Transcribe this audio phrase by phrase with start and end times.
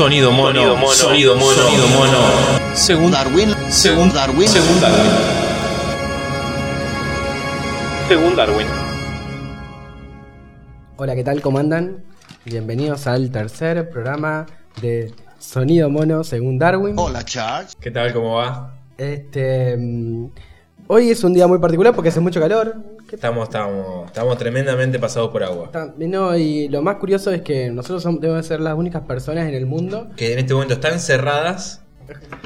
[0.00, 0.62] Sonido mono,
[0.94, 2.18] sonido mono, sonido mono.
[2.72, 5.10] Según Darwin, según Darwin, según Darwin.
[8.08, 8.66] Según Darwin.
[10.96, 11.42] Hola, ¿qué tal?
[11.42, 12.02] ¿Cómo andan?
[12.46, 14.46] Bienvenidos al tercer programa
[14.80, 16.94] de Sonido Mono según Darwin.
[16.98, 17.76] Hola Charles.
[17.78, 18.14] ¿Qué tal?
[18.14, 18.72] ¿Cómo va?
[18.96, 20.30] Este, mm,
[20.86, 22.74] hoy es un día muy particular porque hace mucho calor.
[23.10, 25.70] ¿Qué Estamos, estamos, estamos tremendamente pasados por agua.
[25.98, 29.54] No, y lo más curioso es que nosotros somos- debemos ser las únicas personas en
[29.54, 31.82] el mundo Que en este momento están cerradas.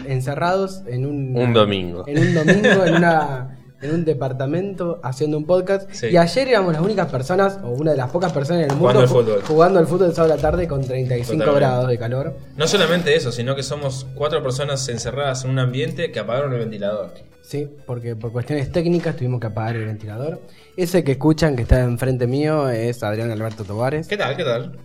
[0.07, 2.05] encerrados en un, Un domingo.
[2.07, 5.91] En un domingo, en una en un departamento haciendo un podcast.
[5.93, 6.07] Sí.
[6.07, 8.89] Y ayer éramos las únicas personas, o una de las pocas personas en el mundo,
[8.95, 9.43] Jugando al fútbol.
[9.47, 11.61] jugando al fútbol el sábado a la tarde con 35 Totalmente.
[11.61, 12.35] grados de calor.
[12.57, 16.61] No solamente eso, sino que somos cuatro personas encerradas en un ambiente que apagaron el
[16.61, 17.11] ventilador.
[17.45, 20.41] Sí, porque por cuestiones técnicas tuvimos que apagar el ventilador.
[20.77, 24.09] Ese que escuchan que está enfrente mío es Adrián Alberto Tovares.
[24.09, 24.35] ¿Qué tal?
[24.35, 24.79] ¿Qué tal?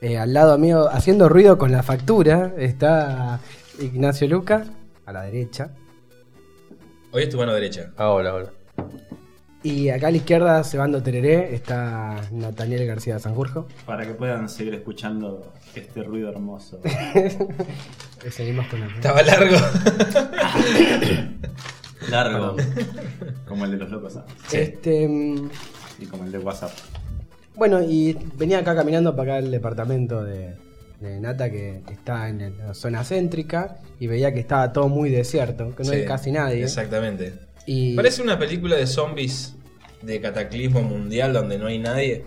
[0.00, 3.38] Eh, al lado mío, haciendo ruido con la factura, está
[3.80, 4.64] Ignacio Luca,
[5.06, 5.70] a la derecha.
[7.12, 7.92] Hoy es tu mano derecha.
[7.96, 8.52] Ah, hola, hola.
[9.62, 13.68] Y acá a la izquierda, cebando tereré, está Nathaniel García Sanjurjo.
[13.86, 16.80] para que puedan seguir escuchando este ruido hermoso.
[18.30, 18.90] Seguimos con el...
[18.90, 19.56] Estaba largo.
[22.10, 22.56] Largo,
[23.46, 24.24] como el de los locos ¿ah?
[24.52, 25.50] Este, mm,
[26.00, 26.72] y como el de WhatsApp.
[27.54, 30.54] bueno, y venía acá caminando para acá el departamento de,
[31.00, 35.74] de Nata que está en la zona céntrica y veía que estaba todo muy desierto,
[35.74, 36.62] que no hay casi nadie.
[36.62, 37.34] Exactamente.
[37.66, 39.54] Y Parece una película de zombies
[40.02, 42.24] de cataclismo mundial donde no hay nadie.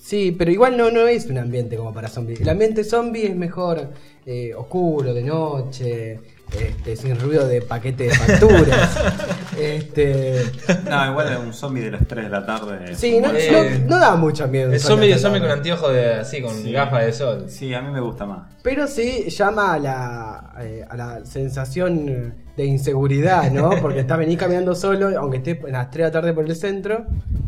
[0.00, 2.40] Sí, pero igual no, no es un ambiente como para zombies.
[2.40, 3.90] El ambiente zombie es mejor
[4.26, 6.20] eh, oscuro, de noche,
[6.58, 8.98] este, sin ruido de paquete de facturas.
[9.58, 10.42] este,
[10.88, 12.94] No, igual es un zombie de las 3 de la tarde.
[12.94, 14.72] sí, no, Eh, no- no da mucho miedo.
[14.72, 16.72] El zombie, el zombie con anteojos de así, con Sí.
[16.72, 17.44] gafas de sol.
[17.48, 18.48] Sí, a mí me gusta más.
[18.62, 23.70] Pero sí llama a la, eh, a la sensación de inseguridad, ¿no?
[23.80, 26.56] Porque estás venís caminando solo, aunque estés a las 3 de la tarde por el
[26.56, 27.06] centro,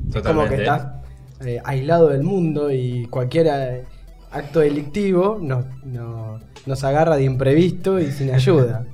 [0.08, 0.56] es como Totalmente.
[0.56, 0.86] que estás
[1.44, 3.84] eh, aislado del mundo y cualquier
[4.30, 8.84] acto delictivo nos, no- nos agarra de imprevisto y sin ayuda.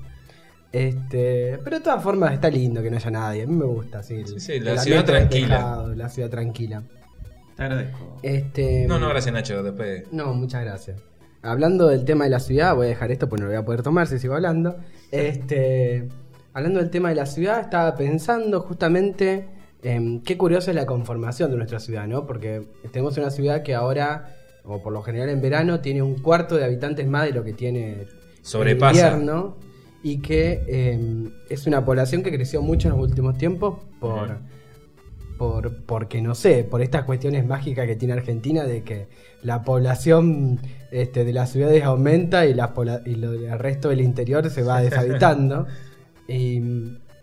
[0.73, 4.03] Este, pero de todas formas está lindo que no haya nadie, a mí me gusta,
[4.03, 4.23] sí.
[4.39, 5.87] Sí, la ciudad tranquila.
[5.97, 6.83] La ciudad tranquila.
[7.57, 8.19] Te agradezco.
[8.23, 10.05] Este, No, no, gracias Nacho, después.
[10.13, 11.01] no, muchas gracias.
[11.43, 13.65] Hablando del tema de la ciudad, voy a dejar esto porque no lo voy a
[13.65, 14.77] poder tomar si sigo hablando.
[15.11, 16.09] Este,
[16.53, 19.49] hablando del tema de la ciudad, estaba pensando justamente
[19.83, 22.27] en qué curiosa es la conformación de nuestra ciudad, ¿no?
[22.27, 26.57] Porque tenemos una ciudad que ahora, o por lo general en verano, tiene un cuarto
[26.57, 28.07] de habitantes más de lo que tiene
[28.43, 28.91] Sobrepasa.
[28.91, 29.57] en invierno
[30.03, 34.39] y que eh, es una población que creció mucho en los últimos tiempos por,
[35.37, 39.09] por porque no sé, por estas cuestiones mágicas que tiene Argentina de que
[39.43, 40.61] la población
[40.91, 42.73] este, de las ciudades aumenta y, la
[43.05, 45.67] y lo, el resto del interior se va deshabitando.
[46.29, 46.61] y,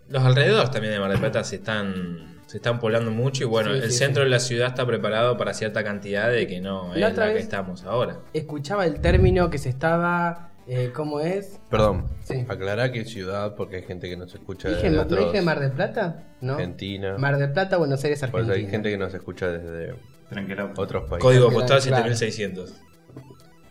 [0.08, 3.72] Los alrededores también de Mar del Plata se están, se están poblando mucho y bueno,
[3.74, 4.26] Sí, el sí, centro sí.
[4.26, 7.84] de la ciudad está preparado para cierta cantidad de que no es La que estamos
[7.84, 8.20] ahora.
[8.32, 11.60] escuchaba el término que se estaba, eh, ¿cómo es?
[11.70, 12.44] Perdón, Sí.
[12.48, 15.72] aclará que ciudad porque hay gente que nos escucha Dije, desde ¿No dije Mar del
[15.72, 16.24] Plata?
[16.40, 16.54] ¿No?
[16.54, 17.16] Argentina.
[17.18, 18.54] Mar del Plata, Buenos Aires, Por Argentina.
[18.54, 19.94] eso hay gente que nos escucha desde
[20.28, 20.72] Tranquilo.
[20.76, 21.22] otros países.
[21.22, 22.04] Código postal claro.
[22.14, 22.74] 7600.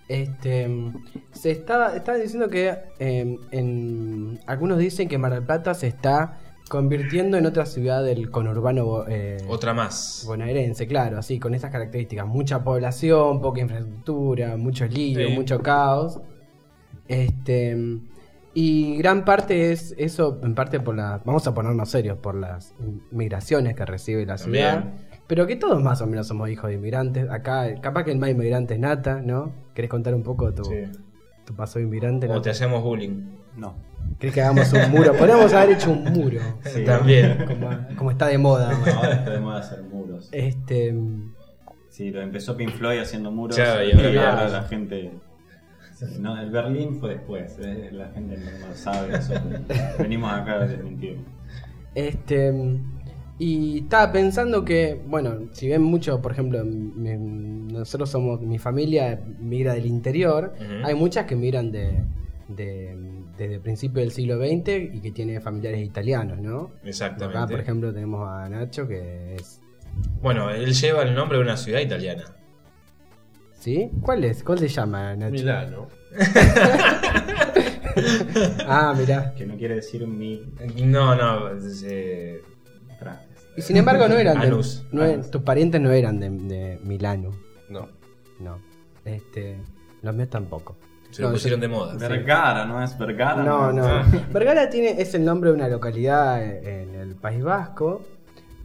[0.08, 0.70] Este,
[1.32, 6.38] se estaba, estaba diciendo que eh, en, algunos dicen que Mar del Plata se está
[6.70, 10.24] convirtiendo en otra ciudad del conurbano eh, Otra más.
[10.28, 12.26] bonaerense, claro, así, con esas características.
[12.28, 15.34] Mucha población, poca infraestructura, mucho lío, Sí.
[15.34, 16.20] mucho caos.
[17.08, 17.78] Este,
[18.54, 22.74] y gran parte es eso, en parte por la, vamos a ponernos serios, por las
[23.12, 24.76] migraciones que recibe la ciudad.
[24.84, 25.06] También.
[25.28, 27.28] Pero que todos más o menos somos hijos de inmigrantes.
[27.32, 29.52] Acá, capaz que el más inmigrante es Nata, ¿no?
[29.74, 30.84] ¿Querés contar un poco tu, Sí.
[31.46, 32.30] tu paso de inmigrante?
[32.30, 33.32] O te hacemos bullying.
[33.58, 33.76] No.
[34.20, 35.14] ¿Querés que hagamos un muro?
[35.14, 36.40] Podríamos haber hecho un muro.
[36.66, 36.84] Sí.
[36.86, 37.44] También.
[37.48, 38.70] Como, como está de moda.
[38.70, 39.14] ahora.
[39.14, 40.30] Está de moda hacer muros.
[40.32, 40.96] Este.
[41.90, 43.56] Sí, lo empezó Pink Floyd haciendo muros.
[43.56, 45.12] Claro, y y ahora ya- la gente.
[46.20, 47.58] No, el Berlín fue después.
[47.62, 49.34] eh, La gente no lo sabe eso.
[50.00, 51.18] Venimos acá a desmentir.
[51.94, 52.54] Este.
[53.38, 57.18] Y estaba pensando que, bueno, si ven mucho, por ejemplo, mi-
[57.74, 60.54] nosotros somos, mi familia migra del interior,
[60.86, 62.02] hay muchas que migran de,
[62.48, 62.96] de-
[63.38, 66.72] desde el principio del siglo XX y que tienen familiares italianos, ¿no?
[66.86, 67.38] Exactamente.
[67.38, 69.60] Acá, por ejemplo, tenemos a Nacho que es...
[70.22, 72.24] Bueno, él lleva el nombre de una ciudad italiana.
[73.66, 73.90] ¿Sí?
[74.00, 74.44] ¿Cuál es?
[74.44, 75.32] ¿Cuál se llama Nacho?
[75.32, 75.88] Milano.
[78.68, 79.34] Ah, mirá.
[79.36, 80.44] Que no quiere decir mi.
[80.84, 81.50] No, no.
[81.86, 82.42] eh,
[83.00, 83.28] frases.
[83.58, 84.86] Y sin embargo no eran de, Anus.
[84.92, 87.32] no eran- tus parientes no eran de, de Milano.
[87.70, 87.88] No.
[88.40, 88.60] No.
[89.06, 89.58] Este,
[90.02, 90.76] los míos tampoco.
[91.10, 91.96] Se lo No, pusieron yo- de moda.
[91.96, 93.42] Vergara, ¿no es Vergara?
[93.44, 93.86] No, no.
[93.88, 94.06] Ah.
[94.32, 98.06] Vergara tiene, es el nombre de una localidad en en el País Vasco,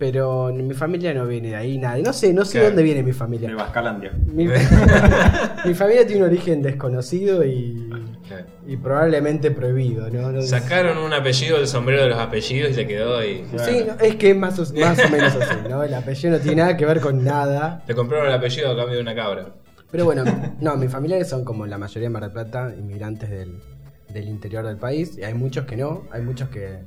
[0.01, 1.99] pero mi familia no viene de ahí, nada.
[1.99, 2.69] No sé, no sé Claro.
[2.69, 3.55] dónde viene mi De familia.
[3.55, 4.11] Bascalandia.
[4.33, 4.47] Mi,
[5.67, 7.87] mi familia tiene un origen desconocido y,
[8.27, 8.47] Claro.
[8.67, 10.33] y probablemente prohibido, ¿no?
[10.33, 13.45] No- Sacaron un apellido del sombrero de los apellidos y le quedó ahí.
[13.59, 15.83] Sí, no, es que es más o, más o menos así, ¿no?
[15.85, 17.85] El apellido no tiene nada que ver con nada.
[17.87, 19.49] Le compraron el apellido a cambio de una cabra.
[19.91, 20.25] Pero bueno,
[20.61, 23.61] no, mis familiares son como la mayoría de Mar del Plata, inmigrantes del,
[24.09, 25.19] del interior del país.
[25.19, 26.79] Y hay muchos que no, hay muchos que,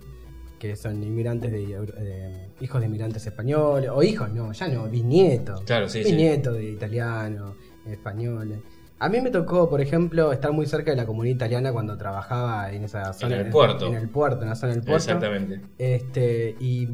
[0.64, 5.60] que son inmigrantes de, de- hijos de inmigrantes españoles, o hijos, no, ya no, bisnietos.
[5.64, 6.10] Claro, sí, sí.
[6.12, 7.56] Bisnietos de italianos,
[7.86, 8.60] españoles.
[9.00, 12.72] A mí me tocó, por ejemplo, estar muy cerca de la comunidad italiana cuando trabajaba
[12.72, 13.36] en esa zona.
[13.42, 13.88] el puerto.
[13.88, 14.96] En el puerto, en la zona del puerto.
[15.04, 15.60] Exactamente.
[15.78, 16.88] Este, y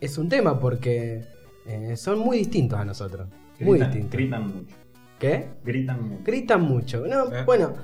[0.00, 1.22] es un tema porque
[1.66, 3.28] eh, son muy distintos a nosotros.
[3.60, 4.12] Muy Gritan- distintos.
[4.12, 4.76] Gritan mucho.
[5.18, 5.48] ¿Qué?
[5.62, 6.22] Gritan mucho.
[6.24, 7.06] Gritan mucho.
[7.06, 7.42] No, ¿Eh?
[7.44, 7.74] Bueno,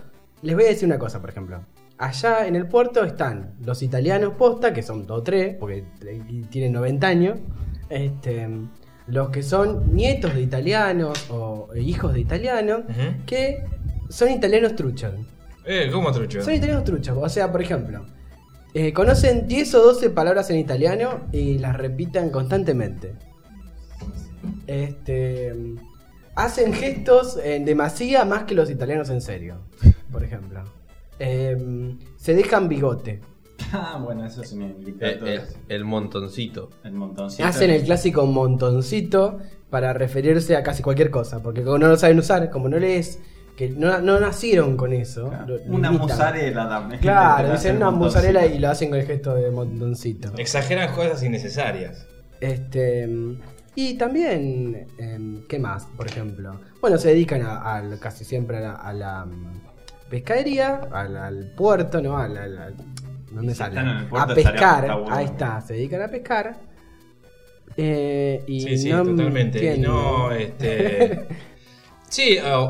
[0.40, 1.60] les voy a decir una cosa, por ejemplo.
[1.98, 5.84] Allá en el puerto están los italianos posta, que son dos o tres, porque
[6.50, 7.38] tienen 90 años.
[7.88, 8.48] Este,
[9.06, 12.82] los que son nietos de italianos o hijos de italianos,
[13.24, 13.64] que
[14.08, 15.14] son italianos truchos.
[15.64, 16.42] Eh, ¿cómo trucho?
[16.42, 17.18] Son italianos truchos.
[17.20, 18.04] O sea, por ejemplo,
[18.74, 23.14] eh, conocen 10 o 12 palabras en italiano y las repiten constantemente.
[24.66, 25.54] Este.
[26.34, 29.62] Hacen gestos en demasía más que los italianos en serio,
[30.12, 30.62] por ejemplo.
[31.18, 33.20] Em, se dejan bigote.
[33.72, 36.70] Ah, bueno, eso es un Eh, eh, el montoncito.
[36.84, 37.44] el montoncito.
[37.44, 39.38] Hacen el clásico montoncito
[39.70, 43.18] para referirse a casi cualquier cosa, porque como no lo saben usar, como no lees,
[43.56, 45.30] que no, no nacieron con eso.
[45.30, 46.98] Claro, lo- lo Una mozzarella, dame.
[47.00, 50.32] Claro, dicen una mozzarella y lo hacen con el gesto de montoncito.
[50.38, 52.06] Exageran cosas innecesarias.
[52.40, 53.08] Este.
[53.74, 55.86] Y también, em, ¿qué más?
[55.96, 59.26] Por ejemplo, bueno, se dedican a, a- casi siempre a la, a la,
[60.10, 62.16] pescadería, al, al puerto, ¿no?
[62.16, 62.74] Al, al- al-
[63.32, 63.76] ¿Dónde Si sale?
[63.76, 65.14] están en el puerto a pescar, está bueno.
[65.14, 66.56] ahí está, se dedican a pescar.
[67.76, 69.74] Eh, y Sí, sí, no totalmente.
[69.74, 71.26] Y no, este.
[72.08, 72.68] Sí, o,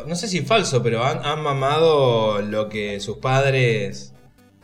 [0.00, 4.14] o- no sé si falso, pero han, han mamado lo que sus padres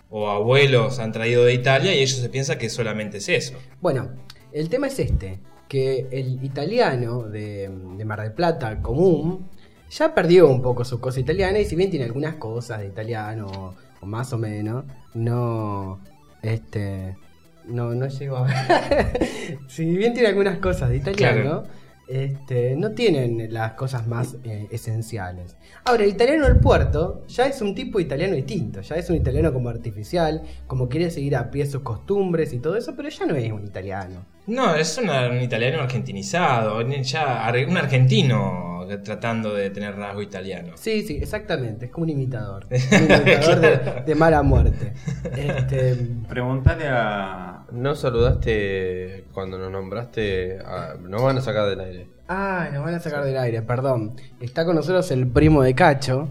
[0.08, 3.54] o abuelos han traído de Italia y ellos se piensan que solamente es eso.
[3.82, 4.08] Bueno,
[4.50, 9.46] el tema es este, que el italiano de, de Mar del Plata común
[9.90, 13.74] ya perdió un poco su cosa italiana y si bien tiene algunas cosas de italiano
[14.00, 16.00] o, más o menos, no
[16.42, 17.16] este
[17.64, 18.48] no no llegó a
[19.68, 21.64] si bien tiene algunas cosas de italiano.
[22.08, 25.56] Este no tienen las cosas más eh, esenciales.
[25.84, 29.52] Ahora, el italiano del puerto ya es un tipo italiano distinto, ya es un italiano
[29.52, 33.34] como artificial, como quiere seguir a pie sus costumbres y todo eso, pero ya no
[33.36, 34.24] es un italiano.
[34.46, 40.72] No, es una- un italiano argentinizado, ya un argentino tratando de tener rasgo italiano.
[40.76, 42.66] Sí, sí, exactamente, es como un imitador.
[42.70, 44.94] Un imitador de, de mala muerte.
[45.36, 45.94] Este,
[46.26, 47.57] Preguntale a.
[47.72, 50.58] No saludaste cuando nos nombraste.
[50.64, 52.06] a- nos van a sacar del aire.
[52.28, 54.14] ah, nos van a sacar del aire, perdón.
[54.40, 56.28] Está con nosotros el primo de Cacho.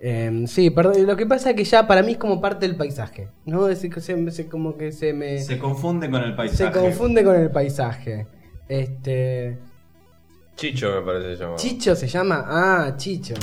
[0.00, 2.76] Em, sí, perdón, lo que pasa es que ya para mí es como parte del
[2.76, 3.28] paisaje.
[3.46, 3.68] ¿No?
[3.68, 5.38] Es que se, se- como que se me.
[5.38, 6.78] Se confunde con el se paisaje.
[6.78, 8.26] confunde con el paisaje.
[8.68, 9.58] Este.
[10.56, 11.56] Chicho me parece que se llama.
[11.56, 12.44] ¿Chicho se llama?
[12.46, 13.34] Ah, Chicho.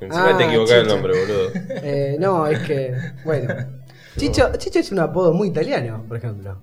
[0.00, 0.94] Encima Ah, te equivocás el Chicho.
[0.94, 1.50] nombre, boludo.
[1.82, 2.94] Eh, no, es que.
[3.24, 3.54] Bueno.
[4.16, 6.56] Chicho, Chicho es un apodo muy italiano, por ejemplo.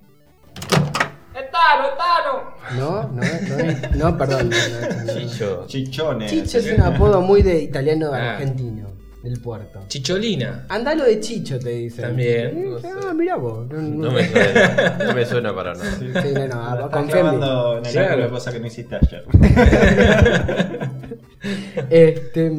[2.77, 4.49] No, no, no, no, perdón.
[4.49, 5.13] no, no, no.
[5.19, 5.63] Chicho.
[5.67, 6.29] Chichones.
[6.31, 8.33] Chicho es un apodo muy de italiano Ah.
[8.33, 8.87] argentino,
[9.23, 9.81] del puerto.
[9.87, 10.65] Chicholina.
[10.69, 12.05] Andalo de Chicho, te dicen.
[12.05, 12.57] También.
[12.57, 12.75] Eh,
[13.07, 13.67] Ah, mirá vos.
[13.69, 14.97] No, no- No me suena.
[15.05, 15.91] No me suena para nada.
[15.97, 16.13] Sí, no,
[16.61, 17.11] ah, estás en mí.
[17.11, 18.09] grabando en el Claro.
[18.13, 19.25] ángulo, cosa que no hiciste ayer.
[21.89, 22.51] Este,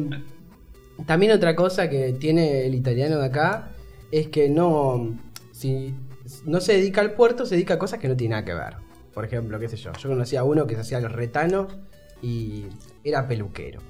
[1.05, 3.69] también otra cosa que tiene el italiano de acá
[4.11, 5.17] es que no,
[5.51, 5.93] si
[6.45, 8.75] no se dedica al puerto, se dedica a cosas que no tienen nada que ver.
[9.13, 11.77] Por ejemplo, qué sé yo, yo conocía a uno que se hacía los retanos
[12.21, 12.65] y
[13.03, 13.81] era peluquero.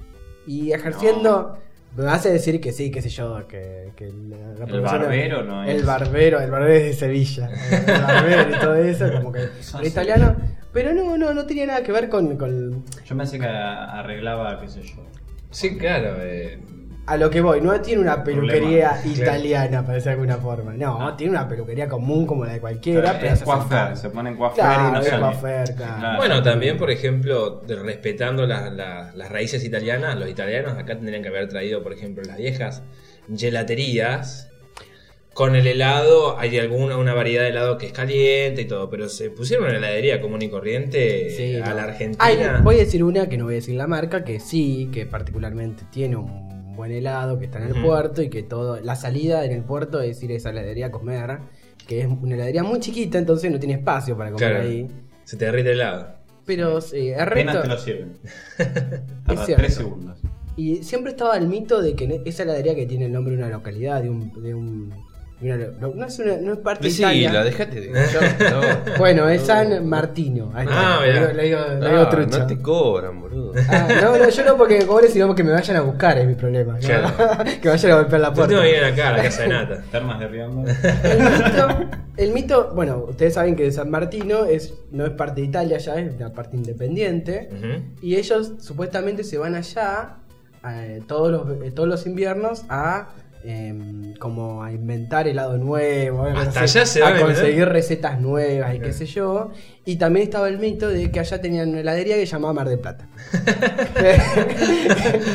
[0.46, 1.58] Y ejerciendo,
[1.96, 5.44] me vas a decir que sí, qué sé yo, que, que la, la El barbero
[5.44, 5.86] no El es.
[5.86, 7.48] barbero, el barbero es de Sevilla.
[7.70, 9.40] El barbero y todo eso, como que
[9.80, 10.34] el italiano.
[10.72, 14.68] Pero no, no, no tenía nada que ver con, con Yo pensé que arreglaba, qué
[14.68, 15.04] sé yo.
[15.50, 16.16] Sí, claro.
[16.18, 16.58] eh,
[17.04, 20.72] A lo que voy, no tiene una peluquería Problema, italiana, para decir de alguna forma.
[20.74, 23.96] No, tiene una peluquería común como la de cualquiera, pero es coafer, sentar.
[23.96, 25.22] se ponen coafer Claro, y no es sale.
[25.22, 26.16] coafer, claro.
[26.18, 31.22] Bueno, también, por ejemplo, de- respetando la- la- las raíces italianas, los italianos acá tendrían
[31.22, 32.82] que haber traído, por ejemplo, las viejas
[33.36, 34.48] gelaterías
[35.34, 39.08] con el helado hay alguna una variedad de helado que es caliente y todo, pero
[39.08, 42.18] se pusieron una heladería común y corriente Sí, a la Argentina.
[42.22, 45.06] Ay, voy a decir una que no voy a decir la marca, que sí, que
[45.06, 46.51] particularmente tiene un
[46.82, 48.80] buen helado, que está en el puerto y que todo.
[48.80, 51.38] La salida en el puerto es ir a esa heladería a comer,
[51.86, 54.68] que es una heladería muy chiquita, entonces no tiene espacio para comer Claro.
[54.68, 54.88] ahí.
[55.24, 56.08] Se te derrite el helado.
[56.44, 57.62] Pero sí, es Apenas reto.
[57.62, 58.12] te lo sirven.
[59.44, 59.54] Cierto.
[59.62, 60.18] 3 segundos.
[60.56, 63.48] Y siempre estaba el mito de que esa heladería que tiene el nombre de una
[63.50, 64.42] localidad, de un.
[64.42, 64.92] De un
[65.42, 67.32] no, no es una, no es parte de Sí, Italia.
[67.32, 67.90] la dejate de
[68.50, 68.96] no.
[68.98, 70.50] Bueno, es San Martino.
[70.54, 70.98] Ahí está.
[70.98, 72.38] Ah, le digo, le digo, le No, digo trucha.
[72.38, 73.52] no te cobran, boludo.
[73.68, 76.26] Ah, no, no, yo no porque me cobre, sino porque me vayan a buscar, es
[76.26, 76.74] mi problema.
[76.74, 76.78] ¿no?
[76.78, 77.10] Claro.
[77.62, 78.48] que vayan a golpear la Yo puerta.
[78.50, 79.82] tengo que ir acá a la casa de Nata.
[79.90, 80.72] Termas de Rionda.
[81.02, 85.46] El mito, el mito, bueno, ustedes saben que San Martino es, no es parte de
[85.48, 87.48] Italia ya, es una parte independiente.
[88.00, 90.16] Y ellos supuestamente se van allá
[90.68, 93.08] eh, todos, los, eh, todos los inviernos a
[93.44, 98.92] em, como a inventar helado nuevo, Hasta allá se a conseguir recetas nuevas y qué
[98.92, 99.50] sé yo.
[99.84, 102.78] Y también estaba el mito de que allá tenían una heladería que llamaba Mar del
[102.78, 103.08] Plata.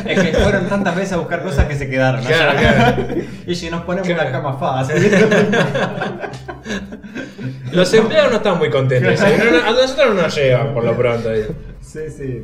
[0.05, 2.21] Es que fueron tantas veces a buscar cosas que se quedaron.
[2.23, 2.27] ¿no?
[2.29, 3.05] Claro, claro.
[3.47, 4.21] Y si nos ponemos Claro.
[4.29, 5.11] una cama fácil.
[7.71, 9.21] Los empleados no están muy contentos.
[9.21, 9.61] ¿eh?
[9.65, 11.29] A nosotros no nos llevan por lo pronto.
[11.87, 12.43] Sí, sí.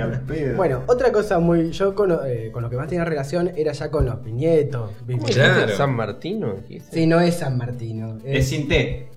[0.00, 0.56] Al pedo.
[0.56, 1.70] Bueno, otra cosa muy.
[1.72, 4.90] Yo con, lo- eh, con lo que más tenía relación era ya con los piñetos.
[5.06, 5.22] ¿viste?
[5.22, 5.76] ¿Cómo Claro.
[5.76, 6.54] ¿San Martino?
[6.54, 6.90] dijiste?
[6.96, 8.18] Sí, no es San Martino.
[8.24, 9.08] Es sin té.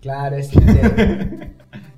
[0.00, 0.50] Claro, es.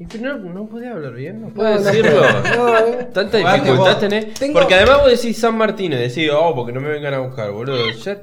[0.01, 2.23] Y pero no, no podía hablar bien, no puedo no, decirlo.
[2.57, 3.09] no, eh.
[3.13, 4.33] Tanta dificultad tenés.
[4.35, 7.19] Tengo- Porque además vos decís San Martino y decís, oh, porque no me vengan a
[7.19, 7.91] buscar, boludo.
[8.03, 8.17] Ya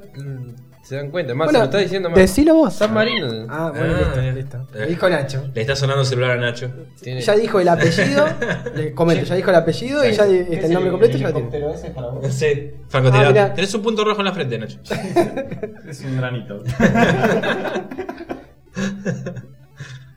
[0.88, 1.34] se dan cuenta.
[1.34, 2.18] Más, se lo está diciendo más.
[2.18, 2.72] Decilo vos.
[2.72, 3.26] San Marino.
[3.50, 4.34] Ah, bueno, Ah, listo, bien.
[4.34, 4.66] listo.
[4.74, 4.86] Eh.
[4.88, 5.44] Dijo Nacho.
[5.52, 6.70] Le está sonando el celular a Nacho.
[7.02, 8.26] Tiene- Ya dijo el apellido,
[8.74, 11.18] le comento, ya dijo el apellido y ya di- ¿Qué está es el nombre completo
[11.18, 11.70] ya lo tiene.
[11.74, 12.26] ese es para vos?
[12.32, 13.38] Sí, francotirador.
[13.38, 13.52] Ah.
[13.54, 14.78] Tenés un punto rojo en la frente, Nacho.
[15.88, 16.62] Es un granito.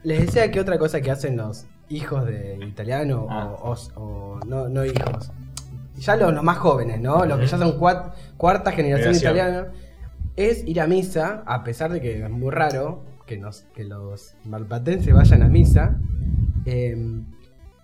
[0.04, 3.48] Les decía que otra cosa que hacen los hijos de italiano Ah.
[3.62, 5.32] o, o- o no, no hijos,
[5.98, 7.26] ya los, los más jóvenes, ¿no?
[7.26, 9.34] Los que ya son cuat- cuarta generación Generación.
[9.48, 9.72] italiana,
[10.36, 14.36] es ir a misa, a pesar de que es muy raro que, nos, que los
[14.46, 16.00] malpatenses vayan a misa.
[16.66, 16.96] eh,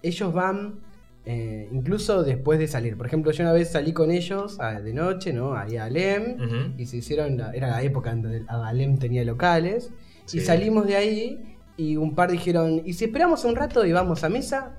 [0.03, 0.79] ellos van
[1.25, 2.95] eh, incluso después de salir.
[2.95, 5.55] Por ejemplo, yo una vez salí con ellos de noche, ¿no?
[5.55, 6.37] Ahí a Alem.
[6.77, 9.91] Y se hicieron, la- era la época en donde Alem tenía locales.
[10.25, 10.37] Sí.
[10.37, 14.23] Y salimos de ahí y un par dijeron, ¿y si esperamos un rato y vamos
[14.23, 14.77] a misa?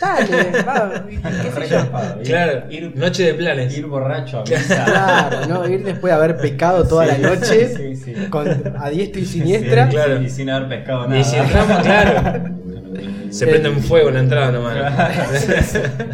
[0.00, 2.22] Dale, va, y qué sé yo.
[2.24, 3.76] Claro, Ir, noche de planes.
[3.76, 4.84] ir borracho a misa.
[4.84, 5.68] Claro, ¿no?
[5.68, 8.14] Ir después de haber pecado toda Sí, la noche sí, sí.
[8.28, 8.46] con
[8.78, 9.86] a diestra y siniestra.
[9.86, 10.22] Sí, Claro.
[10.22, 11.18] Y sin haber pescado nada.
[11.18, 12.44] Y si entramos, claro.
[13.30, 14.76] Se prende un fuego en la entrada nomás.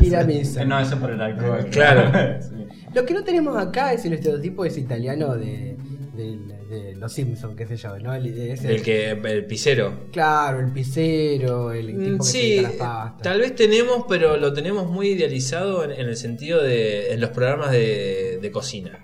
[0.00, 0.64] Ir a misa.
[0.64, 1.66] No, eso por el alcohol.
[1.70, 2.12] Claro.
[2.40, 2.54] Sí.
[2.94, 5.76] Lo que no tenemos acá es el estereotipo ese italiano de,
[6.16, 8.14] de- de los Simpsons, qué sé yo, ¿no?
[8.14, 9.92] El, ese- El que el pisero.
[10.12, 13.22] Claro, el pisero, el tipo Mm, que se Sí, las pastas.
[13.22, 17.30] tal vez tenemos, pero lo tenemos muy idealizado en, en el sentido de en los
[17.30, 18.98] programas de, de cocina.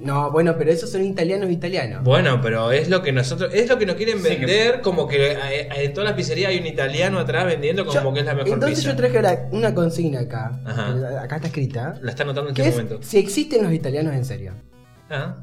[0.00, 2.04] No, bueno, pero esos son italianos italianos.
[2.04, 5.32] Bueno, pero es lo que nosotros, es lo que nos quieren Sí, vender, como que
[5.32, 8.34] eh, en todas las pizzerías hay un italiano atrás vendiendo como Yo- que es la
[8.34, 8.90] mejor Entonces pizza.
[8.92, 10.60] yo traje una consigna acá.
[10.64, 10.94] Ajá.
[10.96, 11.98] Eh, Acá está escrita.
[12.00, 13.02] La está notando en Que este es momento.
[13.04, 14.52] si existen los italianos en serio.
[15.10, 15.42] Ah,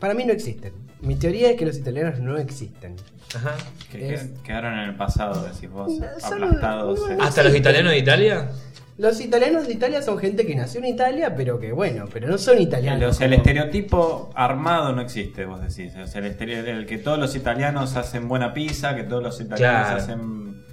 [0.00, 0.72] Para mí no existen.
[1.00, 2.96] Mi teoría es que los italianos no existen.
[3.34, 3.54] ajá.
[3.90, 5.90] Que, Es- quedaron en el pasado, decís vos.
[5.92, 7.00] No, son- aplastados.
[7.00, 7.16] no, eh.
[7.16, 7.24] no.
[7.24, 8.50] ¿Hasta los italianos de Italia?
[8.96, 12.38] Los italianos de Italia son gente que nació en Italia, pero que bueno, pero no
[12.38, 13.10] son italianos.
[13.10, 15.92] o sea, el como- estereotipo armado no existe, vos decís.
[15.96, 20.02] O sea, el, que todos los italianos hacen buena pizza, que todos los italianos Claro.
[20.02, 20.64] hacen.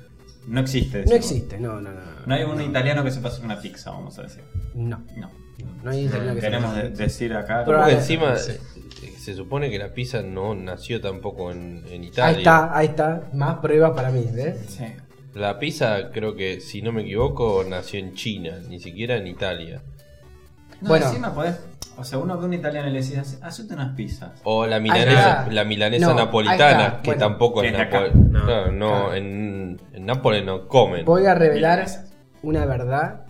[0.48, 1.04] No existe.
[1.06, 2.00] No existe, no, no, no.
[2.26, 4.44] No hay un italiano que sepa hacer una pizza, vamos a decir.
[4.76, 5.30] No, No.
[5.84, 6.88] no hay italiano que Queremos sepa.
[6.90, 7.64] de- decir acá.
[7.66, 8.54] Pero Porque encima sí.
[9.04, 12.38] Eh, se supone que la pizza no nació tampoco en, en Ahí Italia.
[12.38, 13.24] está, ahí está.
[13.34, 14.58] Más pruebas para mí, ¿ves?
[14.68, 14.86] Sí.
[15.34, 19.82] La pizza, creo que, si no me equivoco, nació en China, ni siquiera en Italia.
[20.82, 21.08] No, Bueno.
[21.08, 21.56] encima podés.
[21.98, 24.32] O sea, uno ve a un italiano y le decís, "Haz- hacete unas pizzas.
[24.44, 27.72] O la milanesa, la milanesa No, napolitana, que Bueno, tampoco es.
[27.74, 28.16] Nápoles.
[28.16, 28.46] No.
[28.46, 29.14] Claro, no, Claro.
[29.14, 31.06] En, en Nápoles no comen.
[31.06, 32.12] Voy a revelar Milanesas.
[32.44, 33.26] una verdad,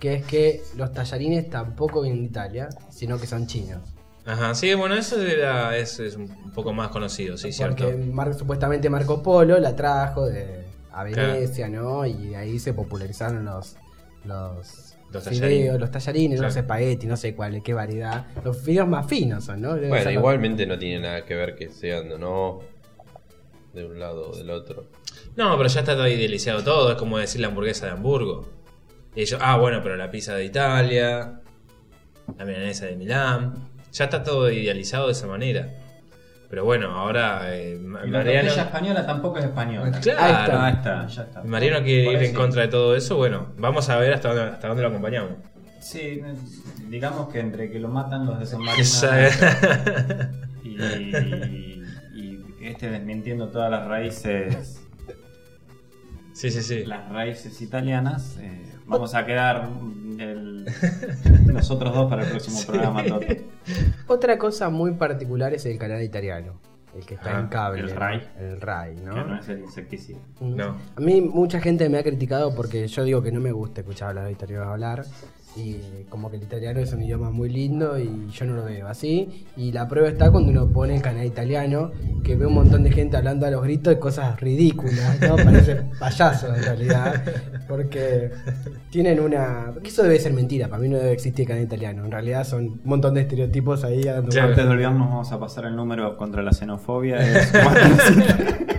[0.00, 3.93] que es que los tallarines tampoco vienen de Italia, sino que son chinos.
[4.26, 7.84] Ajá, sí, bueno, eso era, es, es un poco más conocido, sí, cierto.
[7.84, 11.32] Porque Mar- supuestamente Marco Polo la trajo de a Claro.
[11.34, 12.06] Venecia, ¿no?
[12.06, 13.76] Y de ahí se popularizaron los
[14.24, 15.80] los, Los fideos, tallarines.
[15.80, 16.54] los tallarines, no Claro.
[16.54, 18.24] sé, espagueti, no sé cuál, qué variedad.
[18.42, 19.74] Los fideos más finos son, ¿no?
[19.74, 22.60] Deben Bueno, igualmente no tiene nada que ver que sean no
[23.74, 24.86] de un lado o del otro.
[25.36, 28.48] No, pero ya está todo idealizado todo, es como decir la hamburguesa de Hamburgo.
[29.14, 31.40] Y ellos, ah, bueno, pero la pizza de Italia,
[32.38, 35.72] la milanesa de Milán, ya está todo idealizado de esa manera.
[36.50, 39.98] Pero bueno, ahora eh, Y la Mariano, española tampoco es española.
[40.02, 40.60] Claro.
[40.60, 41.42] Ahí está, ya está.
[41.42, 43.16] Mariano quiere ir ahí en contra de todo eso.
[43.16, 45.32] Bueno, vamos a ver hasta dónde, hasta dónde lo acompañamos.
[45.80, 46.20] Sí,
[46.88, 50.30] digamos que entre que lo matan los desenmarinan Esa-
[50.62, 51.82] y,
[52.14, 54.80] y este desmintiendo todas las raíces
[56.32, 56.84] sí, sí, sí.
[56.84, 59.68] las raíces italianas, eh, vamos a quedar
[60.18, 60.53] el-
[61.52, 63.04] nosotros dos para el próximo programa.
[63.04, 63.26] Toto.
[64.08, 66.54] Otra cosa muy particular es el canal italiano.
[66.96, 67.80] El que está Ah, en cable.
[67.80, 67.90] el.
[67.90, 68.22] RAI.
[68.38, 69.14] El RAI, ¿no?
[69.14, 70.18] Que no es el insecticida.
[70.40, 70.54] Mm.
[70.56, 70.76] No.
[70.96, 74.10] A mí mucha gente me ha criticado porque yo digo que no me gusta escuchar
[74.16, 75.04] a los italianos hablar
[75.56, 78.88] y como que el italiano es un idioma muy lindo y yo no lo veo
[78.88, 81.92] así y la prueba está cuando uno pone el canal italiano
[82.22, 85.36] que ve un montón de gente hablando a los gritos de cosas ridículas, ¿no?
[85.44, 87.22] Parece payaso en realidad
[87.68, 88.30] porque
[88.90, 89.70] tienen una...
[89.72, 92.44] porque Eso debe ser mentira, para mí no debe existir el canal italiano, en realidad
[92.44, 94.48] son un montón de estereotipos ahí dando Claro.
[94.48, 97.16] Antes de olvidarnos, vamos a pasar el número contra la xenofobia.
[97.18, 97.52] Es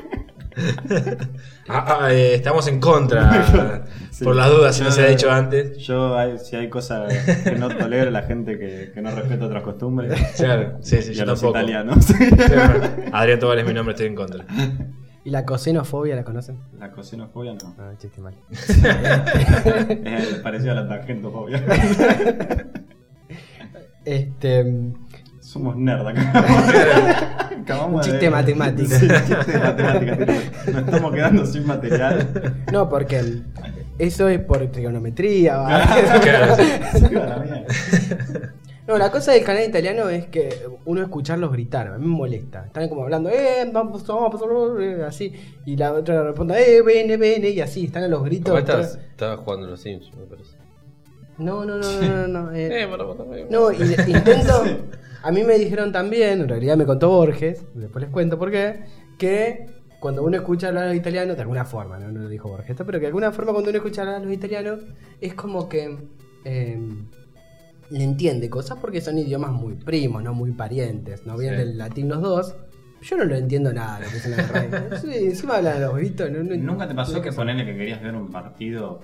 [1.67, 3.81] Ah, ah, eh, estamos en contra.
[4.11, 4.23] Sí.
[4.23, 5.77] Por las dudas, si no se ha dicho antes.
[5.79, 7.11] Yo, hay- si hay cosas
[7.43, 10.13] que no tolero, la gente que, que no respeta otras costumbres.
[10.37, 11.59] Claro, sí, sí, y yo a los tampoco.
[11.59, 12.05] italianos.
[13.11, 14.45] Adrián Tobar es mi nombre, estoy en contra.
[15.23, 16.59] ¿Y la cosenofobia la conocen?
[16.77, 17.75] La cosenofobia no.
[17.79, 18.35] Ah, chiste mal.
[18.51, 21.63] Es parecido a la tangentofobia.
[24.05, 24.93] Este...
[25.55, 27.47] Somos nerd acá.
[27.61, 28.89] Acabamos Un de- chiste matemático.
[28.93, 30.15] Sí, chiste de matemática.
[30.17, 32.53] Nos estamos quedando sin material.
[32.73, 33.41] No, porque
[33.97, 35.57] eso es por trigonometría.
[38.87, 42.65] No, la cosa del canal italiano es que uno escucharlos gritar, a mí me molesta.
[42.67, 44.39] Están como hablando, eh, vamos, vamos,
[44.79, 45.33] eh, así.
[45.65, 48.59] Y la otra responde, eh, vene, vene, y así, están a los gritos.
[48.59, 50.55] Estás, estaba jugando los Sims, me parece.
[51.39, 52.29] No, no, no, no, no.
[52.43, 52.83] no, eh.
[52.83, 53.41] Eh, para, para, para.
[53.49, 54.63] No, y intento.
[55.25, 58.81] A mí me dijeron también, en realidad me contó Borges, después les cuento por qué,
[59.17, 59.65] que
[59.99, 62.75] cuando uno escucha hablar a los italianos, de alguna forma, no, no lo dijo Borges,
[62.77, 64.81] pero que de alguna forma cuando uno escucha hablar a los italianos,
[65.19, 65.97] es como que
[66.43, 66.79] eh,
[67.89, 71.65] le entiende cosas porque son idiomas muy primos, no muy parientes, no vienen Sí.
[71.65, 72.55] del latín los dos.
[73.01, 75.01] Yo no lo entiendo nada lo que dicen los reyes.
[75.01, 76.29] Sí, encima hablan los gritos.
[76.29, 79.01] No, no- ¿Nunca te pasó que ponerle que querías ver un partido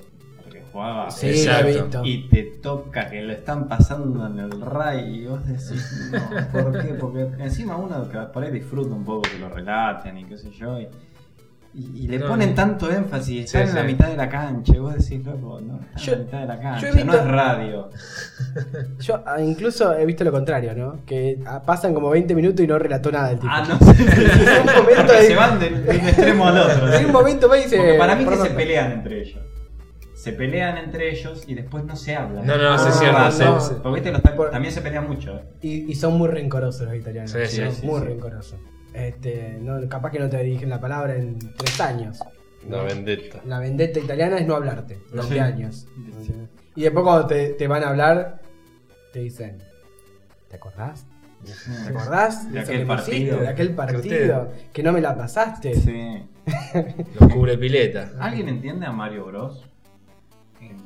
[0.71, 1.63] jugaba Sí, Exacto.
[1.63, 2.01] lo he visto.
[2.05, 6.81] y te toca que lo están pasando en el RAI y vos decís, no, ¿por
[6.81, 6.93] qué?
[6.93, 10.49] Porque encima uno que por ahí disfruta un poco que lo relaten y qué sé
[10.51, 10.79] yo.
[10.79, 10.87] Y,
[11.73, 13.87] y- y le No, ponen tanto énfasis, están Sí, en la sí.
[13.87, 16.47] mitad de la cancha y vos decís, loco, no, están Yo- en la mitad de
[16.47, 17.89] la cancha, he no visto- es radio.
[18.99, 20.99] Yo ah, incluso he visto lo contrario, ¿no?
[21.05, 23.51] Que ah, pasan como 20 minutos y no relató nada el tipo.
[23.53, 26.93] Ah, no un momento ahí- se van del, de un extremo al otro.
[26.93, 27.77] En un momento va y dice.
[27.77, 29.39] Porque para mí que se pelean entre ellos.
[30.21, 32.45] Se pelean entre ellos y después no se hablan.
[32.45, 33.73] No, no, es cierto, Ah, sí, no, sí.
[33.81, 35.35] Porque viste, los ta- Por- también se pelean mucho.
[35.35, 35.43] eh.
[35.61, 37.31] Y, y son muy rencorosos los italianos.
[37.31, 38.05] Sí, sí, son sí, muy sí.
[38.05, 38.59] rencorosos.
[38.93, 42.19] Este, no, capaz que no te dirigen la palabra en tres años.
[42.67, 43.39] Una vendetta.
[43.45, 45.39] La vendetta italiana es no hablarte durante Sí.
[45.39, 45.87] años.
[46.23, 46.33] Sí.
[46.75, 48.41] Y después cuando te, te van a hablar,
[49.13, 49.57] te dicen,
[50.49, 51.03] ¿te acordás?
[51.43, 53.39] ¿Te acordás De aquel partido.
[53.39, 55.73] De aquel partido, que no me la pasaste.
[55.73, 56.23] Sí.
[57.19, 58.11] Los cubre pileta.
[58.19, 59.65] ¿Alguien entiende a Mario Bros?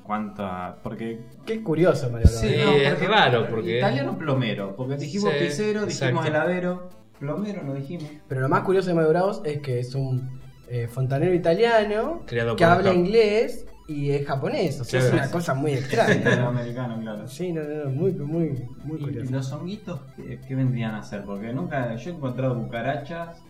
[0.05, 0.77] En cuanto a.
[0.83, 1.19] Porque.
[1.47, 2.27] Qué curioso, Mario.
[2.27, 4.75] Sí, es raro, porque- Italiano plomero.
[4.75, 6.27] Porque dijimos Sí, pizzero, dijimos exacto.
[6.27, 6.89] heladero.
[7.19, 8.05] Plomero no dijimos.
[8.27, 12.55] Pero lo más curioso de Mario Bros es que es un eh, fontanero italiano Creado
[12.55, 14.79] que habla inglés y es japonés.
[14.79, 16.47] O sea, es una cosa muy extraña.
[16.47, 17.27] americano, claro.
[17.27, 19.31] sí, no, no, no, muy, muy, muy ¿Y, y curioso.
[19.31, 21.23] los honguitos qué, qué vendrían a ser?
[21.23, 21.95] Porque nunca.
[21.95, 23.41] Yo he encontrado cucarachas,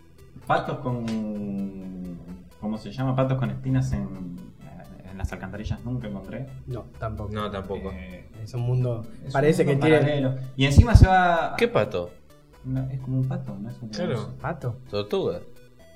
[0.48, 1.06] patos con.
[2.62, 3.14] ¿Cómo se llama?
[3.14, 4.36] Patos con espinas en,
[5.16, 6.46] en las alcantarillas nunca encontré.
[6.68, 7.32] No, tampoco.
[7.34, 7.90] No, tampoco.
[7.94, 9.06] Eh, Es un mundo.
[9.26, 10.36] es parece un que tiene.
[10.58, 11.56] Y encima se va.
[11.58, 12.12] ¿Qué pato?
[12.66, 14.34] No, es como un pato, no es un Claro.
[14.42, 14.76] ¿Pato?
[14.90, 15.40] ¿Tortuga?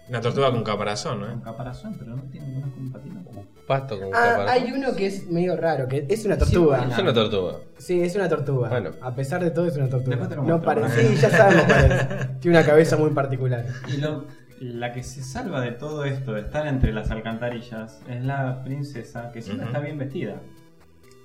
[0.07, 1.43] Una tortuga con caparazón, Un ¿no?
[1.43, 3.19] caparazón, pero no tiene no es como un patito.
[3.67, 4.49] Pato con Ah, caparazón.
[4.49, 6.79] hay uno que es medio raro, que es una tortuga.
[6.85, 7.53] Sí, Es una tortuga.
[7.77, 8.69] Sí, es una tortuga.
[8.69, 8.91] Bueno.
[9.01, 10.15] A pesar de todo, es una tortuga.
[10.43, 11.07] No parece.
[11.09, 12.07] Sí, ya sabemos cuál es.
[12.39, 13.65] Tiene una cabeza muy particular.
[13.89, 14.25] Y lo,
[14.59, 19.31] la que se salva de todo esto, de estar entre las alcantarillas, es la princesa
[19.31, 20.41] que siempre está bien vestida.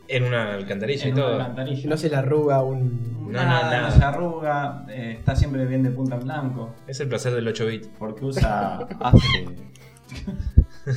[0.07, 1.35] En una alcantarilla En y una todo.
[1.41, 1.89] alcantarilla.
[1.91, 3.15] No se le arruga un.
[3.23, 3.81] No, no, nada, nada.
[3.89, 6.75] no se arruga, eh, está siempre bien de punta en blanco.
[6.87, 7.87] Es el placer del 8 bit.
[7.99, 8.77] Porque usa.
[9.01, 9.47] hace.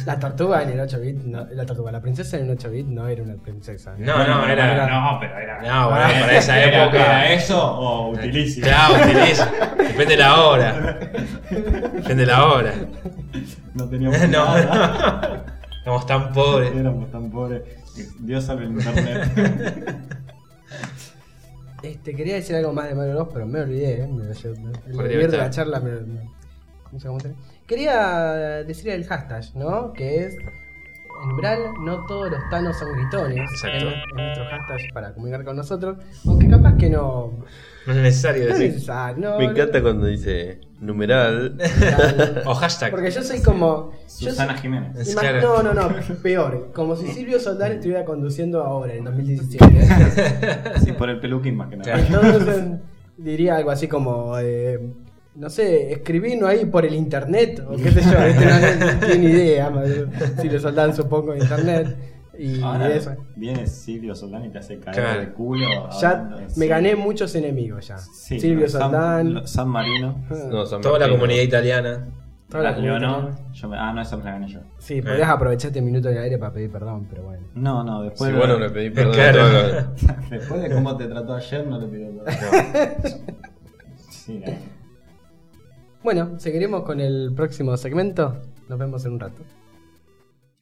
[0.06, 1.15] La tortuga en el 8 bit.
[1.23, 3.95] No, la tortuga, la princesa en el 8 bit no era una princesa.
[3.97, 4.86] No, no, era.
[4.89, 5.62] No, pero era.
[5.62, 6.97] No, bueno, para esa ¿Era- época.
[7.06, 8.67] ¿Era eso o utilísimo?
[8.67, 9.50] Claro, utiliza.
[9.78, 10.73] Depende de la hora.
[11.50, 12.73] Depende de la hora.
[13.76, 15.43] No teníamos No, nada.
[15.45, 15.78] no.
[15.78, 16.76] Estamos tan pobres.
[16.76, 17.62] Éramos tan pobres.
[18.19, 19.95] Dios sabe el internet.
[21.82, 24.08] Este, quería decir algo más de Mario Bros, pero me olvidé, ¿eh?
[24.08, 24.26] Me,
[24.93, 25.80] me, me, la charla.
[25.80, 26.37] Me, me-
[26.91, 27.34] no sé cómo se-
[27.65, 29.93] Quería decir el hashtag, ¿no?
[29.93, 30.36] Que es.
[31.23, 33.39] En Braille, no todos los tanos son gritones.
[33.52, 33.88] Exacto.
[33.88, 35.97] En, en nuestro hashtag para comunicar con nosotros.
[36.28, 37.32] Aunque capaz que no.
[37.88, 38.73] No es necesario No es decir.
[38.76, 41.58] necesario, no, Me no- encanta cuando dice numeral.
[42.45, 42.91] O hashtag.
[42.91, 43.93] Porque yo soy como.
[44.19, 44.95] yo Susana soy- Jiménez.
[45.08, 45.63] Es claro.
[45.63, 46.71] No, no, no, peor.
[46.76, 49.88] Como si Silvio Soldán estuviera conduciendo ahora, en 2017.
[50.86, 52.06] Sí, por el peluquín más que nada.
[52.06, 52.28] Claro.
[52.28, 52.63] Entonces
[53.17, 54.80] diría algo así como, eh,
[55.38, 59.30] no sé, escribirnos ahí por el internet, o qué sé yo, este no, no tiene
[59.30, 59.71] idea,
[60.41, 61.95] si lo soldan supongo en internet,
[62.39, 63.15] y Ahora eso.
[63.36, 65.19] viene Silvio Soldán y te hace caer Claro.
[65.21, 65.89] de culo.
[66.00, 66.69] Ya de me Silvio.
[66.69, 67.97] gané muchos enemigos ya.
[67.97, 70.23] Sí, Silvio San- Soldán, San Marino.
[70.52, 72.08] No, San Toda la comunidad italiana.
[72.47, 73.17] toda la comunidad no.
[73.30, 73.52] italiana.
[73.54, 74.60] Yo me- ah, no, esa me la gané yo.
[74.78, 77.43] Sí, podrías aprovechar este minuto del aire para pedir perdón, pero bueno.
[77.56, 78.28] No, no, después.
[78.30, 79.93] Sí, de- bueno, le pedí perdón Claro.
[80.30, 83.17] Después de cómo te trató ayer, no le pido perdón.
[84.12, 84.77] Sí, no.
[86.08, 88.41] Bueno, seguiremos con el próximo segmento.
[88.70, 89.43] Nos vemos en un rato.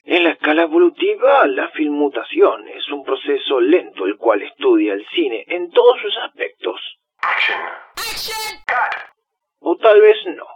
[0.03, 5.45] En la escala evolutiva, la filmutación es un proceso lento el cual estudia el cine
[5.47, 6.81] en todos sus aspectos.
[9.60, 10.47] O tal vez no.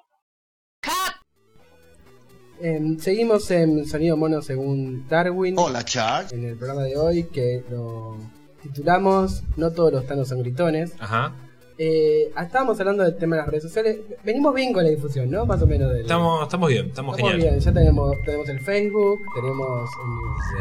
[2.59, 5.53] Em, seguimos en Sonido Mono según Darwin.
[5.59, 6.33] Hola, Charles.
[6.33, 8.17] En el programa de hoy que lo
[8.63, 10.99] titulamos No todos los tanos son gritones.
[10.99, 11.35] Ajá.
[11.81, 13.99] Eh, estábamos hablando del tema de las redes sociales.
[14.25, 15.45] Venimos bien con la difusión, ¿no?
[15.45, 15.89] Más o menos.
[15.93, 17.51] Del, Estamos, estamos bien, estamos, Estamos genial.
[17.51, 17.59] bien.
[17.61, 19.89] Ya tenemos, tenemos el Facebook, tenemos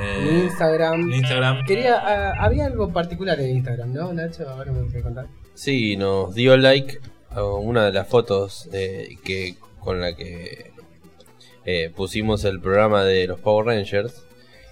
[0.01, 1.13] el, el Instagram.
[1.13, 1.65] Instagram.
[1.65, 4.49] Quería, ah, había algo particular en Instagram, ¿no, Nacho?
[4.49, 5.27] Ahora me voy a contar.
[5.55, 7.01] Sí, nos dio like
[7.31, 10.71] a una de las fotos eh, que con la que
[11.65, 14.23] eh, pusimos el programa de los Power Rangers.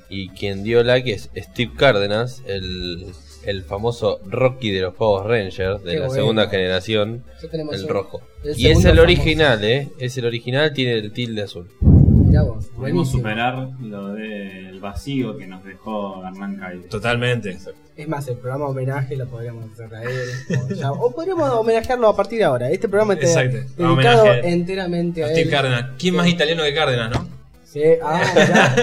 [0.09, 3.13] Y quien dio like es Steve Cárdenas, el,
[3.47, 6.15] el famoso Rocky de los Power Rangers, de Qué la bueno.
[6.23, 8.21] segunda generación, el un- rojo.
[8.45, 9.03] el Y es el famoso.
[9.03, 9.89] original, ¿eh?
[9.99, 11.69] Es el original, tiene el tilde azul.
[11.81, 13.19] Vos, buenísimo.
[13.19, 16.83] superar lo del vacío que nos dejó Hernán Caire.
[16.89, 17.57] Totalmente.
[17.97, 20.11] Es más, el programa homenaje lo podríamos hacer a él.
[20.71, 22.71] O, ya- o podríamos homenajearlo a partir de ahora.
[22.71, 23.57] Este programa está Exacto.
[23.57, 25.51] dedicado Homenaje enteramente a Steve él.
[25.51, 25.87] Cárdenas.
[25.99, 27.27] ¿Quién más italiano que Cárdenas, no?
[27.65, 28.75] Sí, ah, ya.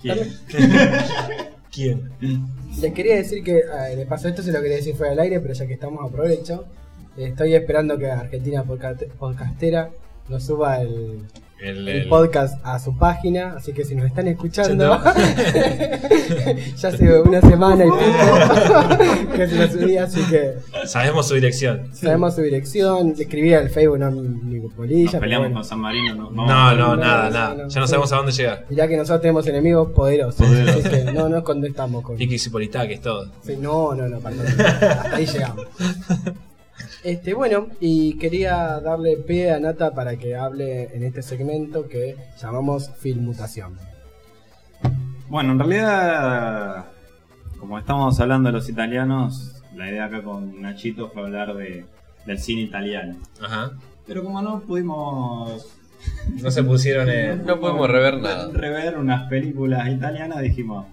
[0.00, 0.18] ¿Quién?
[1.72, 2.10] ¿Quién?
[2.80, 3.62] Les quería decir que,
[3.96, 6.64] de paso esto se lo quería decir fuera del aire, pero ya que estamos aprovecho.
[7.16, 9.90] Estoy esperando que Argentina Podca- Podcastera
[10.28, 11.20] nos suba el,
[11.62, 14.98] El, el el- podcast a su página, así que si nos están escuchando,
[16.76, 20.54] ya hace una semana y pico que se lo subí, así que
[20.86, 21.90] Sabemos su dirección.
[21.94, 24.20] sabemos su dirección, le escribí al Facebook, no mi,
[24.60, 25.54] mi polilla, Nos pero peleamos bueno.
[25.60, 26.30] con San Marino.
[26.30, 27.54] No, No, no, no, nada, nada.
[27.54, 27.90] no, Ya no sí.
[27.90, 28.64] sabemos a dónde llegar.
[28.70, 32.16] Mirá que nosotros tenemos enemigos poderosos, así que no nos contestamos con...
[32.16, 32.36] Tiki
[32.88, 33.30] y es todo.
[33.42, 34.46] Sí, no, no, no, perdón.
[34.48, 35.66] Hasta ahí llegamos.
[37.02, 42.16] Este, bueno, y quería darle pie a Nata para que hable en este segmento que
[42.38, 43.78] llamamos Filmutación.
[45.28, 46.86] Bueno, en realidad,
[47.58, 51.86] como estamos hablando de los italianos, la idea acá con Nachito fue hablar de,
[52.26, 53.16] del cine italiano.
[53.40, 53.72] Ajá.
[54.06, 55.68] Pero como no pudimos
[56.42, 57.44] No se pusieron en.
[57.46, 58.50] No podemos rever nada.
[58.52, 60.86] rever unas películas italianas, dijimos,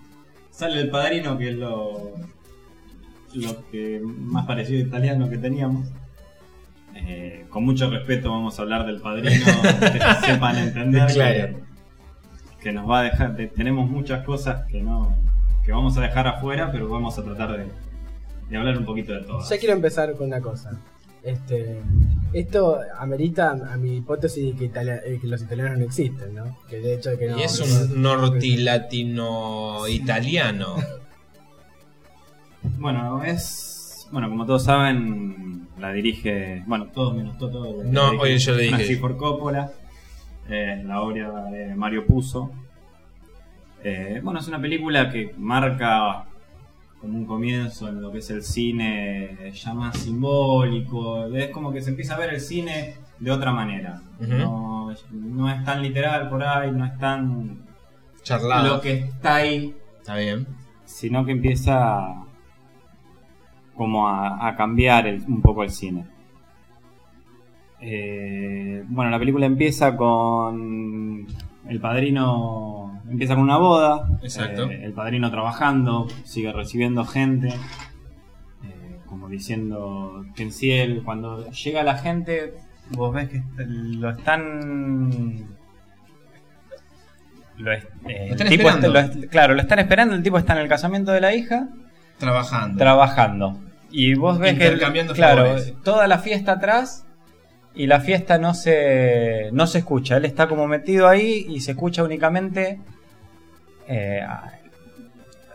[0.52, 2.13] sale el padrino, que es lo,
[3.33, 5.87] lo que más parecido a italiano que teníamos.
[6.95, 9.45] Eh, con mucho respeto vamos a hablar del padrino,
[9.79, 11.57] que sepan entender Claro.
[12.57, 15.15] que, que nos va a dejar, de- tenemos muchas cosas que no
[15.63, 17.65] que vamos a dejar afuera, pero vamos a tratar de,
[18.49, 19.41] de hablar un poquito de todo.
[19.47, 20.79] Ya quiero empezar con una cosa.
[21.23, 21.81] Este,
[22.33, 26.57] esto amerita a mi hipótesis de que, Italia- eh, que los italianos no existen, ¿no?
[26.69, 30.75] Que de hecho de que no, Y es no- un nortilatino-italiano.
[32.77, 34.08] Bueno, es.
[34.12, 36.63] Bueno, como todos saben, la dirige.
[36.65, 37.84] Bueno, todos menos Toto.
[37.84, 38.75] la No, oye, yo le dije.
[38.75, 39.71] Francis Ford Coppola.
[40.49, 42.51] eh, la obra de Mario Puzo.
[43.84, 46.25] Eh, bueno, es una película que marca
[47.01, 51.25] como un comienzo en lo que es el cine ya más simbólico.
[51.27, 54.01] Es como que se empieza a ver el cine de otra manera.
[54.19, 57.60] No, no es tan literal por ahí, no es tan
[58.23, 58.75] Charlado.
[58.75, 60.47] lo que está ahí Está bien.
[60.86, 62.23] sino que empieza
[63.77, 66.05] como a, a cambiar el- un poco el cine.
[67.79, 71.27] Eh, bueno, la película empieza con
[71.69, 74.69] el padrino, empieza con una boda, Exacto.
[74.69, 82.53] eh, el padrino trabajando, sigue recibiendo gente, eh, como diciendo Pensiel, cuando llega la gente,
[82.91, 85.45] vos ves que lo están...
[87.57, 88.87] Lo, es- eh, Lo están el tipo esperando.
[88.99, 91.33] está- lo es- claro, lo están esperando, el tipo está en el casamiento de la
[91.35, 91.67] hija
[92.17, 92.77] Trabajando.
[92.79, 93.59] trabajando.
[93.91, 94.78] Y vos ves que,
[95.13, 95.73] claro, favores.
[95.84, 97.06] toda la fiesta atrás
[97.73, 100.17] y la fiesta no se, no se escucha.
[100.17, 102.80] Él está como metido ahí y se escucha únicamente.
[103.88, 104.21] eh,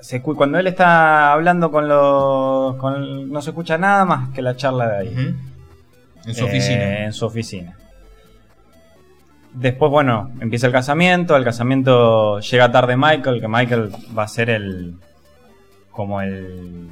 [0.01, 2.75] se cuando él está hablando con los.
[2.77, 5.35] con- no se escucha nada más que la charla de ahí.
[6.25, 7.05] En su Eh, oficina.
[7.05, 7.77] En su oficina.
[9.55, 11.35] Después, bueno, empieza el casamiento.
[11.35, 14.95] Al casamiento llega tarde Michael, que Michael va a ser el.
[15.91, 16.89] como el.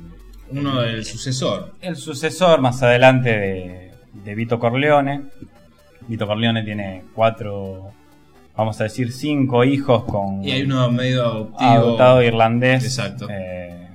[0.52, 1.74] Uno del sucesor.
[1.80, 3.92] el sucesor más adelante de,
[4.24, 5.22] de Vito Corleone.
[6.08, 7.92] Vito Corleone tiene cuatro,
[8.56, 11.70] vamos a decir, cinco hijos con Y hay uno medio adoptivo.
[11.70, 12.84] adoptado irlandés.
[12.84, 13.26] Exacto.
[13.30, 13.88] eh,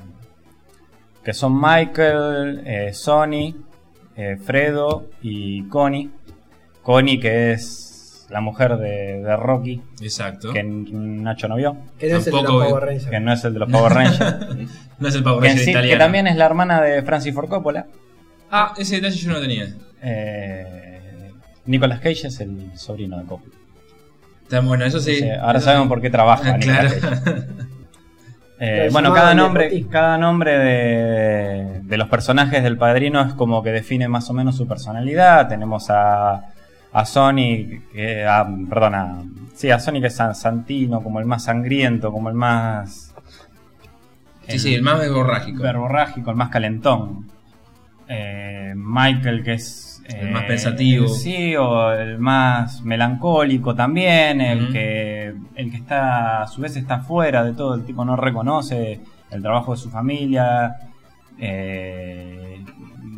[1.24, 3.56] que son Michael, eh, Sonny,
[4.16, 6.10] eh, Fredo y Connie.
[6.84, 7.85] Connie, que es
[8.30, 10.52] la mujer de, de Rocky, Exacto.
[10.52, 13.06] que Nacho no vio, Que no es el de los Power Rangers.
[13.08, 14.36] que no es el de los Power Rangers.
[15.00, 17.50] No es el Power que, Ranger sí- que también es la hermana de Francis Ford
[17.50, 17.86] Coppola.
[18.52, 19.68] Ah, ese detalle yo no tenía.
[20.02, 21.32] Eh,
[21.66, 23.54] Nicolas Cage es el sobrino de Coppola.
[24.44, 25.28] Está bueno, eso sí.
[25.30, 25.90] Ahora eso sabemos sí.
[25.90, 27.22] por qué trabaja Ah, Nicolas claro.
[27.26, 27.44] Cage.
[28.58, 33.72] Eh, bueno, cada nombre, cada nombre de, de los personajes del padrino es como que
[33.74, 35.50] define más o menos su personalidad.
[35.50, 36.54] Tenemos a,
[36.98, 39.22] a Sony, que, a, perdón, a,
[39.54, 43.14] sí, a Sony que es san- santino, como el más sangriento, como el más...
[44.48, 45.62] sí, sí, el más verborrágico.
[45.62, 47.30] verborrágico, el más calentón.
[48.08, 50.02] Eh, Michael, que es.
[50.08, 51.08] El más pensativo.
[51.08, 54.40] Sí, o el más melancólico también.
[54.42, 55.34] El que.
[55.56, 56.44] El que está.
[56.44, 57.74] A su vez está fuera de todo.
[57.74, 59.00] El tipo no reconoce
[59.32, 60.76] el trabajo de su familia.
[61.40, 62.64] Eh,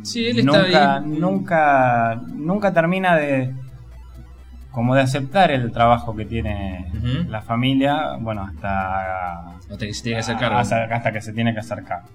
[0.04, 1.04] Sí, él está ahí.
[1.06, 2.16] Nunca.
[2.34, 3.54] Nunca termina de.
[4.78, 6.86] Como de aceptar el trabajo que tiene
[7.30, 8.16] la familia.
[8.20, 10.60] Bueno, hasta Hasta que se tiene que hacer cargo.
[10.60, 12.08] hasta, hasta que se tiene que hacer cargo.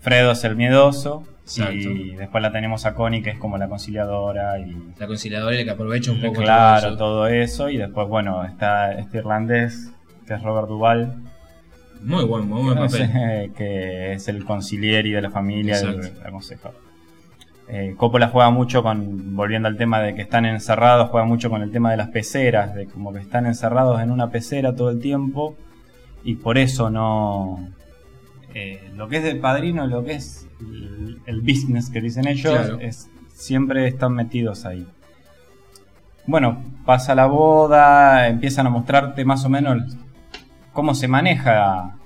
[0.00, 1.74] Fredo es el miedoso Exacto.
[1.74, 5.58] y después la tenemos a Connie que es como la conciliadora y La conciliadora y
[5.58, 9.90] la que aprovecha un poco claro todo todo eso y después bueno está este irlandés
[10.26, 12.06] que es Robert Duval eso.
[12.06, 13.06] Muy buen, muy buen que, papel.
[13.06, 16.06] sé, que es el concilieri de la familia Exacto.
[16.06, 16.87] el aconsejador.
[17.70, 21.62] Eh, Coppola juega mucho con, volviendo al tema de que están encerrados, juega mucho con
[21.62, 25.00] el tema de las peceras, de como que están encerrados en una pecera todo el
[25.00, 25.54] tiempo
[26.24, 27.68] y por eso no...
[28.54, 32.54] eh, lo que es del padrino, lo que es el, el business que dicen ellos,
[32.54, 32.78] Claro.
[32.80, 34.86] es, siempre están metidos ahí.
[36.26, 39.96] Bueno, pasa la boda, empiezan a mostrarte más o menos
[40.72, 41.96] cómo se maneja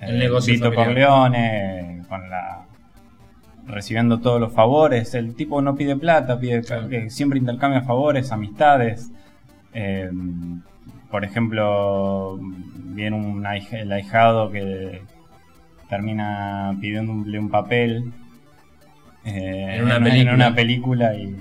[0.00, 0.86] eh, El negocio Vito familiar.
[1.08, 2.66] Corleone con la
[3.66, 5.14] recibiendo todos los favores.
[5.14, 9.10] El tipo no pide plata, pide que siempre intercambia favores, amistades.
[9.72, 10.10] Eh,
[11.10, 15.02] por ejemplo, viene un el ahijado que
[15.88, 18.12] termina pidiéndole un papel
[19.24, 20.34] eh, En una película.
[20.34, 21.36] una película y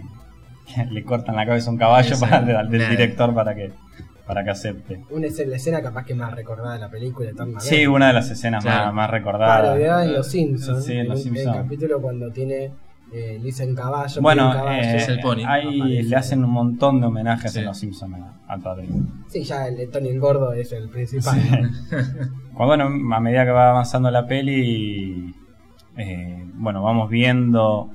[0.91, 3.71] le cortan la cabeza a un caballo para, del, director para que
[4.34, 5.02] para que acepte.
[5.12, 7.65] Una escena, la escena capaz que más recordada de la película eternamente.
[7.65, 8.86] Sí, una de las escenas Claro.
[8.86, 9.62] más, más recordadas.
[9.62, 10.86] Parodiada en Los Simpsons.
[10.86, 11.56] Sí, en Los Simpsons.
[11.56, 12.72] El capítulo cuando tiene
[13.13, 14.22] eh, Lisa en caballo.
[14.24, 14.82] Bueno, caballo.
[14.82, 15.43] eh, Es el pony.
[15.46, 17.60] ahí le hacen un montón de homenajes Sí.
[17.60, 18.15] en Los Simpsons
[18.48, 19.06] a- padrino.
[19.28, 21.38] Sí, ya el de Tony el Gordo es el principal.
[21.38, 21.69] ¿no?
[22.56, 25.32] Cuando, bueno, a medida que va avanzando la peli,
[25.98, 27.91] eh, bueno, vamos viendo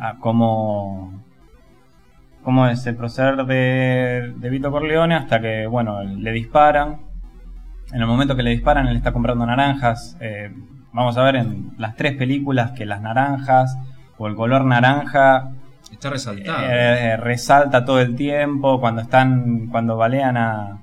[0.00, 1.19] a cómo,
[2.42, 7.00] cómo es el proceder de, de Vito Corleone hasta que, bueno, le disparan.
[7.92, 10.16] En el momento que le disparan, él está comprando naranjas.
[10.20, 10.50] Eh,
[10.92, 13.76] vamos a ver en las tres películas que las naranjas
[14.18, 15.50] o el color naranja
[15.90, 16.58] Está resaltado.
[16.70, 18.78] eh, resalta todo el tiempo.
[18.80, 20.78] Cuando están, cuando balean a,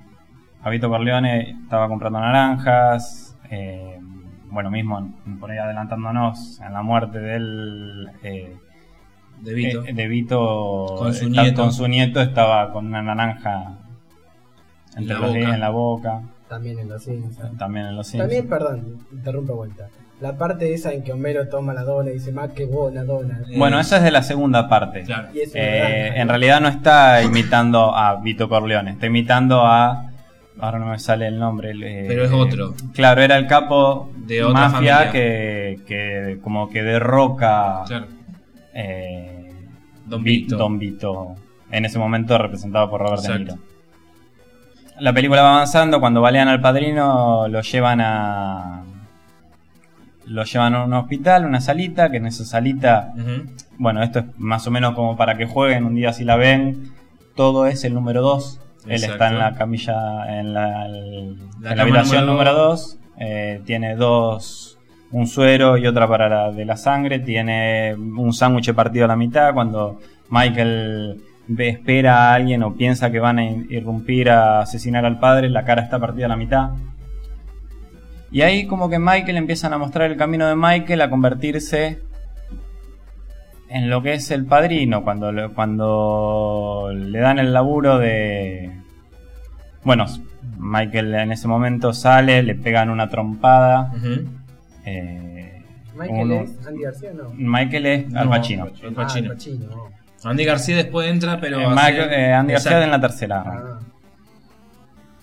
[0.62, 3.38] a Vito Corleone, estaba comprando naranjas.
[3.50, 4.00] eh,
[4.50, 8.10] bueno, mismo por ahí adelantándonos en la muerte de él.
[8.24, 8.56] eh,
[9.42, 9.84] de Vito.
[9.86, 11.62] eh, de Vito Con su está- nieto.
[11.62, 13.78] con su nieto estaba con una naranja
[14.96, 15.54] En entre la los boca.
[15.54, 16.22] en la boca.
[16.50, 17.58] También en Los Simpsons.
[17.58, 18.30] También en los Simpsons.
[18.30, 19.88] También, perdón, interrumpo vuelta.
[20.22, 23.42] La parte esa en que Homero toma la dona y dice, más que buena dona.
[23.52, 25.04] Eh, Bueno, esa es de la segunda parte.
[25.04, 25.28] Claro.
[25.36, 26.32] Eh, en ¿no?
[26.34, 30.06] realidad no está imitando a Vito Corleone, está imitando a.
[30.60, 31.70] Ahora no me sale el nombre.
[31.72, 32.74] eh, Pero es otro.
[32.96, 35.12] Claro, era el capo De otra mafia familia.
[35.12, 38.08] que, que como que derroca Claro.
[38.78, 39.52] Eh,
[40.06, 40.58] Don Vi- Vito.
[40.58, 41.36] Don Vito,
[41.72, 43.40] en ese momento representado por Robert De.
[43.40, 43.58] Niro.
[45.00, 48.84] La película va avanzando, cuando balean al padrino lo llevan a...
[50.26, 53.14] Lo llevan a un hospital, una salita, que en esa salita
[53.78, 56.92] bueno, esto es más o menos como para que jueguen un día si la ven.
[57.36, 58.60] Todo es el número 2.
[58.88, 62.54] Él está en la camilla, en la, el- La en la cama habitación número número
[62.54, 62.98] dos.
[63.20, 63.66] 2.
[63.66, 64.77] tiene dos,
[65.12, 67.20] un suero y otra para la de la sangre.
[67.20, 69.54] Tiene un sándwich partido a la mitad.
[69.54, 71.22] Cuando Michael
[71.58, 75.84] espera a alguien o piensa que van a irrumpir a asesinar al padre, la cara
[75.84, 76.72] está partida a la mitad.
[78.32, 82.00] Y ahí como que Michael empiezan a mostrar el camino de Michael a convertirse
[83.70, 88.72] en lo que es el padrino, cuando, cuando le dan el laburo de...
[89.84, 90.06] Bueno,
[90.58, 93.94] Michael en ese momento sale, le pegan una trompada.
[94.90, 95.64] Eh,
[95.96, 97.30] Michael uno- es Andy García, ¿no?
[97.34, 98.64] Michael es Al No, Pacino.
[98.64, 98.88] Al Ah.
[98.88, 99.34] Al Pacino.
[100.24, 101.60] Andy García después entra, pero.
[101.60, 103.44] Eh, Michael- eh, Andy García en la tercera.
[103.46, 103.80] Ah,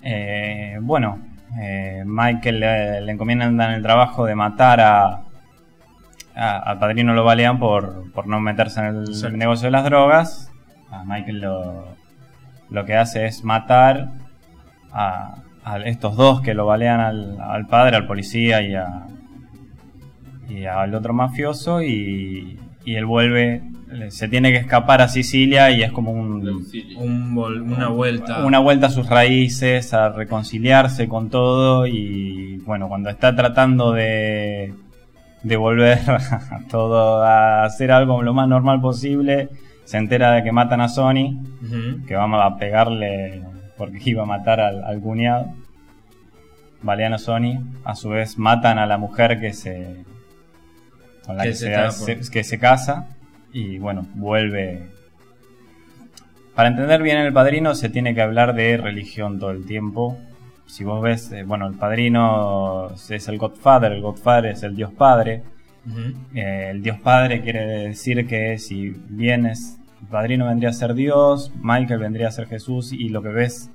[0.07, 1.17] Eh, bueno,
[1.59, 5.21] eh, Michael le, le encomiendan el trabajo de matar a,
[6.35, 9.37] a- al padrino lo balean por, por no meterse en el Exacto.
[9.37, 10.51] negocio de las drogas.
[10.91, 11.95] A Michael lo,
[12.69, 14.09] lo que hace es matar
[14.93, 19.07] a, a estos dos que lo balean al, al padre, al policía y, a,
[20.49, 23.61] y al otro mafioso y, y él vuelve,
[24.09, 26.47] se tiene que escapar a Sicilia y es como un,
[26.97, 28.43] Un vol- una vuelta.
[28.45, 34.73] una vuelta a sus raíces, a reconciliarse con todo y bueno, cuando está tratando de,
[35.43, 39.49] de volver a todo a hacer algo lo más normal posible,
[39.85, 41.37] se entera de que matan a Sony,
[42.07, 43.43] que vamos a pegarle
[43.77, 45.47] porque iba a matar al, al cuñado.
[46.81, 50.05] Balean a Sony, a su vez matan a la mujer que se
[51.25, 53.07] con la Que que, se que casa
[53.51, 54.95] y bueno, vuelve
[56.55, 60.17] para entender bien el padrino se tiene que hablar de religión todo el tiempo.
[60.65, 64.93] Si vos ves, eh, bueno, el padrino es el Godfather, el Godfather es el Dios
[64.93, 65.43] Padre.
[66.33, 70.93] Eh, el Dios Padre quiere decir que si bien es, el padrino vendría a ser
[70.93, 73.69] Dios, Michael vendría a ser Jesús y lo que ves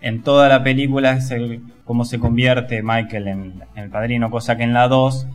[0.00, 4.56] en toda la película es el, cómo se convierte Michael en, en el padrino, cosa
[4.56, 5.26] que en la 2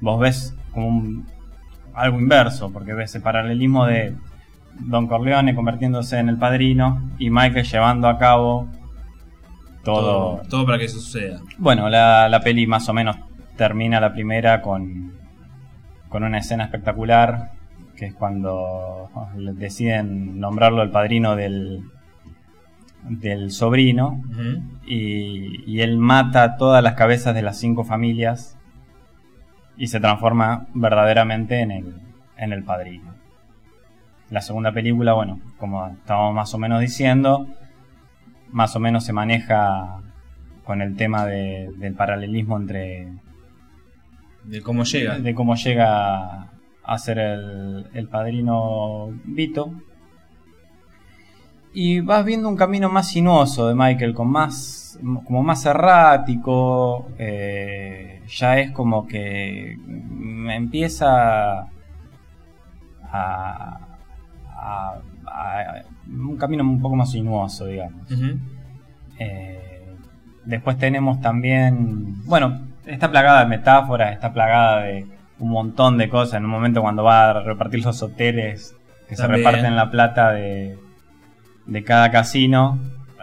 [0.00, 1.26] vos ves como un-
[1.94, 4.14] algo inverso, porque ves el paralelismo de
[4.78, 8.68] Don Corleone convirtiéndose en el padrino y Michael llevando a cabo
[9.84, 10.48] todo, todo.
[10.48, 11.40] Todo para que eso suceda.
[11.58, 13.16] bueno, la, la peli más o menos
[13.56, 15.12] termina la primera con,
[16.08, 17.50] con una escena espectacular,
[17.96, 19.10] que es cuando
[19.54, 21.82] deciden nombrarlo el padrino del,
[23.08, 24.22] del sobrino,
[24.86, 28.56] y, y él mata todas las cabezas de las cinco familias
[29.80, 31.94] y se transforma verdaderamente en el,
[32.36, 33.14] en el padrino.
[34.28, 37.46] La segunda película, bueno, como estábamos más o menos diciendo,
[38.52, 40.02] más o menos se maneja
[40.64, 43.08] con el tema de- del paralelismo entre
[44.44, 45.18] De cómo llega.
[45.18, 46.50] de cómo llega
[46.84, 49.72] a ser el, el padrino Vito.
[51.72, 54.79] Y vas viendo un camino más sinuoso de Michael, con más,
[55.24, 57.08] como más errático.
[57.18, 59.76] eh, ya es como que
[60.50, 61.68] empieza a,
[63.12, 68.10] a- a- un camino un poco más sinuoso, digamos.
[69.18, 69.94] Eh,
[70.44, 75.06] después tenemos también, bueno, está plagada de metáforas, está plagada de
[75.38, 76.34] un montón de cosas.
[76.38, 78.74] En un momento cuando va a repartir los hoteles,
[79.08, 80.78] que se reparten la plata de,
[81.66, 82.78] de cada casino,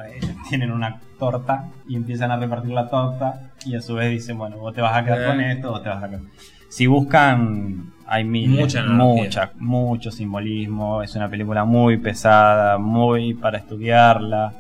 [0.05, 4.37] eh, tienen una torta y empiezan a repartir la torta y a su vez dicen,
[4.37, 5.25] bueno, vos te vas a quedar Eh.
[5.25, 6.21] con esto, vos te vas a quedar.
[6.69, 11.01] Si buscan, hay miles, mucha, mucho simbolismo.
[11.01, 14.53] Es una película muy pesada, muy para estudiarla.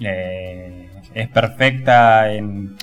[0.00, 2.74] Eh, es perfecta en,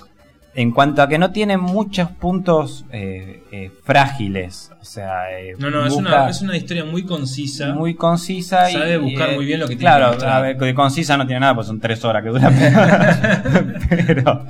[0.57, 4.71] en cuanto a que no tiene muchos puntos eh, eh, frágiles.
[4.81, 7.75] O sea, eh, No, no, es una, es una historia muy concisa.
[7.75, 8.67] muy concisa.
[8.67, 11.15] Sabe y, buscar eh, muy bien lo que tiene Claro, que a ver, de concisa
[11.15, 12.49] no tiene nada, pues son tres horas que dura.
[13.89, 14.45] pero.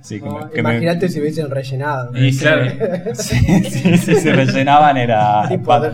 [0.00, 2.14] Sí, No, me- Imagínate si hubiesen rellenado.
[2.14, 2.64] Eh, sí, claro.
[3.14, 5.42] sí, sí, sí, se rellenaban era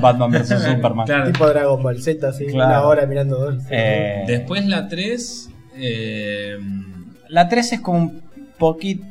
[0.00, 1.06] Batman vs Superman.
[1.06, 1.32] Claro.
[1.32, 2.68] Tipo Dragon Ball Z, así, Claro.
[2.70, 3.64] una hora mirando dos.
[3.68, 5.50] Eh, Después la 3.
[5.76, 6.56] Eh,
[7.30, 8.22] La 3 es como un
[8.58, 9.04] poquito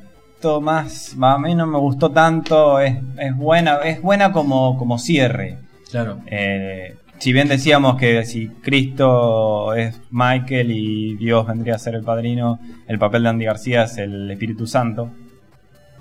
[0.62, 1.16] más.
[1.22, 2.80] A mí no me gustó tanto.
[2.80, 5.58] Es, es buena, es buena como, como cierre.
[5.90, 6.20] claro.
[6.28, 12.04] Eh, si bien decíamos que si Cristo es Michael y Dios vendría a ser el
[12.04, 15.10] padrino, el papel de Andy García es el Espíritu Santo,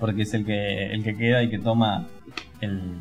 [0.01, 2.07] porque es el que, el que queda y que toma
[2.59, 2.97] el,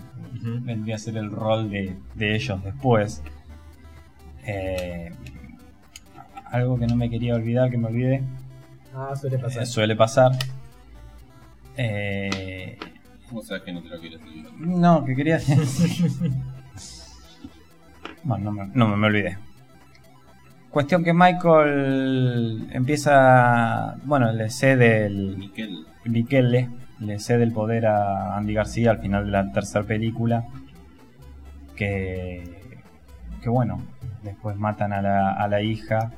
[0.60, 3.22] vendría a ser el rol de, de ellos después.
[4.46, 5.10] Eh,
[6.52, 8.22] algo que no me quería olvidar, que me olvidé,
[8.94, 9.62] Ah, suele pasar.
[9.62, 10.32] eh, suele pasar.
[11.76, 12.78] Eh,
[13.28, 14.46] ¿Cómo sabes que no te lo quieres decir?
[14.58, 15.38] no, que quería
[18.24, 19.38] Bueno, no me, no me olvidé.
[20.70, 23.96] Cuestión que Michael empieza.
[24.04, 25.86] Bueno, le cede el Miquel.
[26.04, 26.68] Michele.
[27.00, 30.44] le cede el poder a Andy García al final de la tercera película.
[31.76, 32.42] Que,
[33.42, 33.82] que bueno,
[34.22, 36.12] después matan a la, a la hija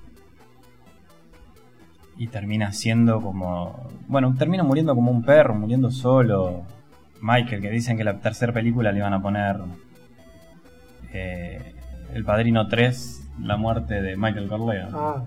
[2.16, 3.88] y termina siendo como.
[4.08, 6.62] Bueno, termina muriendo como un perro, muriendo solo.
[7.20, 9.56] Michael, que dicen que la tercera película le iban a poner.
[11.12, 11.72] eh,
[12.12, 14.88] el Padrino 3, la muerte de Michael Corleone.
[14.94, 15.24] Ah,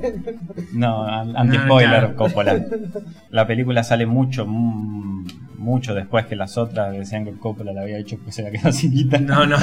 [0.72, 2.14] No, an- anti-spoiler.
[2.16, 2.56] Coppola.
[3.30, 5.26] La película sale mucho, mm,
[5.58, 6.92] mucho después que las otras.
[6.92, 9.18] Decían que Coppola la había hecho que se la quedó sin guita.
[9.18, 9.56] No, no.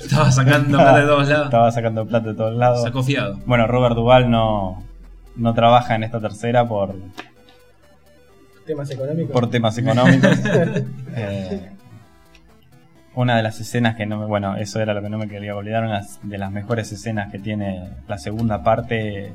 [0.00, 1.44] Estaba sacando plata de todos lados.
[1.44, 2.82] Estaba sacando plata de todos lados.
[2.82, 3.38] Sacó fiado.
[3.46, 4.82] Bueno, Robert Duvall no,
[5.36, 6.94] no trabaja en esta tercera por,
[8.66, 9.32] temas económicos.
[9.32, 10.38] por temas económicos.
[11.14, 11.70] Eh,
[13.14, 15.54] una de las escenas que no me, bueno, eso era lo que no me quería
[15.54, 19.34] olvidar, una de las mejores escenas que tiene la segunda parte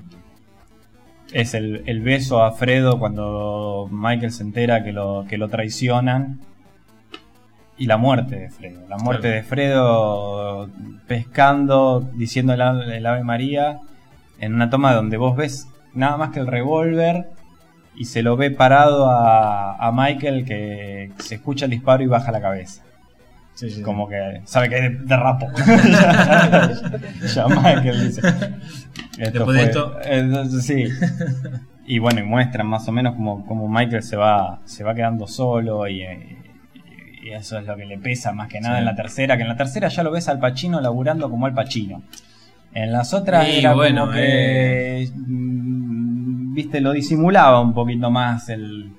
[1.32, 6.40] es el, el beso a Fredo cuando Michael se entera que lo, que lo traicionan
[7.78, 8.88] y la muerte de Fredo.
[8.88, 9.36] La muerte Claro.
[9.36, 10.70] de Fredo
[11.06, 13.82] pescando, diciendo el, el Ave María
[14.40, 15.68] en una toma donde vos ves
[15.98, 17.30] nada más que el revólver
[17.96, 22.32] y se lo ve parado a, a Michael que se escucha el disparo y baja
[22.32, 22.84] la cabeza.
[23.56, 25.48] Sí, sí, Como que sabe que derrapo.
[25.92, 26.72] ya,
[27.34, 28.22] ya Michael dice.
[29.18, 29.96] Después de esto-
[30.62, 30.86] sí.
[31.90, 35.26] Y bueno, y muestran más o menos como, como Michael se va, se va quedando
[35.26, 36.38] solo y, eh,
[37.24, 38.80] y eso es lo que le pesa más que nada Sí.
[38.80, 41.54] en la tercera, que en la tercera ya lo ves al Pacino laburando como al
[41.54, 42.04] Pacino.
[42.74, 45.87] En las otras Y era bueno, como que mm,
[46.58, 48.92] viste, lo disimulaba un poquito más el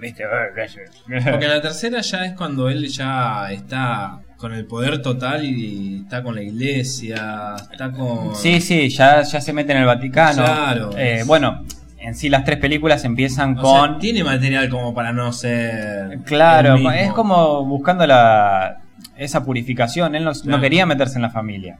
[0.00, 0.24] viste,
[1.30, 6.24] Porque la tercera ya es cuando él ya está con el poder total y está
[6.24, 8.34] con la iglesia, está con...
[8.34, 10.44] Sí, sí, ya, ya se mete en el Vaticano.
[10.44, 10.90] Claro.
[10.98, 11.64] Eh, bueno,
[11.98, 13.90] en sí las tres películas empiezan O con...
[13.90, 16.18] sea, tiene material como para no ser...
[16.24, 18.80] Claro, es como buscando la
[19.16, 20.16] esa purificación.
[20.16, 21.78] Él no, quería meterse en la familia.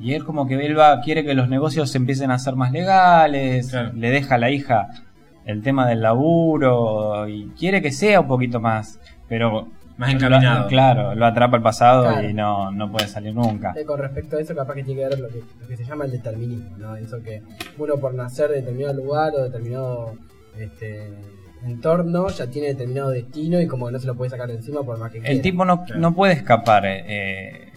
[0.00, 3.70] Y él como que él va, quiere que los negocios empiecen a ser más legales,
[3.70, 3.90] Claro.
[3.94, 4.88] le deja a la hija
[5.44, 10.60] el tema del laburo y quiere que sea un poquito más, pero Más encaminado.
[10.62, 12.28] lo- claro, lo atrapa el pasado Claro.
[12.28, 13.72] y no, no puede salir nunca.
[13.76, 15.84] Eh, con respecto a eso, capaz que tiene que ver lo que, lo que se
[15.84, 16.94] llama el determinismo, ¿no?
[16.96, 17.42] Eso que
[17.78, 20.14] uno por nacer de determinado lugar o determinado
[20.56, 21.08] este,
[21.64, 24.82] entorno ya tiene determinado destino y como que no se lo puede sacar de encima
[24.82, 25.32] por más que quiera.
[25.32, 26.00] El tipo no, Claro.
[26.00, 26.84] no puede escapar.
[26.86, 27.67] eh,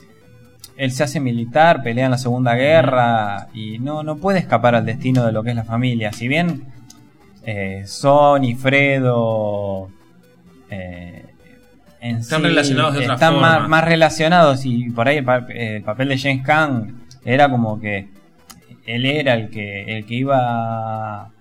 [0.78, 4.86] él se hace militar, pelea en la Segunda Guerra y no, no puede escapar al
[4.86, 6.12] destino de lo que es la familia.
[6.14, 6.64] Si bien
[7.46, 9.90] eh, Son y Fredo
[10.70, 11.26] eh,
[12.00, 13.60] en Están sí relacionados de otra están forma.
[13.60, 17.80] Más, más relacionados y por ahí el, pa- el papel de James Caan era como
[17.80, 18.08] que
[18.86, 20.38] él era el que, el que iba
[21.22, 21.32] a,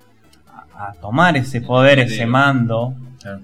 [0.77, 3.41] a tomar ese poder, ese mando Claro.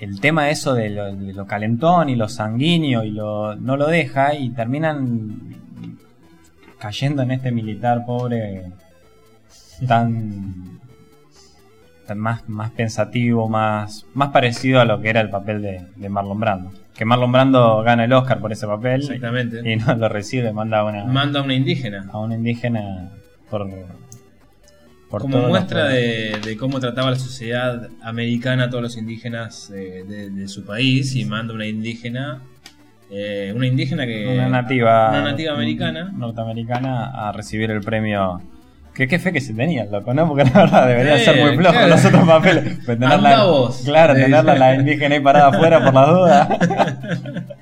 [0.00, 3.86] El tema eso de lo, de lo calentón y lo sanguíneo y lo, no lo
[3.86, 5.56] deja y terminan
[6.78, 8.64] cayendo en este militar pobre
[9.86, 10.80] tan,
[12.06, 16.08] tan más, más pensativo, más, más parecido a lo que era el papel de, de
[16.08, 16.72] Marlon Brando.
[16.94, 19.72] Que Marlon Brando gana el Oscar por ese papel Exactamente.
[19.72, 22.06] y no lo recibe, manda a una, Manda a una indígena.
[22.12, 23.10] a una indígena
[23.50, 23.68] por,
[25.14, 30.04] por como muestra de, de cómo trataba la sociedad americana a todos los indígenas eh,
[30.06, 32.42] de, de su país y manda una indígena,
[33.10, 36.12] eh, una indígena que una nativa, una nativa americana.
[36.16, 38.40] norteamericana a recibir el premio.
[38.94, 40.28] Que qué fe que se tenía, el loco, ¿no?
[40.28, 41.88] Porque la verdad debería ser muy flojo claro.
[41.88, 42.78] los otros papeles.
[42.86, 43.82] Pues tenerla, vos.
[43.84, 46.48] Claro, tenerla la indígena ahí parada afuera por la duda.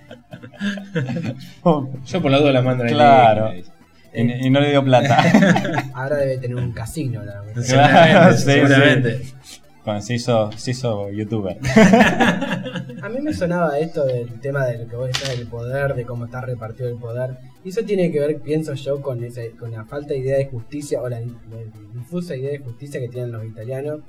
[2.07, 3.49] Yo por la duda la mando a la Claro.
[3.49, 3.72] indígena.
[4.15, 5.23] Y, y no le dio plata.
[5.95, 7.23] Ahora debe tener un casino.
[7.25, 9.23] La Claro, Seguramente, sí, seguramente.
[9.85, 11.59] Cuando se hizo, se hizo youtuber.
[13.03, 16.27] A mí me sonaba esto del tema del que vos decías del poder, de cómo
[16.27, 17.37] está repartido el poder.
[17.65, 20.47] Y eso tiene que ver, pienso yo, con, ese, con la falta de idea de
[20.47, 21.27] justicia o la, la
[21.95, 24.01] difusa idea de justicia que tienen los italianos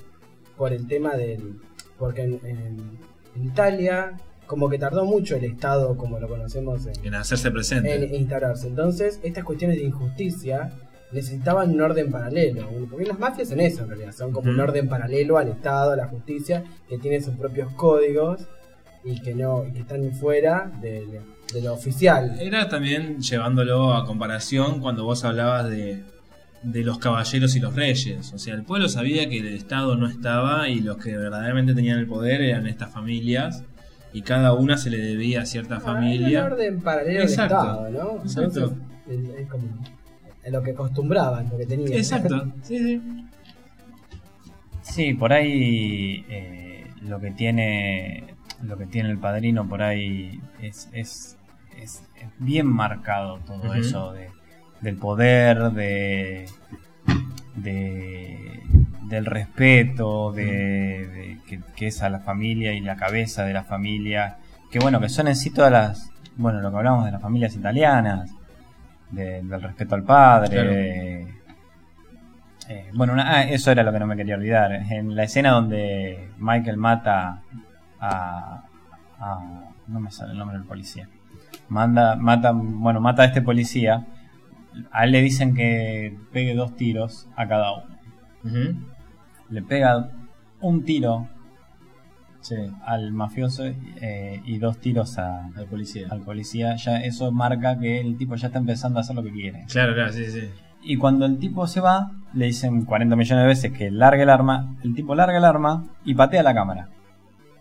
[0.58, 1.56] por el tema del.
[1.98, 3.00] Porque en, en-
[3.36, 4.12] en Italia,
[4.46, 7.94] como que tardó mucho el Estado, como lo conocemos, en, En hacerse presente.
[7.94, 8.68] en instaurarse.
[8.68, 10.72] Entonces, estas cuestiones de injusticia
[11.12, 12.68] necesitaban un orden paralelo.
[12.90, 15.96] Porque las mafias son eso en realidad, son como un orden paralelo al Estado, a
[15.96, 18.42] la justicia, que tiene sus propios códigos
[19.06, 21.22] y que no y que están fuera de,
[21.54, 22.38] de lo oficial.
[22.40, 26.04] Era también llevándolo a comparación cuando vos hablabas de,
[26.64, 28.34] de los caballeros y los reyes.
[28.34, 32.00] O sea, el pueblo sabía que el Estado no estaba y los que verdaderamente tenían
[32.00, 33.64] el poder eran estas familias
[34.14, 36.40] y cada una se le debía a cierta Ah, familia.
[36.40, 38.22] era un orden paralelo Exacto, Estado, ¿no?
[38.24, 38.60] exacto.
[39.08, 39.64] Entonces, es, es como
[40.50, 41.94] lo que acostumbraban, lo que tenían.
[41.94, 43.02] Exacto, sí, sí.
[44.82, 48.26] Sí, por ahí eh, lo que tiene
[48.64, 51.38] lo que tiene el padrino por ahí es, es,
[51.82, 54.30] es- es bien marcado todo eso de,
[54.82, 56.46] del poder, de,
[57.56, 58.53] de-
[59.14, 60.44] del respeto, de,
[61.08, 64.38] de que, que es a la familia y la cabeza de la familia,
[64.72, 67.56] que bueno, que son en sí todas las, bueno, lo que hablamos de las familias
[67.56, 68.32] italianas,
[69.12, 70.70] de- del respeto al padre, Claro.
[70.72, 71.34] de-
[72.70, 74.72] eh, bueno, una- ah, eso era lo que no me quería olvidar.
[74.72, 77.42] En la escena donde Michael mata
[78.00, 78.64] a,
[79.20, 81.08] a- no me sale el nombre del policía.
[81.70, 84.06] Manda, mata, bueno, mata a este policía.
[84.92, 87.94] A él le dicen que pegue dos tiros a cada uno.
[89.54, 90.10] Le pega
[90.62, 91.28] un tiro
[92.86, 96.08] al mafioso eh, y dos tiros a- Al policía.
[96.10, 96.76] al policía.
[96.76, 99.66] Ya eso marca que el tipo ya está empezando a hacer lo que quiere.
[99.70, 100.50] Claro, claro, sí, sí.
[100.82, 104.30] Y cuando el tipo se va, le dicen 40 millones de veces que largue el
[104.30, 104.76] arma.
[104.84, 106.90] El tipo larga el arma y patea la cámara.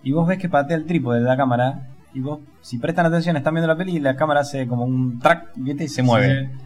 [0.02, 1.88] Y vos ves que patea el trípode de la cámara.
[2.14, 5.20] Y vos, si prestan atención, están viendo la peli y la cámara hace como un
[5.20, 6.50] track y se mueve.
[6.50, 6.58] Sí.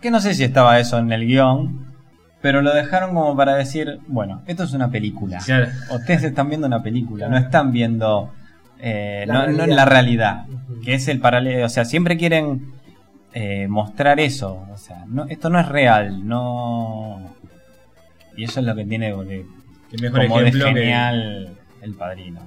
[0.00, 1.87] Que no sé si estaba eso en el guion.
[2.40, 5.38] Pero lo dejaron como para decir, bueno, esto es una película.
[5.44, 5.66] Claro.
[5.92, 8.32] Ustedes están viendo una película, no están viendo
[8.80, 9.76] eh, La no- no realidad.
[9.76, 10.44] la realidad,
[10.84, 11.66] que es el paralelo.
[11.66, 12.72] O sea, siempre quieren
[13.32, 14.64] eh, mostrar eso.
[14.72, 17.34] O sea, no, esto no es real, no.
[18.36, 19.44] Y eso es lo que tiene de,
[19.92, 21.48] El mejor como de ejemplo que- genial
[21.82, 22.40] el padrino.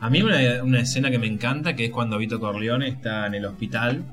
[0.00, 3.34] A mí una, una escena que me encanta, que es cuando Vito Corleone está en
[3.34, 4.04] el hospital,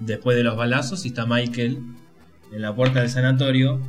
[0.00, 1.78] después de los balazos, y está Michael
[2.52, 3.80] en la puerta del sanatorio,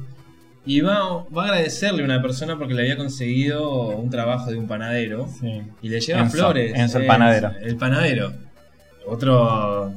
[0.65, 4.57] y va, va a agradecerle a una persona porque le había conseguido un trabajo de
[4.57, 5.61] un panadero, Sí.
[5.81, 6.73] y le lleva Enzo, flores.
[6.77, 7.51] Enzo el panadero.
[7.61, 8.33] El panadero.
[9.07, 9.93] Otro...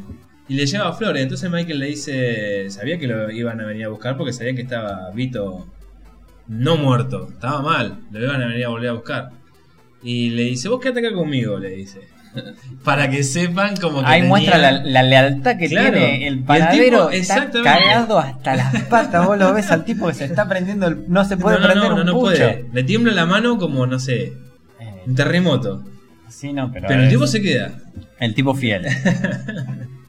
[0.46, 3.88] Y le lleva flores, entonces Michael le dice, sabía que lo iban a venir a
[3.88, 5.66] buscar porque sabía que estaba Vito
[6.48, 9.30] no muerto, estaba mal, lo iban a venir a volver a buscar.
[10.02, 12.00] Y le dice, vos quédate acá conmigo, le dice.
[12.84, 15.92] Para que sepan como que Ahí tenía- muestra la, la lealtad que Claro.
[15.92, 17.08] tiene el el panadero.
[17.08, 19.26] tipo- está cagado hasta las patas.
[19.26, 20.86] Vos lo ves al tipo que se está prendiendo.
[20.88, 22.26] El, no se puede no, no, prender no, un no, no pucho.
[22.36, 22.66] puede.
[22.72, 24.32] Le tiembla la mano como, no sé,
[24.80, 25.84] Eh, un terremoto.
[26.28, 27.72] sí, no, pero, Pero el tipo se queda.
[28.20, 28.86] el tipo fiel.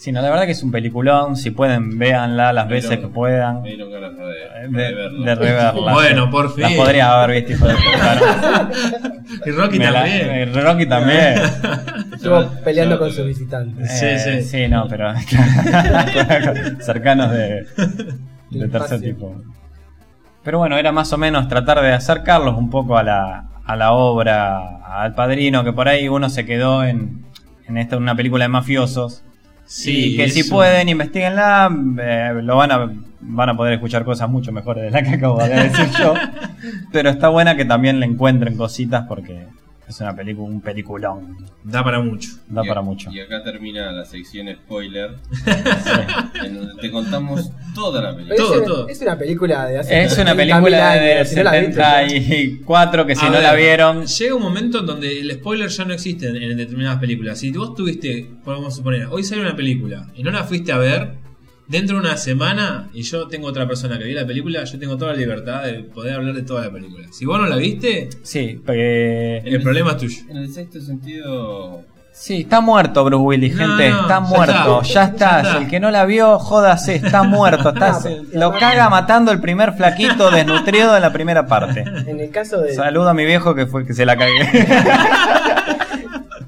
[0.00, 1.36] sí, no, la verdad que es un peliculón.
[1.36, 3.62] Si pueden, véanla las Me veces que puedan.
[3.62, 5.24] Me dieron ganas de, De, de verlo.
[5.24, 5.92] de reverla.
[5.92, 6.62] Bueno, por fin.
[6.62, 7.74] Las podría haber visto, hijo de.
[9.46, 10.30] Y Rocky Me también.
[10.30, 11.34] eh, Rocky también.
[12.14, 13.38] Estuvo peleando con sus tenés.
[13.38, 13.98] visitantes.
[13.98, 14.42] Sí, Eh, sí.
[14.42, 15.12] sí, no, pero
[16.80, 17.66] cercanos de,
[18.50, 19.34] de tercer tipo.
[20.42, 23.92] Pero bueno, era más o menos tratar de acercarlos un poco a la, a la
[23.92, 27.24] obra, al padrino, que por ahí uno se quedó en,
[27.68, 29.22] en esta una película de mafiosos.
[29.70, 31.70] Sí, y que si pueden, investiguenla,
[32.02, 35.38] eh, lo van a, van a poder escuchar cosas mucho mejores de las que acabo
[35.38, 36.14] de decir yo.
[36.92, 39.46] Pero está buena que también le encuentren cositas porque
[39.90, 41.36] es una película, un peliculón.
[41.64, 42.30] Da para mucho.
[42.48, 43.10] Da Y- para mucho.
[43.10, 45.16] Y acá termina la sección spoiler,
[46.44, 48.36] en donde te contamos toda la película.
[48.36, 48.88] Todo, es, todo.
[48.88, 53.28] es una película de hace Es una 30.000 película de viste, 74 que si A
[53.28, 54.06] no ver, la vieron.
[54.06, 57.38] Llega un momento en donde el spoiler ya no existe en, en determinadas películas.
[57.38, 61.14] Si vos tuviste, podemos suponer, hoy sale una película y no la fuiste a ver,
[61.70, 64.96] dentro de una semana, y yo tengo otra persona que vio la película, yo tengo
[64.98, 67.06] toda la libertad de poder hablar de toda la película.
[67.12, 70.22] Si vos no la viste, Sí, el problema es tuyo.
[70.28, 75.04] En el sexto sentido, sí, está muerto Bruce Willis, No, gente, no, está muerto, ya
[75.04, 75.18] está.
[75.30, 75.52] ya está.
[75.52, 77.68] Si el que no la vio, jódase, está muerto.
[77.68, 78.00] Está,
[78.32, 81.84] lo caga matando el primer flaquito desnutrido en la primera parte.
[82.06, 84.40] En el caso de, Saludo a mi viejo que fue el que se la cagué.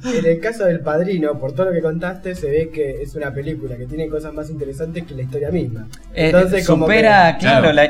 [0.04, 3.32] en el caso del padrino, por todo lo que contaste, se ve que es una
[3.32, 5.88] película que tiene cosas más interesantes que la historia misma.
[6.14, 7.84] Eh, Entonces, como supera, que- claro, la,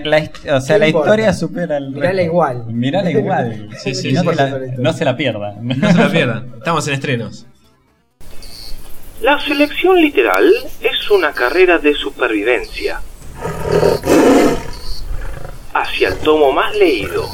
[0.56, 1.08] o sea, ¿Qué la importa?
[1.10, 1.90] historia supera el.
[1.90, 2.64] Mirala igual.
[2.66, 3.68] Mirala igual.
[3.78, 4.28] Sí, sí, no, sí.
[4.36, 5.56] la, no se la pierda.
[5.60, 6.52] No se la pierdan.
[6.58, 7.46] Estamos en estrenos.
[9.22, 10.50] La selección literal
[10.80, 13.00] es una carrera de supervivencia
[15.74, 17.24] hacia el tomo más leído.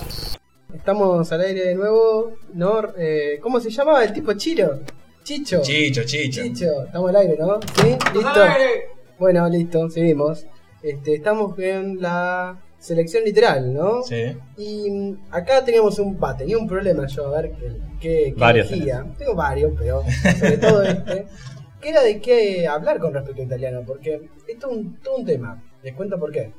[0.89, 2.32] Estamos al aire de nuevo.
[2.55, 2.82] ¿no?
[2.97, 4.80] Eh, ¿Cómo se llamaba el tipo Chiro?
[5.22, 5.61] Chicho.
[5.61, 6.43] Chicho, chicho.
[6.43, 6.84] Chicho.
[6.86, 7.61] Estamos al aire, ¿no?
[7.61, 7.89] ¿Sí?
[8.14, 8.41] ¿Listo?
[9.18, 10.47] Bueno, listo, seguimos.
[10.82, 14.03] Este, estamos en la selección literal, ¿no?
[14.03, 14.34] Sí.
[14.57, 18.41] Y mm, acá teníamos un, va, tenía un problema yo, a ver qué, qué, qué
[18.41, 19.05] Varios elegía.
[19.18, 20.03] Tengo varios, pero
[20.41, 21.26] sobre todo este.
[21.82, 25.26] Que era de qué hablar con respecto a italiano, porque esto es un, todo un
[25.26, 25.62] tema.
[25.82, 26.51] Les cuento por qué.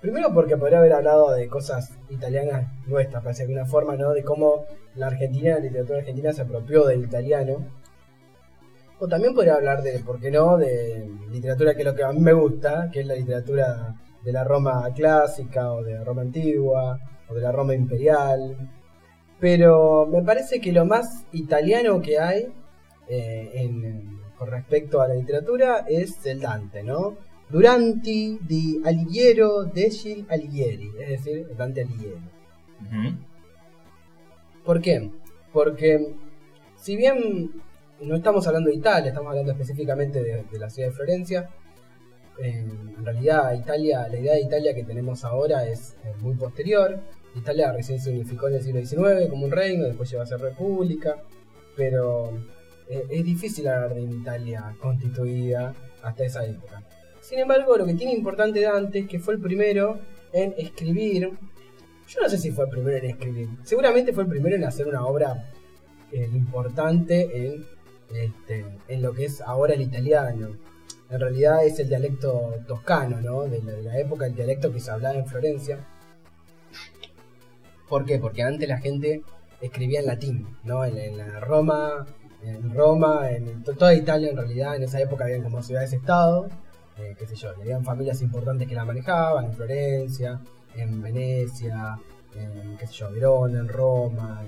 [0.00, 4.12] Primero porque podría haber hablado de cosas italianas nuestras, parece de alguna forma, ¿no?
[4.12, 7.66] De cómo la Argentina, la literatura argentina se apropió del italiano.
[8.98, 12.12] O también podría hablar de, ¿por qué no?, de literatura que es lo que a
[12.12, 13.94] mí me gusta, que es la literatura
[14.24, 16.98] de la Roma clásica, o de la Roma antigua,
[17.28, 18.56] o de la Roma imperial.
[19.38, 22.52] Pero me parece que lo más italiano que hay
[23.08, 24.02] eh,
[24.38, 27.16] con respecto a la literatura es el Dante, ¿no?
[27.50, 32.20] Duranti di Alighiero degli Alighieri, es decir, Dante Alighieri.
[34.64, 35.10] ¿Por qué?
[35.52, 36.14] Porque
[36.76, 37.50] si bien
[38.00, 41.50] no estamos hablando de Italia, estamos hablando específicamente de, de la ciudad de Florencia,
[42.42, 42.64] eh,
[42.98, 46.98] en realidad Italia, la idea de Italia que tenemos ahora es eh, muy posterior.
[47.34, 50.40] Italia recién se unificó en el siglo XIX como un reino, después llegó a ser
[50.40, 51.16] república,
[51.76, 52.30] pero
[52.88, 56.82] eh, es difícil hablar de una Italia constituida hasta esa época.
[57.30, 60.00] Sin embargo, lo que tiene importante Dante es que fue el primero
[60.32, 61.30] en escribir
[62.08, 63.48] yo no sé si fue el primero en escribir.
[63.62, 65.48] Seguramente fue el primero en hacer una obra
[66.10, 67.64] eh, importante en,
[68.12, 70.48] este, en lo que es ahora el italiano.
[71.08, 73.42] En realidad es el dialecto toscano, ¿no?
[73.42, 75.86] De la, época, el dialecto que se hablaba en Florencia.
[77.88, 78.18] ¿Por qué?
[78.18, 79.22] Porque antes la gente
[79.60, 80.84] escribía en latín, ¿no?
[80.84, 82.06] En, Roma,
[82.42, 86.48] en Roma, en to- toda Italia en realidad, en esa época habían como ciudades-estado,
[86.98, 90.40] eh, qué sé yo, habían familias importantes que la manejaban, en Florencia,
[90.76, 91.98] en Venecia,
[92.34, 94.42] en qué sé yo, Verona, en Roma,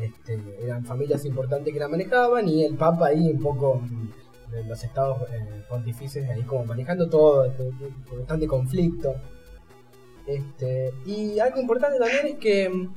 [0.00, 4.64] este, eran familias importantes que la manejaban y el Papa ahí un poco mm, de
[4.64, 7.70] los estados eh, pontifices ahí como manejando todo, este,
[8.08, 9.14] con bastante conflicto.
[10.26, 12.94] Este, y algo importante también es que mm,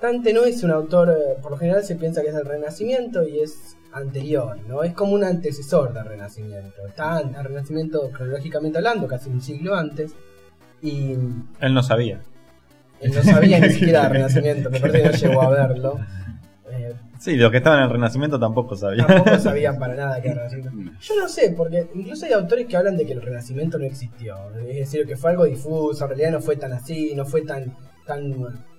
[0.00, 3.26] Dante no es un autor, eh, por lo general se piensa que es del Renacimiento
[3.26, 4.82] y es anterior, ¿no?
[4.82, 6.86] Es como un antecesor del Renacimiento.
[6.86, 10.12] Está al Renacimiento cronológicamente hablando, casi un siglo antes.
[10.82, 11.12] Y
[11.60, 12.20] Él no sabía.
[13.00, 15.98] él no sabía ni siquiera del Renacimiento, me parece que no llegó a verlo.
[16.70, 19.06] Eh, Sí, los que estaban en el Renacimiento tampoco sabían.
[19.06, 20.92] tampoco sabían para nada que era Renacimiento.
[21.00, 24.36] Yo no sé, porque incluso hay autores que hablan de que el Renacimiento no existió.
[24.68, 27.74] Es decir, que fue algo difuso, en realidad no fue tan así, no fue tan
[28.06, 28.34] tan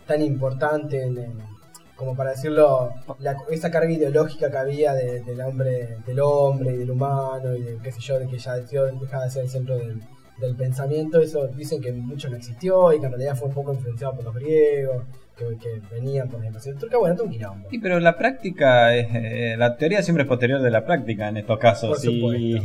[0.08, 1.58] tan importante en- en-
[1.96, 6.78] como para decirlo, la- esa carga ideológica que había de- del hombre del hombre y
[6.78, 9.78] del humano y de qué sé yo, de que ya dejaba de ser el centro
[9.78, 10.00] del,
[10.40, 13.74] del pensamiento, eso dicen que mucho no existió y que en realidad fue un poco
[13.74, 15.04] influenciado por los griegos,
[15.36, 17.68] que, que venían por la invasión turca, bueno, un quilombo.
[17.72, 21.38] Sí, pero la práctica, es, eh, la teoría siempre es posterior de la práctica en
[21.38, 22.04] estos casos.
[22.06, 22.58] Y,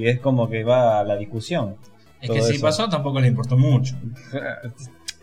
[0.00, 1.76] y es como que va a la discusión.
[2.22, 2.66] Es que si eso.
[2.66, 3.94] pasó tampoco le importó mucho.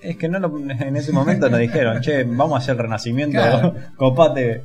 [0.10, 3.38] Es que no lo- en ese momento nos dijeron, che, vamos a hacer el renacimiento,
[3.40, 3.74] Claro.
[3.98, 4.64] copate.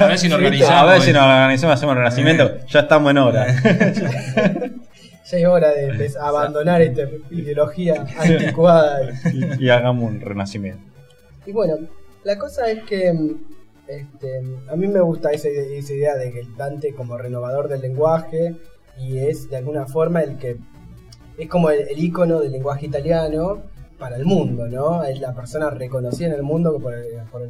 [0.00, 0.82] A ver si nos organizamos.
[0.82, 3.46] A ver si nos organizamos, hacemos el renacimiento, ya estamos en hora.
[5.30, 9.00] Ya es hora de abandonar esta ideología anticuada.
[9.32, 10.82] y, y hagamos un renacimiento.
[11.46, 11.74] Y bueno,
[12.24, 13.36] la cosa es que mm,
[13.86, 18.56] este, a mí me gusta esa, esa idea de que Dante como renovador del lenguaje
[18.98, 20.56] y es de alguna forma el que
[21.38, 23.62] es como el, el ícono del lenguaje italiano
[24.00, 25.04] para el mundo, ¿no?
[25.04, 27.42] Es la persona reconocida en el mundo por, el- por,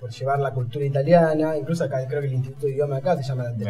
[0.00, 3.22] por llevar la cultura italiana, incluso acá creo que el Instituto de Idioma acá se
[3.22, 3.64] llama Dante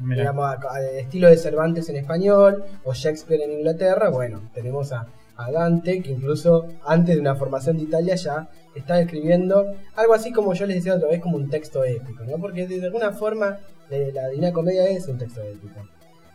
[0.00, 0.20] Mirá.
[0.22, 0.56] digamos,
[0.94, 5.06] estilo de Cervantes en español o Shakespeare en Inglaterra, bueno, tenemos a,
[5.36, 10.30] a Dante que incluso antes de una formación de Italia ya está escribiendo algo así
[10.32, 12.38] como yo les decía otra vez como un texto épico, ¿no?
[12.38, 13.58] Porque de alguna forma
[13.90, 15.80] eh, la Divina Comedia es un texto épico.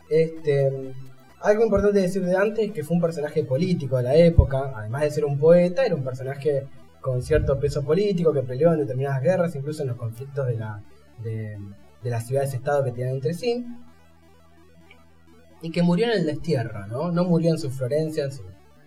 [0.09, 0.69] Este,
[1.43, 5.01] algo importante decir de Dante es que fue un personaje político de la época, además
[5.01, 6.67] de ser un poeta, era un personaje
[7.01, 11.59] con cierto peso político que peleó en determinadas guerras, incluso en los conflictos de
[12.03, 13.65] las ciudades-estado que tenían entre sí,
[15.61, 17.11] y que murió en el destierro, ¿no?
[17.11, 18.43] No murió en su Florencia, en su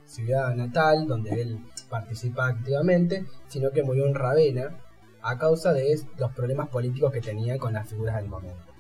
[0.07, 1.59] ciudad natal, donde él
[1.91, 4.79] participa activamente, sino que murió en Ravenna
[5.21, 8.73] a causa de los problemas políticos que tenía con las figuras del momento.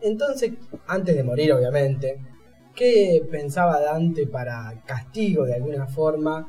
[0.00, 0.52] Entonces,
[0.86, 2.18] antes de morir, obviamente,
[2.78, 6.48] ¿qué pensaba Dante para castigo de alguna forma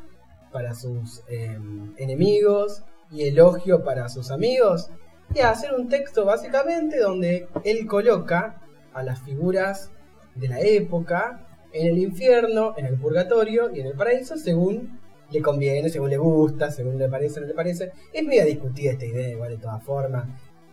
[0.51, 1.57] para sus eh,
[1.97, 4.91] enemigos y elogio para sus amigos?
[5.33, 8.61] Y hacer un texto básicamente donde él coloca
[8.93, 9.91] a las figuras
[10.35, 14.99] de la época en el infierno, en el purgatorio y en el paraíso según
[15.31, 17.91] le conviene, según le gusta, según le parece no le parece.
[18.13, 20.25] Es media discutida esta idea igual de todas formas.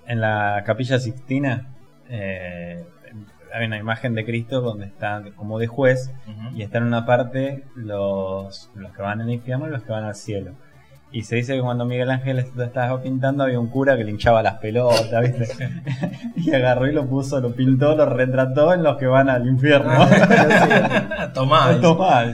[0.06, 1.74] En la capilla Sixtina
[2.08, 2.84] eh,
[3.52, 6.10] hay una imagen de Cristo donde está como de juez
[6.54, 10.04] y está en una parte los, los que van al infierno y los que van
[10.04, 10.52] al cielo.
[11.12, 14.10] Y se dice que cuando Miguel Ángel lo estaba pintando había un cura que le
[14.10, 15.70] hinchaba las pelotas, ¿viste?
[16.36, 19.92] y agarró y lo puso, lo pintó, lo retrató en los que van al infierno.
[19.92, 21.80] Ah, Tomá.
[21.80, 22.32] Tomá,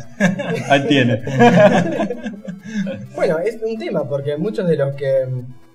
[0.68, 1.22] ahí tiene.
[3.14, 5.28] Bueno, es un tema porque muchos de los que,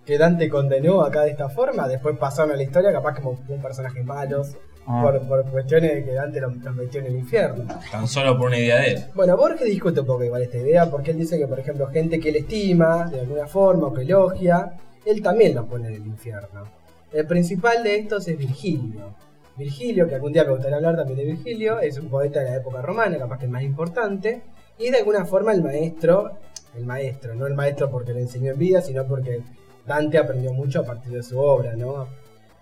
[0.05, 3.61] que Dante condenó acá de esta forma, después pasaron a la historia capaz como un
[3.61, 4.57] personajes malos
[4.89, 5.01] Ah.
[5.03, 7.65] por, por cuestiones de que Dante lo, lo metió en el infierno.
[7.91, 9.03] Tan solo por una idea de él.
[9.13, 12.21] Bueno, Borges discute un poco igual esta idea, porque él dice que, por ejemplo, gente
[12.21, 14.71] que él estima de alguna forma o que elogia,
[15.05, 16.63] él también lo pone en el infierno.
[17.11, 19.13] El principal de estos es Virgilio.
[19.57, 22.55] Virgilio, que algún día me gustaría hablar también de Virgilio, es un poeta de la
[22.57, 24.41] época romana, capaz que el más importante,
[24.77, 26.31] y es de alguna forma el maestro,
[26.77, 29.41] el maestro, no el maestro porque le enseñó en vida, sino porque
[29.85, 32.07] Dante aprendió mucho a partir de su obra, ¿no?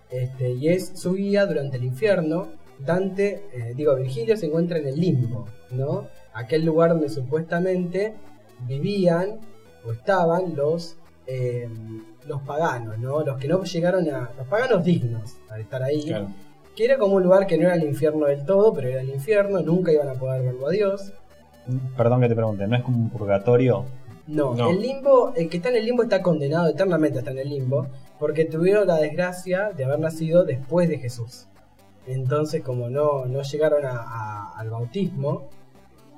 [0.09, 2.47] Este, y es su guía durante el infierno.
[2.79, 6.07] Dante, eh, digo, Virgilio se encuentra en el limbo, ¿no?
[6.33, 8.13] Aquel lugar donde supuestamente
[8.67, 9.39] vivían
[9.85, 10.97] o estaban los,
[11.27, 11.69] eh,
[12.27, 13.23] los paganos, ¿no?
[13.23, 14.29] Los que no llegaron a.
[14.37, 16.03] los paganos dignos al estar ahí.
[16.03, 16.27] Claro.
[16.75, 19.09] Que era como un lugar que no era el infierno del todo, pero era el
[19.09, 21.13] infierno, nunca iban a poder verlo a Dios.
[21.95, 23.85] Perdón que te pregunte, ¿no es como un purgatorio?
[24.27, 24.69] No, No.
[24.71, 27.49] el limbo, el que está en el limbo está condenado eternamente a estar en el
[27.49, 27.87] limbo,
[28.19, 31.47] porque tuvieron la desgracia de haber nacido después de Jesús.
[32.07, 35.49] Entonces, como no, no llegaron a- a- al bautismo,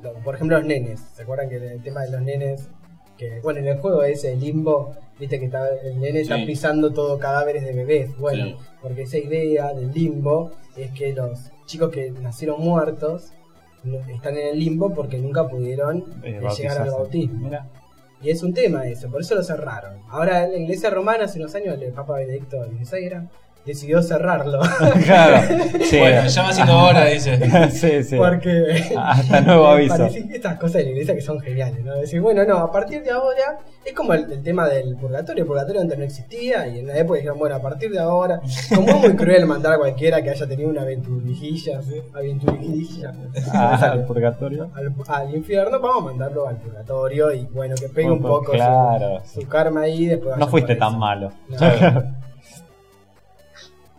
[0.01, 2.69] lo- por ejemplo los nenes, ¿se acuerdan que el tema de los nenes?
[3.17, 6.93] Que, bueno, en el juego ese, el limbo, viste que está, el nene está pisando
[6.93, 8.15] todo cadáveres de bebés.
[8.19, 8.55] Bueno, Sí.
[8.81, 13.31] porque esa idea del limbo es que los chicos que nacieron muertos
[14.09, 17.45] están en el limbo porque nunca pudieron Eh, eh, llegar al bautismo.
[17.45, 17.65] Mira.
[18.21, 20.01] Y es un tema eso, por eso lo cerraron.
[20.09, 23.27] Ahora la iglesia romana hace unos años el Papa Benedicto XVI
[23.67, 24.59] decidió cerrarlo.
[25.05, 25.41] claro.
[25.83, 25.99] Sí.
[25.99, 27.69] Bueno, ya va siendo hora, dice.
[27.71, 28.15] sí, sí.
[28.15, 30.05] Porque Hasta nuevo aviso.
[30.05, 31.95] estas cosas de la iglesia que son geniales, ¿no?
[31.95, 35.43] Decir, bueno, no, a partir de ahora es como el, el tema del purgatorio.
[35.43, 38.41] El purgatorio antes no existía y en la época dijeron, bueno, a partir de ahora,
[38.73, 42.01] como es muy cruel mandar a cualquiera que haya tenido una aventurijilla, ¿sí?
[42.15, 43.13] aventurijilla,
[43.53, 44.71] Ah, al purgatorio.
[44.73, 49.19] al, al infierno, vamos a mandarlo al purgatorio y bueno, que pegue un poco claro,
[49.25, 49.41] su, sí.
[49.41, 50.05] su karma ahí.
[50.05, 51.31] Después No fuiste tan malo.
[51.49, 51.57] No.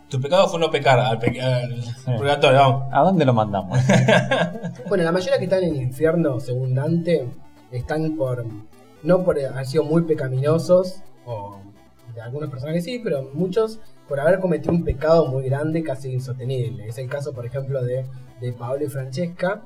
[0.09, 1.83] Tu pecado fue no pecar al, pe- al
[2.17, 2.83] purgatorio, vamos.
[2.91, 3.77] ¿A dónde lo mandamos?
[4.89, 7.27] Bueno, la mayoría que están en el infierno, según Dante,
[7.71, 8.45] están por.
[9.03, 11.57] No por haber sido muy pecaminosos, o
[12.13, 13.79] de algunas personas que sí, pero muchos
[14.09, 16.87] por haber cometido un pecado muy grande, casi insostenible.
[16.87, 18.05] Es el caso, por ejemplo, de,
[18.41, 19.61] de Paolo y Francesca,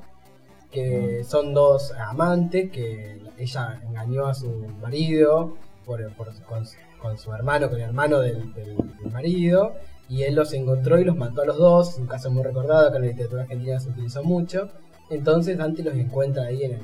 [0.72, 4.50] que son dos amantes, que ella engañó a su
[4.82, 6.64] marido por, por- con,
[7.02, 9.74] con su hermano, con el hermano del, del- del marido,
[10.14, 12.98] y él los encontró y los mató a los dos, un caso muy recordado que
[12.98, 14.70] en la literatura argentina se utilizó mucho.
[15.10, 16.82] Entonces Dante los encuentra ahí en el,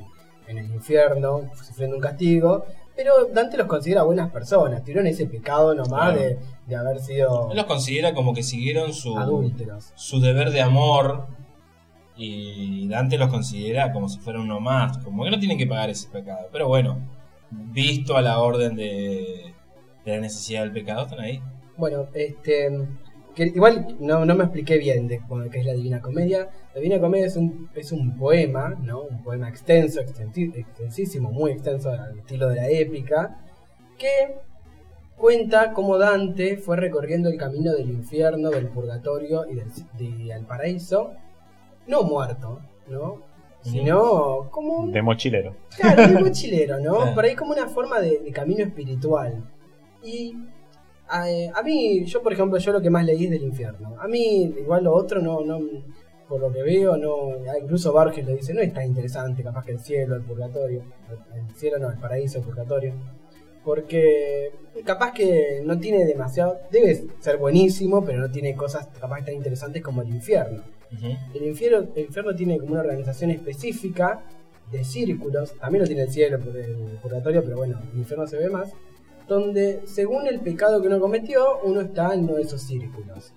[0.48, 2.66] en el infierno, sufriendo un castigo,
[2.96, 6.20] pero Dante los considera buenas personas, tuvieron ese pecado nomás Claro.
[6.22, 9.92] de, de haber sido Él los considera como que siguieron su, adúlteros.
[9.96, 11.28] su deber de amor
[12.18, 15.90] y Dante los considera como si fuera uno más, como que no tienen que pagar
[15.90, 16.48] ese pecado.
[16.52, 16.98] Pero bueno,
[17.52, 19.54] visto a la orden de,
[20.06, 21.42] de la necesidad del pecado, están ahí.
[21.78, 22.70] Bueno, este.
[23.40, 26.50] Que igual no, no me expliqué bien de qué es la Divina Comedia.
[26.74, 29.04] La Divina Comedia es un, es un poema, ¿no?
[29.04, 33.40] Un poema extenso, extensísimo, muy extenso al estilo de la épica,
[33.98, 34.36] que
[35.16, 41.14] cuenta cómo Dante fue recorriendo el camino del infierno, del purgatorio y del, paraíso,
[41.88, 42.60] no muerto,
[42.90, 43.22] ¿no?
[43.62, 45.56] Sino como De mochilero.
[45.78, 47.14] Claro, de mochilero, ¿no?
[47.16, 49.46] Por ahí como una forma de, de camino espiritual.
[50.04, 50.36] Y
[51.10, 51.26] a,
[51.60, 53.96] a mí, yo por ejemplo, yo lo que más leí es del infierno.
[54.00, 55.60] A mí, igual lo otro, no, no
[56.30, 59.72] por lo que veo, no incluso Borges lo dice, no es tan interesante capaz que
[59.72, 60.84] el cielo, el purgatorio.
[61.34, 62.94] El cielo no, el paraíso, el purgatorio.
[63.66, 64.52] Porque
[64.86, 69.82] capaz que no tiene demasiado, debe ser buenísimo, pero no tiene cosas capaz tan interesantes
[69.82, 70.62] como el infierno.
[71.34, 74.24] El infierno, el infierno tiene como una organización específica
[74.72, 78.50] de círculos, también lo tiene el cielo, el purgatorio, pero bueno, el infierno se ve
[78.50, 78.72] más,
[79.30, 83.32] donde según el pecado que uno cometió, uno está en uno de esos círculos.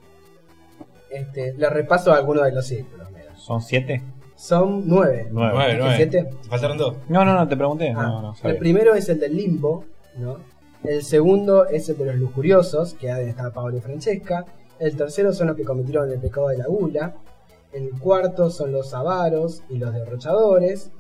[1.11, 3.37] Este, le repaso algunos de los círculos, mira.
[3.37, 4.03] ¿Son siete?
[4.35, 5.29] Son nueve.
[5.31, 5.53] Nueve.
[5.55, 5.97] Nueve, nueve.
[5.97, 6.31] ¿Siete?
[6.43, 6.97] ¿Te faltaron dos?
[7.09, 7.93] No, no, no, te pregunté.
[7.95, 9.85] Ah, no, no, el primero es el del limbo,
[10.17, 10.39] ¿no?
[10.83, 14.45] El segundo es el de los lujuriosos, que estar Paolo y Francesca.
[14.81, 17.15] El tercero son los que cometieron el pecado de la gula.
[17.73, 20.91] El cuarto son los avaros y los derrochadores.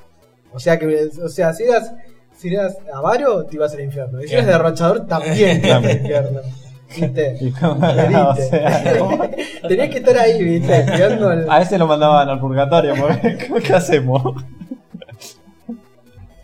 [0.52, 1.94] O sea que, o sea, si eras,
[2.42, 4.20] si eras avaro, te ibas al infierno.
[4.22, 6.40] Y si eras derrochador, también te ibas al infierno.
[6.94, 7.36] ¿Viste?
[7.40, 8.82] Y o sea,
[9.68, 10.80] Tenías que estar ahí, ¿viste?
[10.80, 12.94] El- a ese lo mandaban al purgatorio.
[13.64, 14.22] ¿Qué hacemos?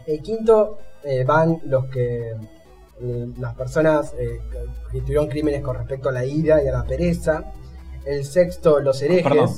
[0.07, 4.41] El quinto eh, van los que eh, las personas eh,
[4.91, 7.45] que tuvieron crímenes con respecto a la ira y a la pereza.
[8.07, 9.25] El sexto, los herejes.
[9.25, 9.51] Perdón.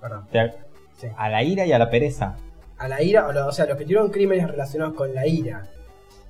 [0.00, 0.52] Perdón, Te-
[1.00, 1.06] sí.
[1.16, 2.36] A la ira y a la pereza.
[2.82, 5.62] A la ira, o, lo- o sea, los que tuvieron crímenes relacionados con la ira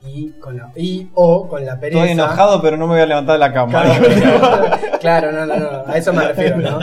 [0.07, 2.01] y con la y o con la pereza.
[2.01, 3.71] Estoy enojado, pero no me voy a levantar de la cama.
[3.83, 6.79] Claro, claro, no, no, no, a eso me refiero, ¿no?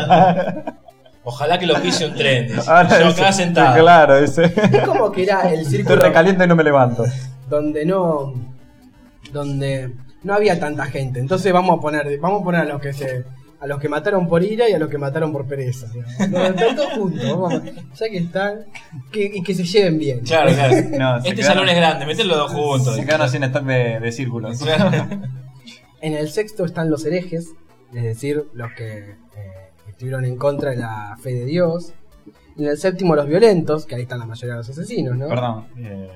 [1.23, 2.49] Ojalá que lo pise un tren.
[2.67, 3.79] Ahora Yo acá sentado.
[3.79, 4.45] Claro, dice.
[4.45, 7.03] Es como que era el Estoy círculo recaliente y no me levanto.
[7.49, 8.33] donde no
[9.31, 9.91] donde
[10.23, 11.19] no había tanta gente.
[11.19, 13.25] Entonces vamos a poner vamos a poner a los que se
[13.61, 15.87] a los que mataron por ira y a los que mataron por pereza.
[16.31, 17.61] Los están todos juntos,
[17.99, 18.65] ya que están
[19.11, 20.19] que, y que se lleven bien.
[20.21, 20.75] Claro, claro.
[20.97, 22.95] No, este quedaron- salón es grande, mételo los dos juntos.
[22.95, 24.59] Se quedaron sin stock de, de círculos.
[26.01, 27.49] En el sexto están los herejes,
[27.93, 29.15] es decir, los que eh,
[29.89, 31.91] estuvieron en contra de la fe de Dios.
[32.57, 35.27] En el séptimo los violentos, que ahí están la mayoría de los asesinos, ¿no?
[35.27, 35.65] Perdón.
[35.77, 36.07] eh,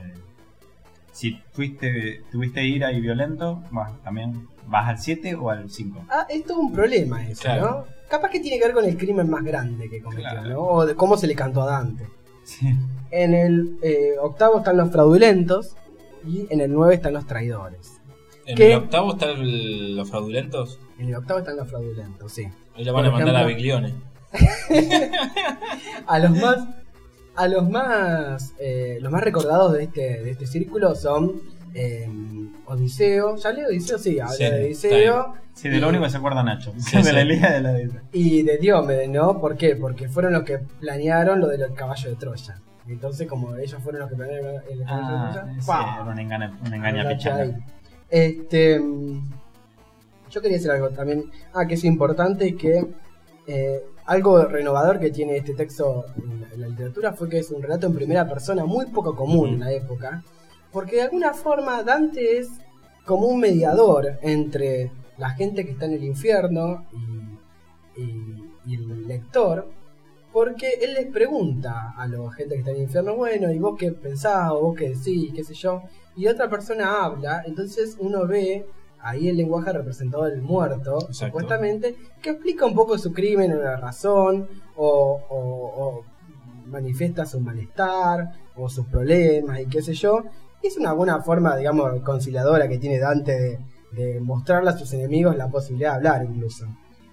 [1.11, 6.05] si fuiste, tuviste ira y violento, bueno, también vas al 7 o al 5.
[6.09, 7.61] Ah, es todo un problema eso, Claro.
[7.61, 7.85] ¿no?
[8.09, 10.49] Capaz que tiene que ver con el crimen más grande que cometió, Claro.
[10.49, 10.59] ¿no?
[10.61, 12.07] O de cómo se le cantó a Dante.
[12.43, 12.67] Sí.
[13.11, 15.75] En el eh, octavo están los fraudulentos
[16.27, 17.99] y en el nueve están los traidores.
[18.45, 20.79] En el octavo están el- los fraudulentos.
[20.99, 22.45] En el octavo están los fraudulentos, sí.
[22.75, 23.93] Ahí lo van a mandar a Biglione.
[26.07, 26.57] A los más,
[27.35, 31.41] a los más, eh, los más recordados de este, de este círculo son
[31.73, 32.09] eh,
[32.65, 33.35] Odiseo.
[33.37, 33.97] ¿Ya leo Odiseo?
[33.97, 35.33] Sí, habla Sí, de Odiseo.
[35.53, 36.73] Sí, de lo único que se acuerda Nacho.
[36.77, 37.11] Sí, de sí.
[37.11, 38.01] la y de la Odisea.
[38.11, 39.39] Y de Diomedes, ¿no?
[39.39, 39.75] ¿Por qué?
[39.75, 42.59] Porque fueron los que planearon lo del caballo de Troya.
[42.87, 46.21] Entonces, como ellos fueron los que planearon el caballo Ah, de Troya, sí, era una
[46.21, 47.57] engaña, una engaña.
[48.09, 48.81] Este.
[50.31, 51.25] Yo quería decir algo también.
[51.53, 52.85] Ah, que es importante que.
[53.47, 57.49] eh, algo renovador que tiene este texto en la, en la literatura fue que es
[57.51, 60.21] un relato en primera persona muy poco común en la época.
[60.73, 62.49] Porque de alguna forma Dante es
[63.05, 66.85] como un mediador entre la gente que está en el infierno
[67.95, 69.69] y, y- y el lector.
[70.31, 73.75] Porque él les pregunta a la gente que está en el infierno, bueno, ¿y vos
[73.77, 74.49] qué pensás?
[74.51, 75.31] ¿O vos qué decís?
[75.35, 75.83] ¿Qué sé yo?
[76.15, 78.65] Y otra persona habla, entonces uno ve
[78.99, 81.25] ahí el lenguaje representado del muerto, Exacto.
[81.25, 86.05] supuestamente, que explica un poco su crimen o la razón, o, o- o
[86.67, 90.23] manifiesta su malestar, o sus problemas, y qué sé yo.
[90.63, 93.59] Es una buena forma, digamos, conciliadora que tiene Dante de,
[93.91, 96.65] de mostrarle a sus enemigos la posibilidad de hablar, incluso.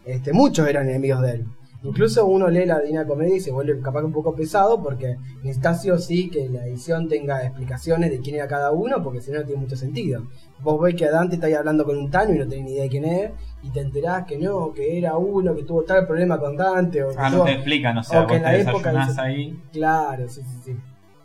[0.05, 1.47] Este, muchos eran enemigos de él.
[1.83, 5.75] Incluso uno lee la Divina Comedia y se vuelve capaz un poco pesado porque necesita
[5.75, 9.31] sí o sí que la edición tenga explicaciones de quién era cada uno porque si
[9.31, 10.25] no no tiene mucho sentido.
[10.61, 12.73] Vos ves que a Dante está ahí hablando con un Tano y no tenés ni
[12.73, 13.31] idea de quién es
[13.63, 17.09] y te enterás que no, que era uno que tuvo tal problema con Dante o
[17.09, 19.59] que Ah, no te explican, o sea, o que vos en te la época ahí.
[19.73, 20.77] Claro, sí, sí, sí.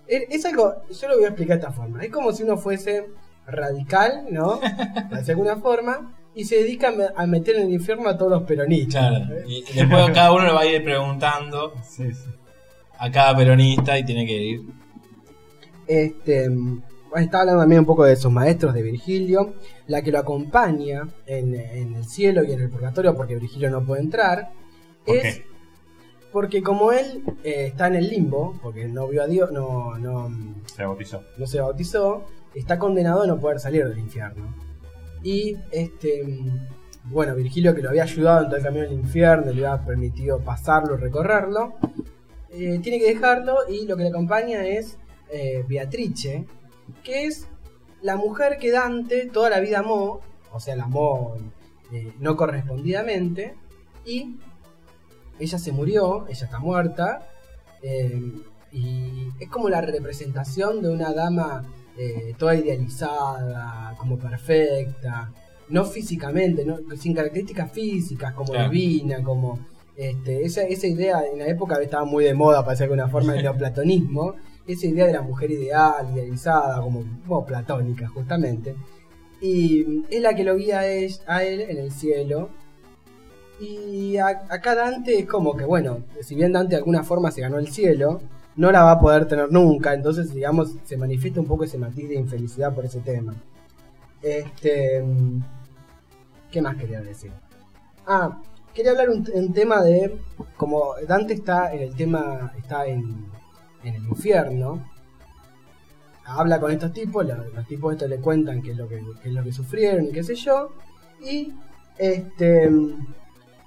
[0.08, 2.04] Es, algo, yo lo voy a explicar de esta forma.
[2.04, 3.10] Es como si uno fuese
[3.48, 4.60] radical, ¿no?
[5.26, 8.32] De alguna forma, y se dedica a me- a meter en el infierno a todos
[8.32, 9.10] los peronistas.
[9.10, 9.36] Claro.
[9.48, 12.30] Y y después cada uno le va a ir preguntando Sí, sí.
[13.00, 14.62] a cada peronista y tiene que ir.
[15.88, 16.82] Este, mm,
[17.18, 19.54] está hablando también un poco de sus maestros de Virgilio,
[19.88, 23.86] la que lo acompaña en, en el cielo y en el purgatorio porque Virgilio no
[23.86, 24.52] puede entrar.
[25.06, 25.46] ¿Por es qué?
[26.36, 30.30] Porque como él eh, está en el limbo, porque no vio a Dios, no, no,
[30.66, 31.24] Se bautizó.
[31.38, 34.54] no se bautizó, está condenado a no poder salir del infierno.
[35.24, 36.44] Y este
[37.06, 40.42] bueno, Virgilio que lo había ayudado en todo el camino del infierno, le había permitido
[40.42, 41.76] pasarlo, recorrerlo,
[42.50, 44.98] eh, tiene que dejarlo y lo que le acompaña es
[45.32, 46.48] eh, Beatrice,
[47.02, 47.48] que es
[48.02, 50.20] la mujer que Dante toda la vida amó,
[50.52, 51.38] o sea, la amó
[51.94, 53.56] eh, no correspondidamente,
[54.04, 54.36] y
[55.40, 57.28] ella se murió, ella está muerta,
[57.82, 58.22] eh,
[58.72, 61.64] y es como la representación de una dama
[61.98, 65.32] eh, toda idealizada, como perfecta,
[65.70, 68.70] no físicamente, no- sin características físicas, como Claro.
[68.70, 69.60] divina, como
[69.96, 73.08] este, esa, esa idea en la época estaba muy de moda, para decir de alguna
[73.10, 74.36] forma, el neoplatonismo,
[74.68, 78.76] esa idea de la mujer ideal, idealizada, como, como platónica, justamente.
[79.42, 82.50] Y es la que lo guía a él, a él en el cielo.
[83.60, 87.42] Y a- acá Dante es como que, bueno, si bien Dante de alguna forma se
[87.42, 88.22] ganó el cielo,
[88.58, 92.08] no la va a poder tener nunca, entonces, digamos, se manifiesta un poco ese matiz
[92.10, 93.34] de infelicidad por ese tema.
[94.22, 95.04] Este.
[96.52, 97.32] ¿Qué más quería decir?
[98.08, 98.42] Ah,
[98.74, 100.18] quería hablar un, tema de.
[100.58, 102.52] Como Dante está en el tema.
[102.58, 103.26] está en,
[103.84, 104.82] en el infierno.
[106.26, 109.30] Habla con estos tipos, lo- los tipos estos le cuentan qué es lo que, qué
[109.30, 110.70] es lo que sufrieron y qué sé yo.
[111.22, 111.54] Y
[111.98, 112.70] este.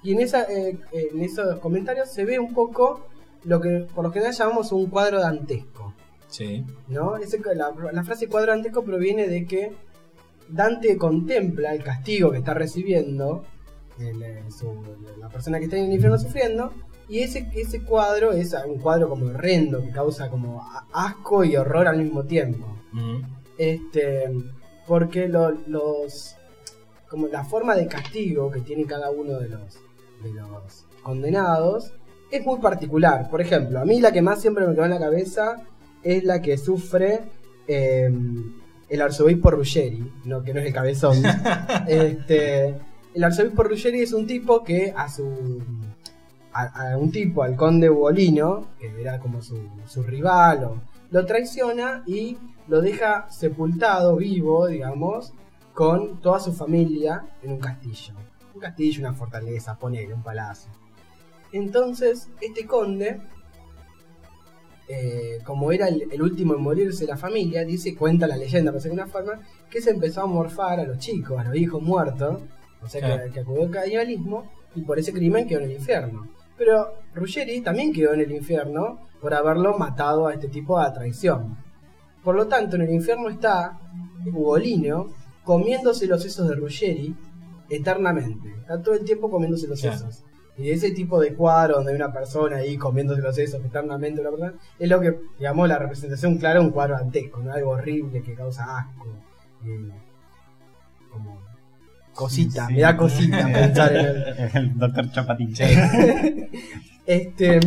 [0.03, 3.05] Y en, esa, eh, en esos comentarios se ve un poco
[3.43, 5.93] lo que por lo general llamamos un cuadro dantesco.
[6.27, 6.63] Sí.
[6.87, 7.17] ¿no?
[7.17, 9.71] Ese- la, la frase cuadro dantesco proviene de que
[10.47, 13.43] Dante contempla el castigo que está recibiendo
[13.99, 14.83] el, eh, su-
[15.19, 16.71] la persona que está en el infierno sufriendo
[17.07, 21.87] y ese, ese cuadro es un cuadro como horrendo que causa como asco y horror
[21.87, 22.65] al mismo tiempo
[23.57, 24.31] este
[24.87, 26.35] porque lo- los
[27.09, 29.79] como la forma de castigo que tiene cada uno de los
[30.23, 31.93] de los condenados
[32.31, 33.29] es muy particular.
[33.29, 35.57] Por ejemplo, a mí la que más siempre me quedó en la cabeza
[36.03, 37.21] es la que sufre
[37.67, 38.09] eh,
[38.89, 41.17] el arzobispo Ruggeri, no, que no es el cabezón.
[41.87, 42.75] este,
[43.13, 45.59] el arzobispo Ruggeri es un tipo que a su
[46.53, 49.57] a, a un tipo, al conde Ugolino, que era como su,
[49.87, 55.33] su rival, o- lo traiciona y lo deja sepultado vivo, digamos,
[55.73, 58.13] con toda su familia en un castillo.
[58.59, 60.69] Un castillo, una fortaleza, ponele, un palacio.
[61.53, 63.21] Entonces, este conde,
[64.89, 68.73] eh, como era el, el último en morirse de la familia, dice, cuenta la leyenda,
[68.73, 69.39] por de alguna forma,
[69.69, 72.41] que se empezó a morfar a los chicos, a los hijos muertos,
[72.81, 73.23] o sea, Claro.
[73.23, 76.27] que, que acudió al canibalismo, y por ese crimen quedó en el infierno.
[76.57, 81.57] Pero Ruggeri también quedó en el infierno por haberlo matado a este tipo a traición.
[82.25, 83.79] Por lo tanto, en el infierno está
[84.25, 85.07] Ugolino
[85.45, 87.15] comiéndose los sesos de Ruggeri
[87.69, 88.49] eternamente.
[88.61, 89.97] Está todo el tiempo comiéndose los Claro.
[89.97, 90.23] sesos.
[90.57, 94.29] Y ese tipo de cuadro donde hay una persona ahí comiéndose los sesos eternamente, una
[94.31, 97.53] persona, es lo que, digamos, la representación clara de un cuadro antesco, ¿no?
[97.53, 99.07] Algo horrible que causa asco.
[99.65, 99.89] eh,
[101.11, 101.39] como
[102.13, 102.73] cosita, Sí.
[102.73, 105.53] me da cosita pensar en el, El doctor Chapatín.
[107.05, 107.59] Este,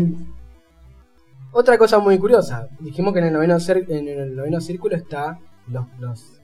[1.50, 3.56] otra cosa muy curiosa, dijimos que en el noveno,
[3.88, 6.40] en el noveno círculo está los, los,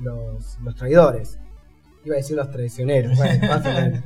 [0.00, 1.38] los, los traidores.
[2.04, 3.16] Iba a decir los traicioneros.
[3.16, 4.00] bueno, más o menos.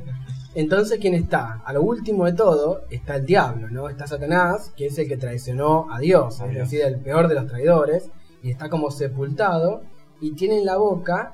[0.53, 1.61] Entonces, ¿quién está?
[1.65, 3.89] A lo último de todo está el diablo, ¿no?
[3.89, 7.47] Está Satanás, que es el que traicionó a Dios, es decir, el peor de los
[7.47, 8.09] traidores,
[8.41, 9.81] y está como sepultado,
[10.21, 11.33] y tiene en la boca,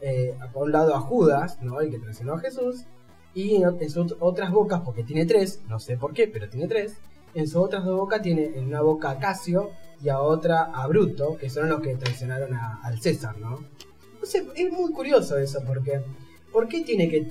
[0.00, 1.80] eh, por un lado a Judas, ¿no?
[1.80, 2.84] El que traicionó a Jesús,
[3.32, 6.66] y en, en sus otras bocas, porque tiene tres, no sé por qué, pero tiene
[6.66, 6.94] tres,
[7.34, 9.70] en sus otras dos bocas tiene en una boca a Casio
[10.02, 13.60] y a otra a Bruto, que son los que traicionaron a- al César, ¿no?
[14.18, 16.00] Entonces, es muy curioso eso, porque
[16.52, 17.26] ¿por qué tiene que...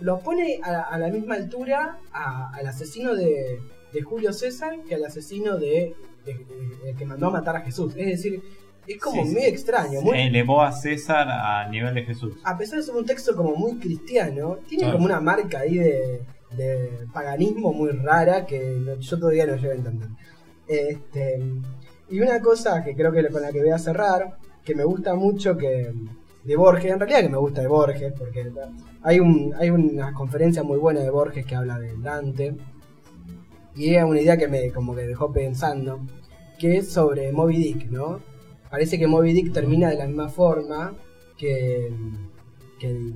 [0.00, 3.60] Lo pone a, a la misma altura a- al asesino de,
[3.92, 5.94] de Julio César que al asesino de,
[6.24, 7.94] de- que mandó a matar a Jesús.
[7.96, 8.42] Es decir,
[8.86, 9.34] es como Sí, sí.
[9.34, 12.34] muy extraño, muy, Elevó a César a nivel de Jesús.
[12.44, 14.96] a pesar de ser un texto como muy cristiano, tiene Claro.
[14.98, 16.20] como una marca ahí de,
[16.56, 20.08] de paganismo muy rara que no- yo todavía no llego a entender.
[20.68, 21.42] Este,
[22.10, 24.36] y una cosa que creo que con la que voy a cerrar,
[24.66, 25.94] que me gusta mucho que
[26.44, 28.52] de Borges, en realidad que me gusta de Borges, porque
[29.02, 32.54] hay, un, hay una conferencia muy buena de Borges que habla de Dante,
[33.74, 36.00] y es una idea que me como que dejó pensando,
[36.58, 38.20] que es sobre Moby Dick, ¿no?
[38.70, 40.94] Parece que Moby Dick termina de la misma forma
[41.38, 41.92] que,
[42.78, 43.14] que, el,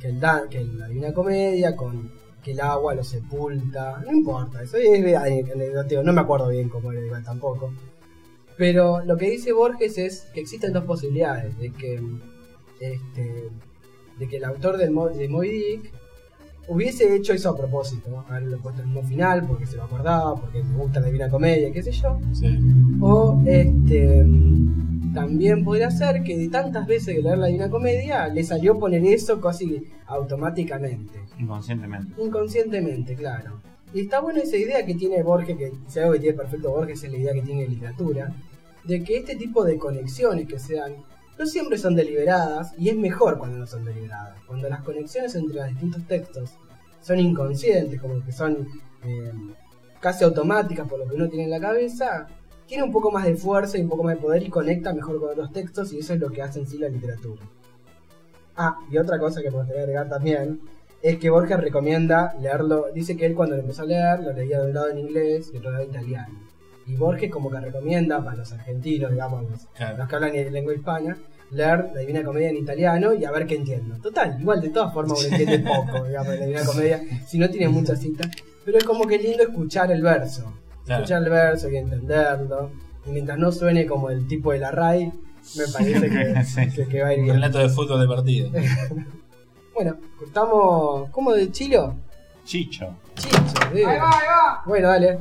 [0.00, 2.10] que, el Dan- que la Divina Comedia, con
[2.42, 5.00] que el agua lo sepulta, no importa, eso es
[6.04, 7.72] no me acuerdo bien cómo era igual tampoco.
[8.58, 12.02] Pero lo que dice Borges es que existen dos posibilidades, de que
[12.80, 13.48] este,
[14.18, 15.92] de que el autor del Mo- de Moby Dick
[16.68, 18.20] hubiese hecho eso a propósito, ¿no?
[18.28, 21.72] haberlo puesto en un final porque se lo acordaba, porque le gusta la Divina Comedia,
[21.72, 22.18] qué sé yo.
[22.32, 22.46] Sí.
[23.00, 24.26] O este
[25.14, 29.02] también podría ser que de tantas veces que leer la Divina Comedia le salió poner
[29.04, 31.20] eso casi automáticamente.
[31.38, 32.22] Inconscientemente.
[32.22, 33.60] Inconscientemente, claro.
[33.92, 37.02] Y está buena esa idea que tiene Borges, que si algo que tiene perfecto Borges
[37.02, 38.34] es la idea que tiene literatura,
[38.84, 40.96] de que este tipo de conexiones que se dan
[41.38, 44.40] no siempre son deliberadas y es mejor cuando no son deliberadas.
[44.46, 46.50] Cuando las conexiones entre los distintos textos
[47.00, 48.66] son inconscientes, como que son
[49.04, 49.32] eh,
[50.00, 52.26] casi automáticas por lo que uno tiene en la cabeza,
[52.66, 55.20] tiene un poco más de fuerza y un poco más de poder y conecta mejor
[55.20, 57.42] con otros textos y eso es lo que hace en sí la literatura.
[58.56, 60.60] Ah, y otra cosa que gustaría agregar también
[61.02, 64.60] es que Borges recomienda leerlo, dice que él cuando lo empezó a leer lo leía
[64.60, 66.34] de un lado en inglés y de otro lado en italiano.
[66.86, 69.98] Y Borges como que recomienda para los argentinos, digamos, los, Claro.
[69.98, 71.16] los que hablan en lengua hispana,
[71.50, 73.96] leer la Divina Comedia en italiano y a ver qué entiendo.
[74.02, 77.68] Total, igual de todas formas uno entiende poco, digamos, la Divina Comedia, si no tiene
[77.68, 78.28] muchas citas.
[78.64, 80.52] Pero es como que lindo escuchar el verso,
[80.84, 81.02] Claro.
[81.04, 82.70] escuchar el verso y entenderlo.
[83.06, 85.06] Y mientras no suene como el tipo de la RAI,
[85.56, 86.70] me parece que, Sí.
[86.70, 87.34] que- que va a ir bien.
[87.36, 88.50] Relato de fútbol de partido.
[89.78, 91.08] Bueno, cortamos.
[91.12, 91.94] ¿Cómo de Chilo?
[92.44, 92.96] Chicho.
[93.14, 93.38] Chicho,
[93.72, 94.62] ahí va, ahí va.
[94.66, 95.18] Bueno, dale.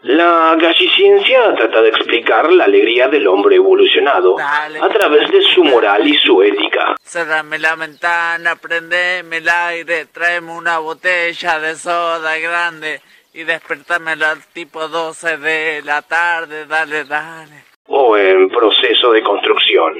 [0.00, 4.80] La galliciencia trata de explicar la alegría del hombre evolucionado Dale.
[4.80, 6.96] a través de su moral y su ética.
[7.02, 13.02] Cerrame la ventana, prendeme el aire, tráeme una botella de soda grande
[13.34, 17.64] y despertame al tipo 12 de la tarde, dale, dale.
[17.86, 19.92] o en proceso de construcción.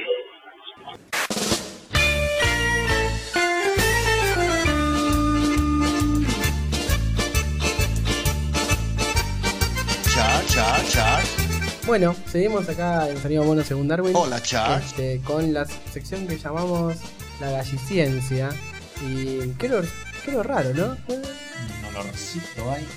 [10.47, 11.23] Char, char.
[11.85, 14.15] Bueno, seguimos acá en Sonido Mono según Darwin.
[14.15, 14.81] Hola, Char.
[14.81, 16.95] Este, con la sección que llamamos
[17.39, 18.49] la galliciencia.
[19.01, 19.81] Y creo,
[20.25, 20.97] creo raro, ¿no?
[21.07, 22.87] No olorcito ahí.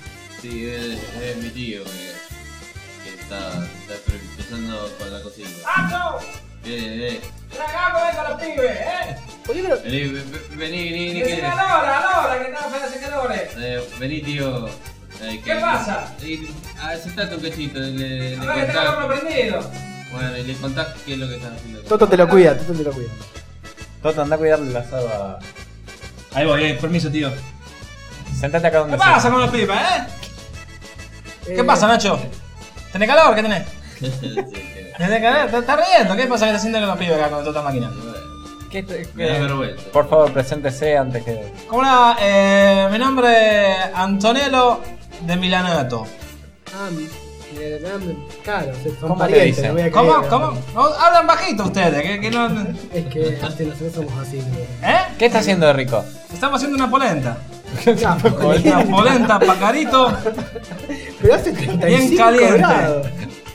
[0.41, 1.91] Sí, es, es mi tío que,
[3.05, 5.49] que está, está empezando con la cocina.
[5.77, 6.19] ¡Nacho!
[6.65, 7.21] Eh, eh.
[7.55, 9.17] ¡Tragá con esto a los pibes, eh!
[9.49, 13.51] Oye, pero Vení, ve- ve- vení, vení, vení, ¡Que calora, calora, que feas y calores!
[13.57, 14.69] eh, vení, tío.
[15.23, 16.13] Eh, ¿Qué pasa?
[16.23, 16.49] Y,
[16.81, 19.71] ah, sentate un cachito, le, le, le ¡A ver, que tengo el horno prendido!
[20.13, 21.81] Bueno, y le contás qué es lo que están haciendo.
[21.83, 23.09] Toto te lo cuida, Toto te lo cuida.
[24.03, 25.39] Toto, anda a cuidarle la asado a...
[26.35, 27.31] Ahí voy, eh, permiso, tío.
[28.39, 30.05] Sentate acá donde ¿Qué pasa con los pibes, eh?
[31.47, 32.19] ¿Qué Eh, pasa, Nacho?
[32.93, 33.35] ¿Tenés calor?
[33.35, 33.63] ¿Qué tenés?
[34.01, 35.51] Sí, que- ¿Tenés calor?
[35.51, 36.17] ¿Te estás riendo?
[36.17, 37.89] ¿Qué pasa que te haciendo con los pibes acá con toda esta máquina?
[37.89, 39.83] bueno, ¿Qué te- Me da qué- vergüenza.
[39.93, 41.53] Por favor, preséntese antes que...
[41.71, 44.81] Hola, eh, mi nombre es Antonello
[45.27, 46.07] de Milanato.
[46.75, 46.89] Ah,
[48.43, 50.15] claro, son ¿Cómo le parientes, no voy a ¿Cómo?
[50.15, 50.29] creer.
[50.31, 50.53] ¿Cómo?
[50.75, 52.47] No, hablan bajito ustedes, que, que no...
[52.93, 54.39] Es que este, nosotros somos así.
[54.39, 54.89] ¿no?
[54.89, 54.97] ¿Eh?
[55.19, 56.03] ¿Qué está haciendo de rico?
[56.33, 57.37] Estamos haciendo una polenta.
[57.87, 60.15] Una polenta pacarito.
[61.23, 62.59] pero hace 35 Bien caliente.
[62.59, 63.07] grados.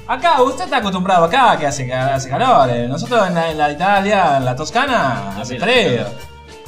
[0.08, 2.68] Acá, usted está acostumbrado acá que hace, hace calor.
[2.70, 2.88] eh.
[2.88, 6.06] Nosotros en la, en la Italia, en la Toscana, hace frío.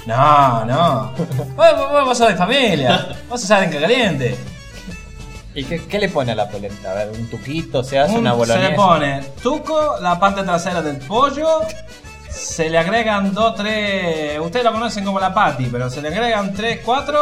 [0.06, 1.12] No, no.
[1.56, 3.08] Vos, vos, vos sos de familia.
[3.28, 4.36] Vos saben que caliente.
[5.56, 6.91] ¿Y qué, qué le pone a la polenta?
[6.91, 8.70] A ver, un tuquito, se hace Un- una se boloñesa.
[8.70, 11.62] le pone tuco, la parte trasera del pollo.
[12.30, 14.39] Se le agregan dos, tres.
[14.39, 17.20] Ustedes lo conocen como la patty, pero se le agregan tres, cuatro.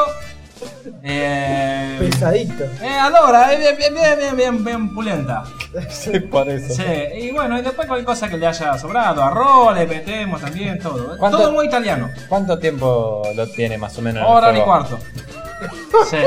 [1.03, 2.63] Eh, Pesadito.
[2.81, 5.43] eh, allora, es bien, bien, bien, bien, bien, bien pulenta.
[5.89, 6.73] Sí, por eso.
[6.73, 6.83] Sí,
[7.21, 11.15] y bueno, y después cualquier cosa que le haya sobrado, arroz, le metemos también, todo.
[11.17, 12.09] ¿Cuánto- Todo muy italiano.
[12.27, 14.99] ¿Cuánto tiempo lo tiene más o menos en el Hora y cuarto.
[16.09, 16.17] Sí.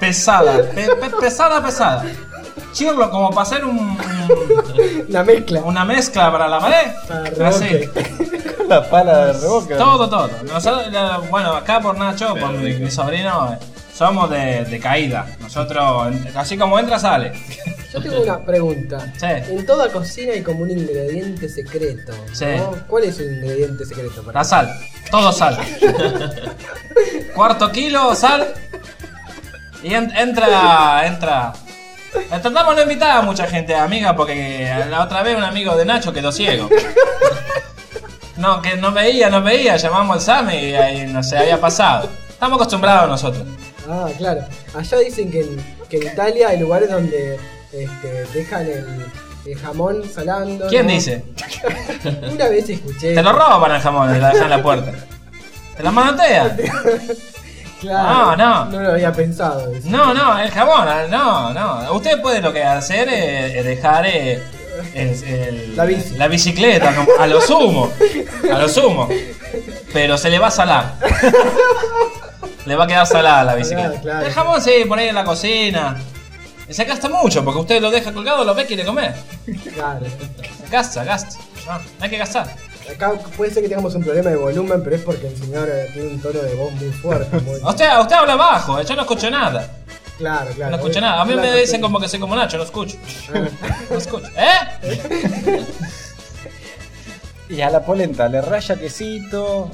[0.00, 2.04] Pesada, pe- pe- pesada, pesada.
[2.72, 3.98] Chirlo como para hacer un,
[5.08, 5.60] La mezcla.
[5.60, 6.90] una mezcla para la pared.
[7.36, 7.68] Para Así.
[8.56, 9.74] Con la pala de reboque.
[9.74, 10.30] Todo, todo.
[10.44, 13.58] Nosotros, la- bueno, acá por Nacho, por mi, mi sobrino, eh,
[13.94, 15.26] somos de, de caída.
[15.40, 17.32] Nosotros, en- así como entra, sale.
[17.92, 19.00] Yo tengo una pregunta.
[19.18, 19.26] Sí.
[19.26, 22.12] En toda cocina hay como un ingrediente secreto.
[22.12, 22.34] ¿no?
[22.34, 22.46] Sí.
[22.86, 24.22] ¿Cuál es el ingrediente secreto?
[24.22, 24.72] Para La sal,
[25.10, 25.58] todo sal.
[27.34, 28.54] Cuarto kilo, sal.
[29.82, 31.52] Y en- entra, entra.
[32.28, 35.84] Tratamos de no invitar a mucha gente, amiga, porque la otra vez un amigo de
[35.84, 36.68] Nacho quedó ciego.
[38.36, 42.08] No, que no veía, no veía, llamamos al SAME y ahí no se había pasado.
[42.28, 43.44] Estamos acostumbrados nosotros.
[43.88, 44.42] Ah, claro.
[44.74, 47.38] Allá dicen que en, que en Italia hay lugares donde
[47.72, 49.06] este, dejan el,
[49.46, 50.66] el jamón salando.
[50.68, 50.92] ¿Quién ¿no?
[50.92, 51.22] dice?
[52.32, 53.14] Una vez escuché.
[53.14, 54.92] Te lo roban el jamón, te la dejan en la puerta.
[55.76, 56.56] Te la manotean.
[57.80, 58.64] Claro, No, no.
[58.66, 59.72] No lo había pensado.
[59.74, 59.88] eso.
[59.88, 61.92] No, no, el jamón, no, no.
[61.94, 64.42] Usted puede lo que hacer es, dejar eh,
[64.94, 66.16] el- el- La bici.
[66.16, 67.90] la bicicleta a lo sumo.
[68.52, 69.08] A lo sumo.
[69.92, 70.94] Pero se le va a salar.
[72.66, 73.88] Le va a quedar salada la bicicleta.
[73.88, 74.26] Claro, claro.
[74.26, 75.96] El jamón sí, por ahí en la cocina.
[76.68, 79.14] Se gasta mucho porque usted lo deja colgado, lo ve y quiere comer.
[79.74, 80.06] Claro.
[80.70, 81.36] Gasta, gasta.
[81.66, 82.46] No, hay que gastar.
[82.88, 85.90] Acá puede ser que tengamos un problema de volumen, pero es porque el señor eh,
[85.92, 87.38] tiene un tono de voz muy fuerte.
[87.40, 89.70] muy- Usted, usted habla bajo, eh, yo no escucho nada.
[90.18, 90.70] Claro, claro.
[90.72, 91.22] No escucho nada.
[91.22, 92.96] A mí me dicen cuestión- como que soy como Nacho, no escucho.
[93.90, 94.26] No escucho.
[94.36, 95.64] ¿Eh?
[97.48, 99.68] Y a la polenta le raya quesito.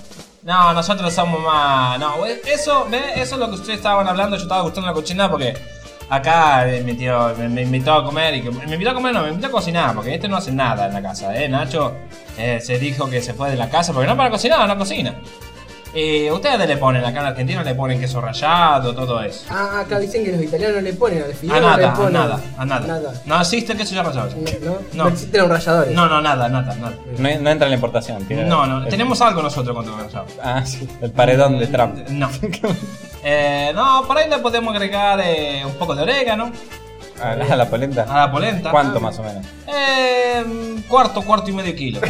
[0.45, 1.99] No, nosotros somos más.
[1.99, 3.01] No, eso, ¿ve?
[3.17, 4.37] Eso es lo que ustedes estaban hablando.
[4.37, 5.55] Yo estaba gustando la cochina porque
[6.09, 8.35] acá eh, mi tío me, me invitó a comer.
[8.37, 10.53] y que- Me invitó a comer, no, me invitó a cocinar porque este no hace
[10.53, 11.49] nada en la casa, ¿eh?
[11.49, 11.93] Nacho
[12.39, 15.15] eh, se dijo que se fue de la casa porque no para cocinar, no cocina.
[15.95, 19.47] Y ustedes le ponen, acá en Argentina le ponen queso rallado, todo eso.
[19.49, 21.57] Ah, acá dicen que los italianos le ponen al fideo.
[21.57, 22.87] A no le nada, a nada, a nada.
[22.87, 23.13] Nada.
[23.25, 24.29] No existe el queso ya rallado.
[24.63, 25.09] No, no, No.
[25.09, 25.95] existen los ralladores.
[25.95, 26.93] No, no, nada, nada, nada.
[27.17, 28.23] No, no entra en la importación.
[28.27, 30.27] tiene- No, no, el- tenemos algo nosotros contra el rallado.
[30.43, 30.87] Ah, sí.
[31.01, 31.97] El paredón de Trump.
[32.11, 32.29] No.
[33.29, 36.53] Eh, no, por ahí le podemos agregar eh, un poco de orégano
[37.21, 38.03] A la, a la polenta.
[38.09, 38.71] a la polenta.
[38.71, 39.45] ¿Cuánto más o menos?
[39.67, 40.45] Eh,
[40.89, 42.01] cuarto, cuarto y medio kilo.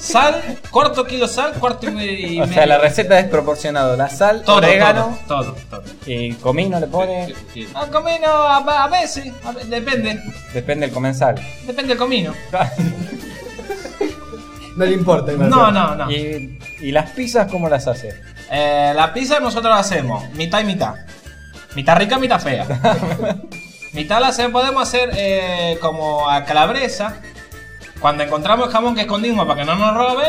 [0.00, 0.42] Sal,
[0.72, 2.42] cuarto kilo sal, cuarto y medio.
[2.42, 3.96] O sea, la receta es proporcionado.
[3.96, 5.82] La sal, todo, orégano Todo, todo, todo.
[6.06, 7.32] y comino le pone.
[7.74, 10.20] Ah, comino a, a veces, a ve- depende,
[10.52, 11.36] Depende del comensal.
[11.64, 12.32] depende del comino.
[14.74, 15.32] No le importa.
[15.32, 16.10] No, no, no.
[16.10, 18.18] ¿Y, y las pizzas cómo las hace?
[18.54, 20.94] Eh, la pizza nosotros la hacemos mitad y mitad.
[21.74, 22.66] Mitad rica, mitad fea.
[23.94, 27.16] mitad la hacemos, podemos hacer eh, como a calabresa.
[27.98, 30.28] Cuando encontramos el jamón que escondimos para que no nos roben,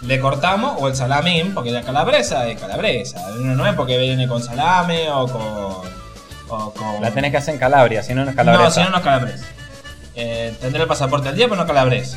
[0.00, 3.20] le cortamos, o el salamín, porque la calabresa es calabresa.
[3.36, 6.04] No no es porque viene con salame o con.
[6.48, 8.70] O con La tenés que hacer en Calabria, si no no es no, calabresa.
[8.70, 9.44] si no, no es calabresa.
[10.14, 12.16] Eh, tendré el pasaporte al día, pero no calabresa.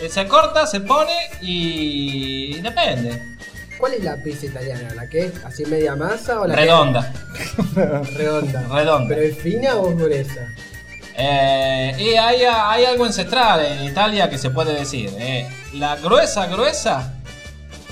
[0.00, 1.12] Eh, Se corta, se pone
[1.42, 2.60] y.
[2.60, 3.39] depende.
[3.80, 4.94] ¿Cuál es la pizza italiana?
[4.94, 7.12] ¿La que es así media masa o la Redonda.
[7.34, 7.72] que
[8.16, 8.62] redonda?
[8.68, 9.08] Redonda.
[9.08, 10.46] ¿Pero es fina o gruesa?
[11.16, 15.10] Eh, y hay, hay algo ancestral en Italia que se puede decir.
[15.18, 15.48] eh.
[15.74, 17.14] La gruesa, gruesa,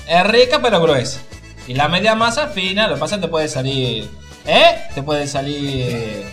[0.07, 1.19] es rica pero gruesa.
[1.67, 4.09] Y la media masa fina, lo que pasa es que te puede salir...
[4.45, 4.75] ¿Eh?
[4.95, 6.23] Te puede salir...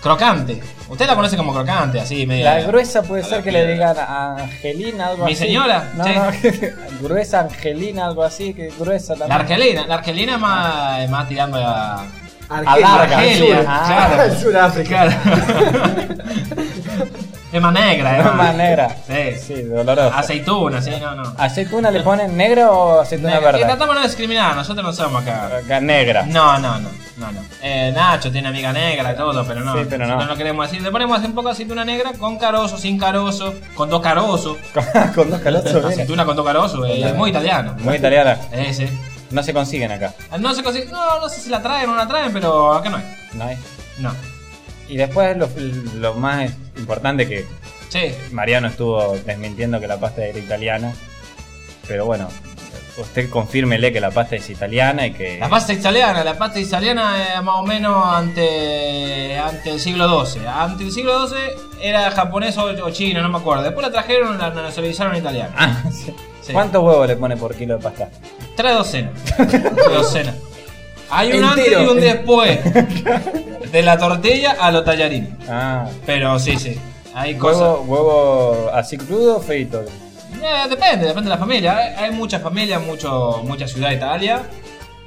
[0.00, 0.60] Crocante.
[0.88, 2.54] Usted la conoce como crocante, así, media...
[2.54, 5.44] La gruesa puede a ser que le digan a Angelina algo ¿Mi así.
[5.44, 5.92] señora?
[5.94, 6.10] No, Sí.
[6.14, 9.28] no, gruesa Angelina, algo así, que gruesa también.
[9.28, 12.06] La argelina, la argelina es más, más tirando a...
[12.50, 12.88] Argelia.
[12.88, 13.64] larga, Argelia, sur.
[13.68, 14.40] Ah, claro.
[14.40, 14.88] Sudáfrica.
[14.88, 15.12] Claro.
[17.50, 18.96] es más negra, Es más negra.
[19.06, 19.38] Sí.
[19.40, 20.18] Sí, dolorosa.
[20.18, 21.34] Aceituna, sí, no, no.
[21.38, 23.60] ¿Aceituna le ponen negra o aceituna verde?
[23.64, 25.50] tratamos de no discriminar, nosotros no somos acá.
[25.64, 26.24] Acá, Negra.
[26.26, 27.40] No, no, no, no, no.
[27.62, 29.72] Eh, Nacho tiene amiga negra y todo, pero no.
[29.74, 30.14] Sí, pero no.
[30.16, 30.82] Nosotros queremos decir.
[30.82, 34.58] Le ponemos un poco de aceituna negra con carozo, sin carozo, con dos carozos.
[35.14, 35.72] Con dos calozos.
[35.72, 35.88] viene.
[35.88, 37.74] Aceituna con dos carozos, eh, es muy italiano.
[37.78, 38.36] Muy italiana.
[38.52, 38.86] Eh, sí.
[39.30, 40.12] No se consiguen acá.
[40.38, 42.88] No se consigue, no, no sé si la traen o no la traen, pero acá
[42.90, 43.04] no hay.
[43.34, 43.56] No hay.
[43.98, 44.12] No.
[44.88, 45.48] Y después lo,
[45.96, 47.46] lo más importante que
[47.88, 48.14] Sí.
[48.32, 50.92] Mariano estuvo desmintiendo que la pasta era italiana.
[51.86, 52.28] Pero bueno,
[52.98, 55.38] usted confírmele que la pasta es italiana y que.
[55.38, 60.46] La pasta italiana, la pasta italiana es más o menos ante, ante el siglo XII.
[60.46, 61.38] Ante el siglo XII
[61.80, 63.62] era japonés o, o chino, no me acuerdo.
[63.62, 65.54] Después la trajeron la nacionalizaron italiana.
[65.56, 66.14] Ah, sí.
[66.42, 66.52] Sí.
[66.52, 68.08] ¿Cuántos huevos le pone por kilo de pasta?
[68.56, 69.12] Tres docenas.
[69.36, 70.34] Tres docenas.
[71.10, 72.58] Hay un antes y un después.
[73.72, 75.30] De la tortilla a los tallarines.
[75.48, 76.78] Ah, Pero sí, sí.
[77.14, 77.60] Hay cosas.
[77.60, 79.84] huevo, huevo así crudo o frito.
[80.42, 81.76] Eh, depende, depende de la familia.
[81.98, 84.42] Hay, muchas familias, mucho, mucha ciudad de Italia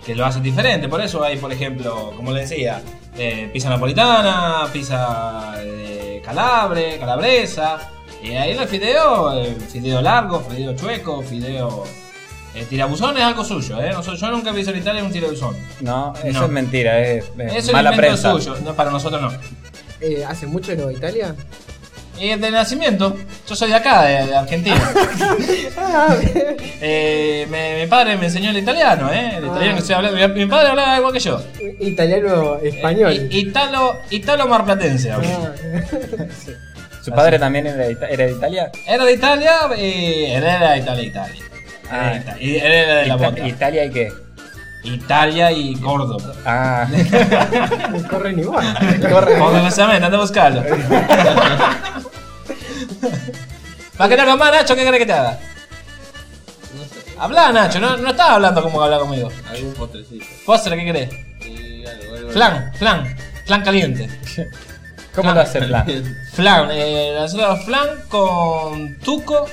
[0.05, 0.87] que lo hacen diferente.
[0.89, 2.81] Por eso hay, por ejemplo, como le decía,
[3.17, 7.77] eh, pizza napolitana, pizza de calabre, calabresa.
[8.21, 11.83] Y ahí el fideo, eh, fideo largo, fideo chueco, fideo.
[12.53, 13.89] Eh, tirabuzón es algo suyo, ¿eh?
[13.93, 15.55] Nosotros- yo nunca he visto en Italia un tirabuzón.
[15.79, 16.45] No, eso No.
[16.45, 18.31] es mentira, es, es Eso es mala invento prensa.
[18.31, 19.31] suyo, no, para nosotros no.
[20.01, 21.35] Eh, ¿Hace mucho en Nueva Italia?
[22.19, 23.15] Y de nacimiento,
[23.47, 24.75] yo soy de acá, de, de Argentina.
[26.83, 29.35] Eh, me- mi padre me enseñó el italiano, ¿eh?
[29.37, 30.17] El italiano que estoy hablando.
[30.17, 31.41] Mi, mi padre hablaba igual que yo.
[31.79, 33.11] Italiano español.
[33.13, 35.11] Eh, i- italo, italo marplatense.
[35.11, 35.19] Ah,
[37.03, 38.71] ¿Su padre también era de, Ita- era de Italia?
[38.87, 41.43] Era de Italia y él era de Italia, Italia.
[41.91, 42.13] Ah.
[42.15, 43.47] Ita- y él era de la Ita- bota.
[43.47, 44.13] ¿Italia y qué?
[44.83, 46.33] Italia y Córdoba.
[46.45, 46.87] Ah,
[47.91, 48.65] no corren igual.
[49.09, 49.39] corre.
[49.39, 50.63] Obviamente, anda a buscarlo.
[53.97, 54.75] ¿Para qué te hagas más, Nacho?
[54.75, 55.37] ¿Qué querés que te haga?
[57.19, 59.29] Habla, Nacho, no, no estás hablando como habla conmigo.
[59.51, 60.25] Algún postrecito.
[60.45, 60.85] Postre, ¿qué
[61.87, 62.31] algo, algo.
[62.31, 63.15] Flan, flan,
[63.45, 64.09] flan caliente.
[65.13, 65.85] ¿Cómo lo hace el plan?
[66.33, 69.45] Flan, eh, nosotros flan con tuco.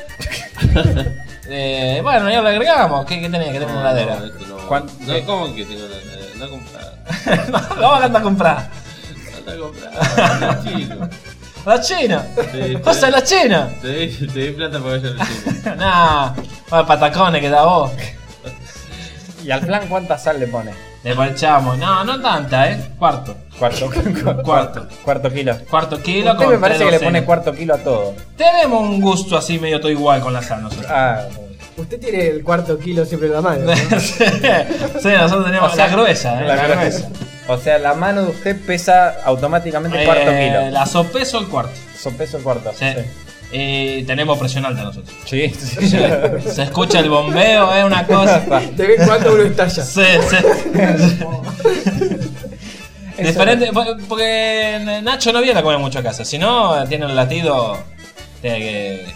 [1.49, 3.05] eh, bueno, ya lo agregamos.
[3.07, 3.49] ¿Qué, qué tenés?
[3.53, 4.17] ¿Qué tenés en la No, heladera?
[4.49, 5.27] no, no.
[5.27, 6.19] ¿cómo que tengo la heladera?
[6.39, 6.95] No comprada.
[7.81, 8.69] Vamos a andar a comprar.
[9.33, 10.63] No está comprada.
[10.63, 11.09] chico.
[11.67, 12.27] La China.
[12.53, 13.69] Sí, Cosa de la China.
[13.83, 15.75] Te di, te di plata para que yo lo chino.
[15.77, 16.33] nah,
[16.71, 17.91] bueno, patacones que da vos.
[19.45, 20.73] ¿Y al plan cuánta sal le pone?
[21.05, 21.79] Le parchamos.
[21.79, 22.91] No, no tanta, ¿eh?
[22.99, 23.37] Cuarto.
[23.59, 23.89] Cuarto,
[24.45, 24.87] Cuarto.
[25.05, 25.57] cuarto kilo.
[25.71, 28.15] Cuarto kilo Usted con me parece que le pone cuarto kilo a todo.
[28.37, 30.91] Tenemos un gusto así medio todo igual con la sal nosotros.
[30.91, 31.23] Ah,
[31.77, 33.65] Usted tiene el cuarto kilo siempre en la mano.
[33.67, 33.77] ¿no?
[34.01, 34.25] sí,
[35.01, 36.47] sí, nosotros tenemos O sea, la gruesa, ¿eh?
[36.47, 37.09] la La, gruesa.
[37.47, 40.71] o sea, la mano de usted pesa automáticamente cuarto Eh, kilo.
[40.71, 41.71] La sopeso el cuarto.
[41.97, 42.73] Son peso cuarto.
[42.77, 42.87] Sí.
[43.51, 45.15] Y tenemos presión alta nosotros.
[45.25, 45.89] Sí, sí.
[45.89, 45.99] Sí.
[46.51, 48.41] Se escucha el bombeo, es una cosa.
[48.41, 49.83] De vez en cuando uno estalla.
[49.85, 50.37] Sí, sí.
[53.23, 57.17] Diferente, po- porque Nacho no viene a comer mucho a casa, si no tiene el
[57.17, 57.77] latido
[58.43, 59.07] de que.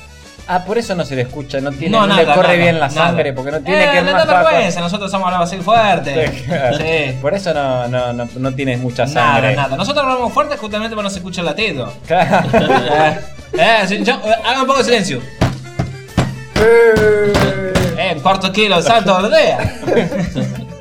[0.48, 2.58] Ah, por eso no se le escucha, no, tiene, no, no le nada, corre nada,
[2.60, 3.06] bien la nada.
[3.08, 4.44] sangre, porque no tiene eh, que da bajo.
[4.50, 6.26] vergüenza, nosotros estamos hablando así fuerte.
[6.32, 6.76] Sí, claro.
[6.78, 7.16] Sí.
[7.22, 9.54] Por eso no, no, no, no tienes mucha Nada, sangre.
[9.56, 9.76] nada.
[9.76, 11.92] Nosotros hablamos fuerte justamente para no se escucha el latido.
[12.06, 12.48] Claro.
[12.58, 13.18] eh,
[13.88, 15.20] eh, yo- eh, hagan un poco de silencio.
[16.56, 17.32] Eh,
[17.98, 19.60] Eh, cuarto kilo de sal todos los días.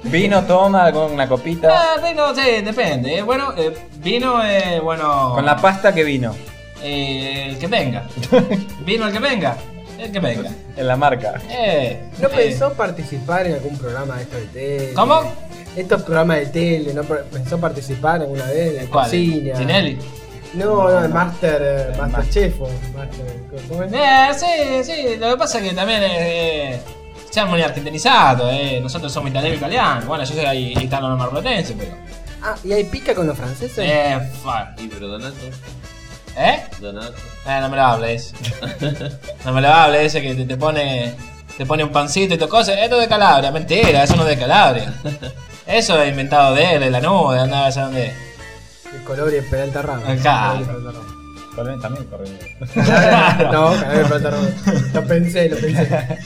[0.03, 1.69] Vino toma con una copita.
[1.71, 3.19] Ah, vino, sí, depende.
[3.19, 3.21] eh.
[3.21, 5.33] Bueno, eh, vino, eh, bueno.
[5.35, 6.35] Con la pasta que vino.
[6.83, 8.03] Eh, el que venga.
[8.85, 9.57] Vino el que venga.
[9.97, 10.49] El que venga.
[10.75, 11.35] En la marca.
[11.49, 14.93] Eh, ¿No eh, pensó participar en algún programa de estos de tele?
[14.93, 15.21] ¿Cómo?
[15.75, 19.05] Estos programas de tele, ¿no pensó participar alguna vez en la ¿Cuál?
[19.05, 19.53] cocina?
[19.57, 19.99] ¿Tinelli?
[20.55, 23.25] No, no, el Master, eh, Master Chef o Master,
[23.69, 23.93] ¿cómo es?
[23.93, 25.15] Eh, sí, sí.
[25.17, 26.79] Lo que pasa es que también eh, eh,
[27.29, 28.49] sean muy argentinizados.
[28.53, 28.79] Eh.
[28.81, 30.05] Nosotros somos italianos italianos.
[30.07, 31.91] Bueno, yo soy italo marplatense, pero.
[32.43, 33.77] Ah, ¿y hay pica con los franceses?
[33.77, 35.35] Eh, fa- Y pero Donato.
[36.37, 36.63] ¿Eh?
[36.79, 37.13] Donato.
[37.47, 38.33] Eh, no me lo hables.
[39.45, 41.15] No me lo hables ese que te, te pone.
[41.57, 44.29] te pone un pancito y tu cosa, esto es de Calabria, mentira, eso no es
[44.29, 44.93] de Calabria.
[45.67, 48.13] Eso es inventado de él, de la nube, andaba a dónde.
[48.93, 50.09] El color y el Peralta Ramos.
[50.09, 50.55] Acá.
[50.57, 50.65] El.
[51.55, 52.33] Colón también corrió.
[53.51, 54.49] No, Calabria Peralta Ramos.
[54.93, 56.19] Lo pensé, lo pensé.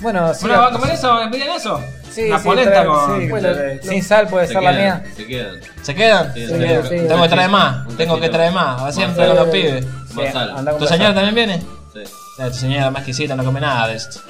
[0.00, 0.40] Bueno, sí.
[0.46, 1.14] Bueno, ¿va a comer eso?
[1.24, 1.80] ¿Me piden eso?
[2.14, 3.20] Sí, Una sí, polenta con.
[3.20, 5.04] sí, Bueno, trae- sin sal puede Se ser la mía.
[5.16, 5.60] se quedan.
[5.82, 6.32] ¿Se quedan?
[6.34, 6.88] Sí, Sí, se sí.
[6.88, 7.08] quedan.
[7.08, 9.50] Tengo que traer más, Un tengo que traer más, siempre Más con los sal.
[9.52, 9.84] pibes.
[10.14, 10.54] Más sal.
[10.56, 11.14] anda con ¿Tu señora sal.
[11.24, 11.62] también viene?
[11.92, 12.00] Sí,
[12.42, 14.20] Eh, tu señora más exquisita no come nada de esto.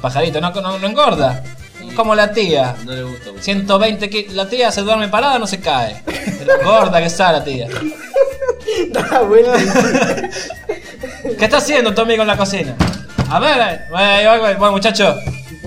[0.00, 1.42] Pajarito, no, no, no engorda.
[1.96, 2.74] Como la tía.
[2.84, 3.42] No le gusta mucho.
[3.42, 4.34] 120 kilos.
[4.34, 6.02] La tía se duerme parada, no se cae.
[6.06, 7.66] Pero gorda que está la tía.
[8.90, 9.52] Da vuelta.
[11.38, 12.74] ¿Qué está haciendo tu amigo en la cocina?
[13.28, 14.52] A ver, eh, ahí va, ahí va.
[14.54, 15.16] bueno muchacho.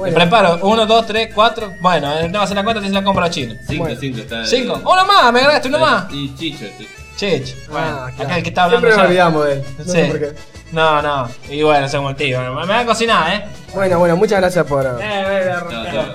[0.03, 0.17] Bueno.
[0.17, 0.59] Me preparo.
[0.67, 1.73] Uno, dos, tres, cuatro.
[1.79, 3.53] Bueno, eh, no vas a hacer la cuenta, te se la compro a chino.
[3.67, 3.99] Cinco, Bueno.
[3.99, 4.45] cinco está.
[4.45, 4.75] Cinco.
[4.83, 6.05] Uno más, me agregaste uno más.
[6.11, 6.89] Y chicho, chicho.
[7.15, 7.55] Chich.
[7.69, 8.23] Bueno, Ah, claro.
[8.29, 9.27] acá el que está hablando Siempre nos ya.
[9.27, 9.63] olvidamos de él.
[9.77, 10.11] No sé Sí.
[10.11, 10.31] por qué.
[10.73, 11.29] No, no.
[11.49, 12.41] Y bueno, ese motivo.
[12.41, 13.45] Me me va a cocinar, eh.
[13.73, 14.85] Bueno, bueno, muchas gracias por.
[14.85, 15.53] Eh, eh.
[15.93, 16.05] Gracias.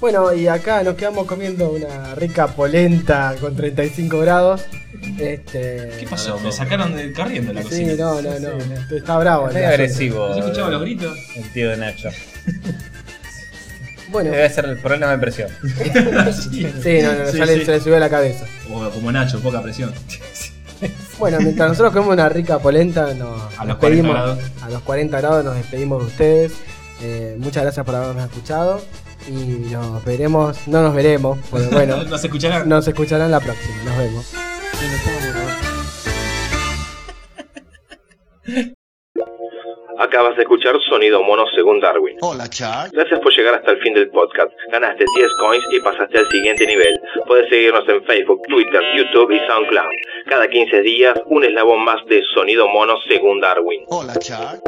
[0.00, 4.62] Bueno, y acá nos quedamos comiendo una rica polenta con 35 grados.
[5.18, 5.92] Este.
[6.00, 6.38] ¿Qué pasó?
[6.40, 7.92] Me sacaron del corriendo la Sí, cocina.
[7.98, 8.96] no, no, no.
[8.96, 9.48] Está bravo.
[9.50, 10.24] El agresivo.
[10.26, 11.16] ¿Has escuchado los gritos?
[11.36, 12.08] El tío de Nacho.
[14.12, 15.48] Bueno, Debe ser el problema de presión.
[15.62, 17.00] sí, no, no, Sí,
[17.38, 17.64] ya le- sí.
[17.64, 18.44] se le subió a la cabeza.
[18.70, 19.92] O como Nacho, poca presión.
[21.18, 24.12] Bueno, mientras nosotros comemos una rica polenta, nos A los 40 despedimos.
[24.14, 24.38] grados.
[24.62, 26.52] A los 40 grados nos despedimos de ustedes.
[27.00, 28.82] Eh, muchas gracias por habernos escuchado.
[29.28, 29.32] Y
[29.70, 32.68] nos veremos, no nos veremos, porque bueno, ¿Nos escucharán?
[32.68, 33.76] nos escucharán la próxima.
[33.84, 34.26] Nos vemos.
[40.02, 42.16] Acabas de escuchar Sonido Mono según Darwin.
[42.22, 42.90] Hola, Charles.
[42.90, 44.50] Gracias por llegar hasta el fin del podcast.
[44.72, 47.00] Ganaste 10 coins y pasaste al siguiente nivel.
[47.24, 49.92] Puedes seguirnos en Facebook, Twitter, YouTube y SoundCloud.
[50.26, 53.84] Cada 15 días, un eslabón más de Sonido Mono según Darwin.
[53.90, 54.60] Hola, Charles.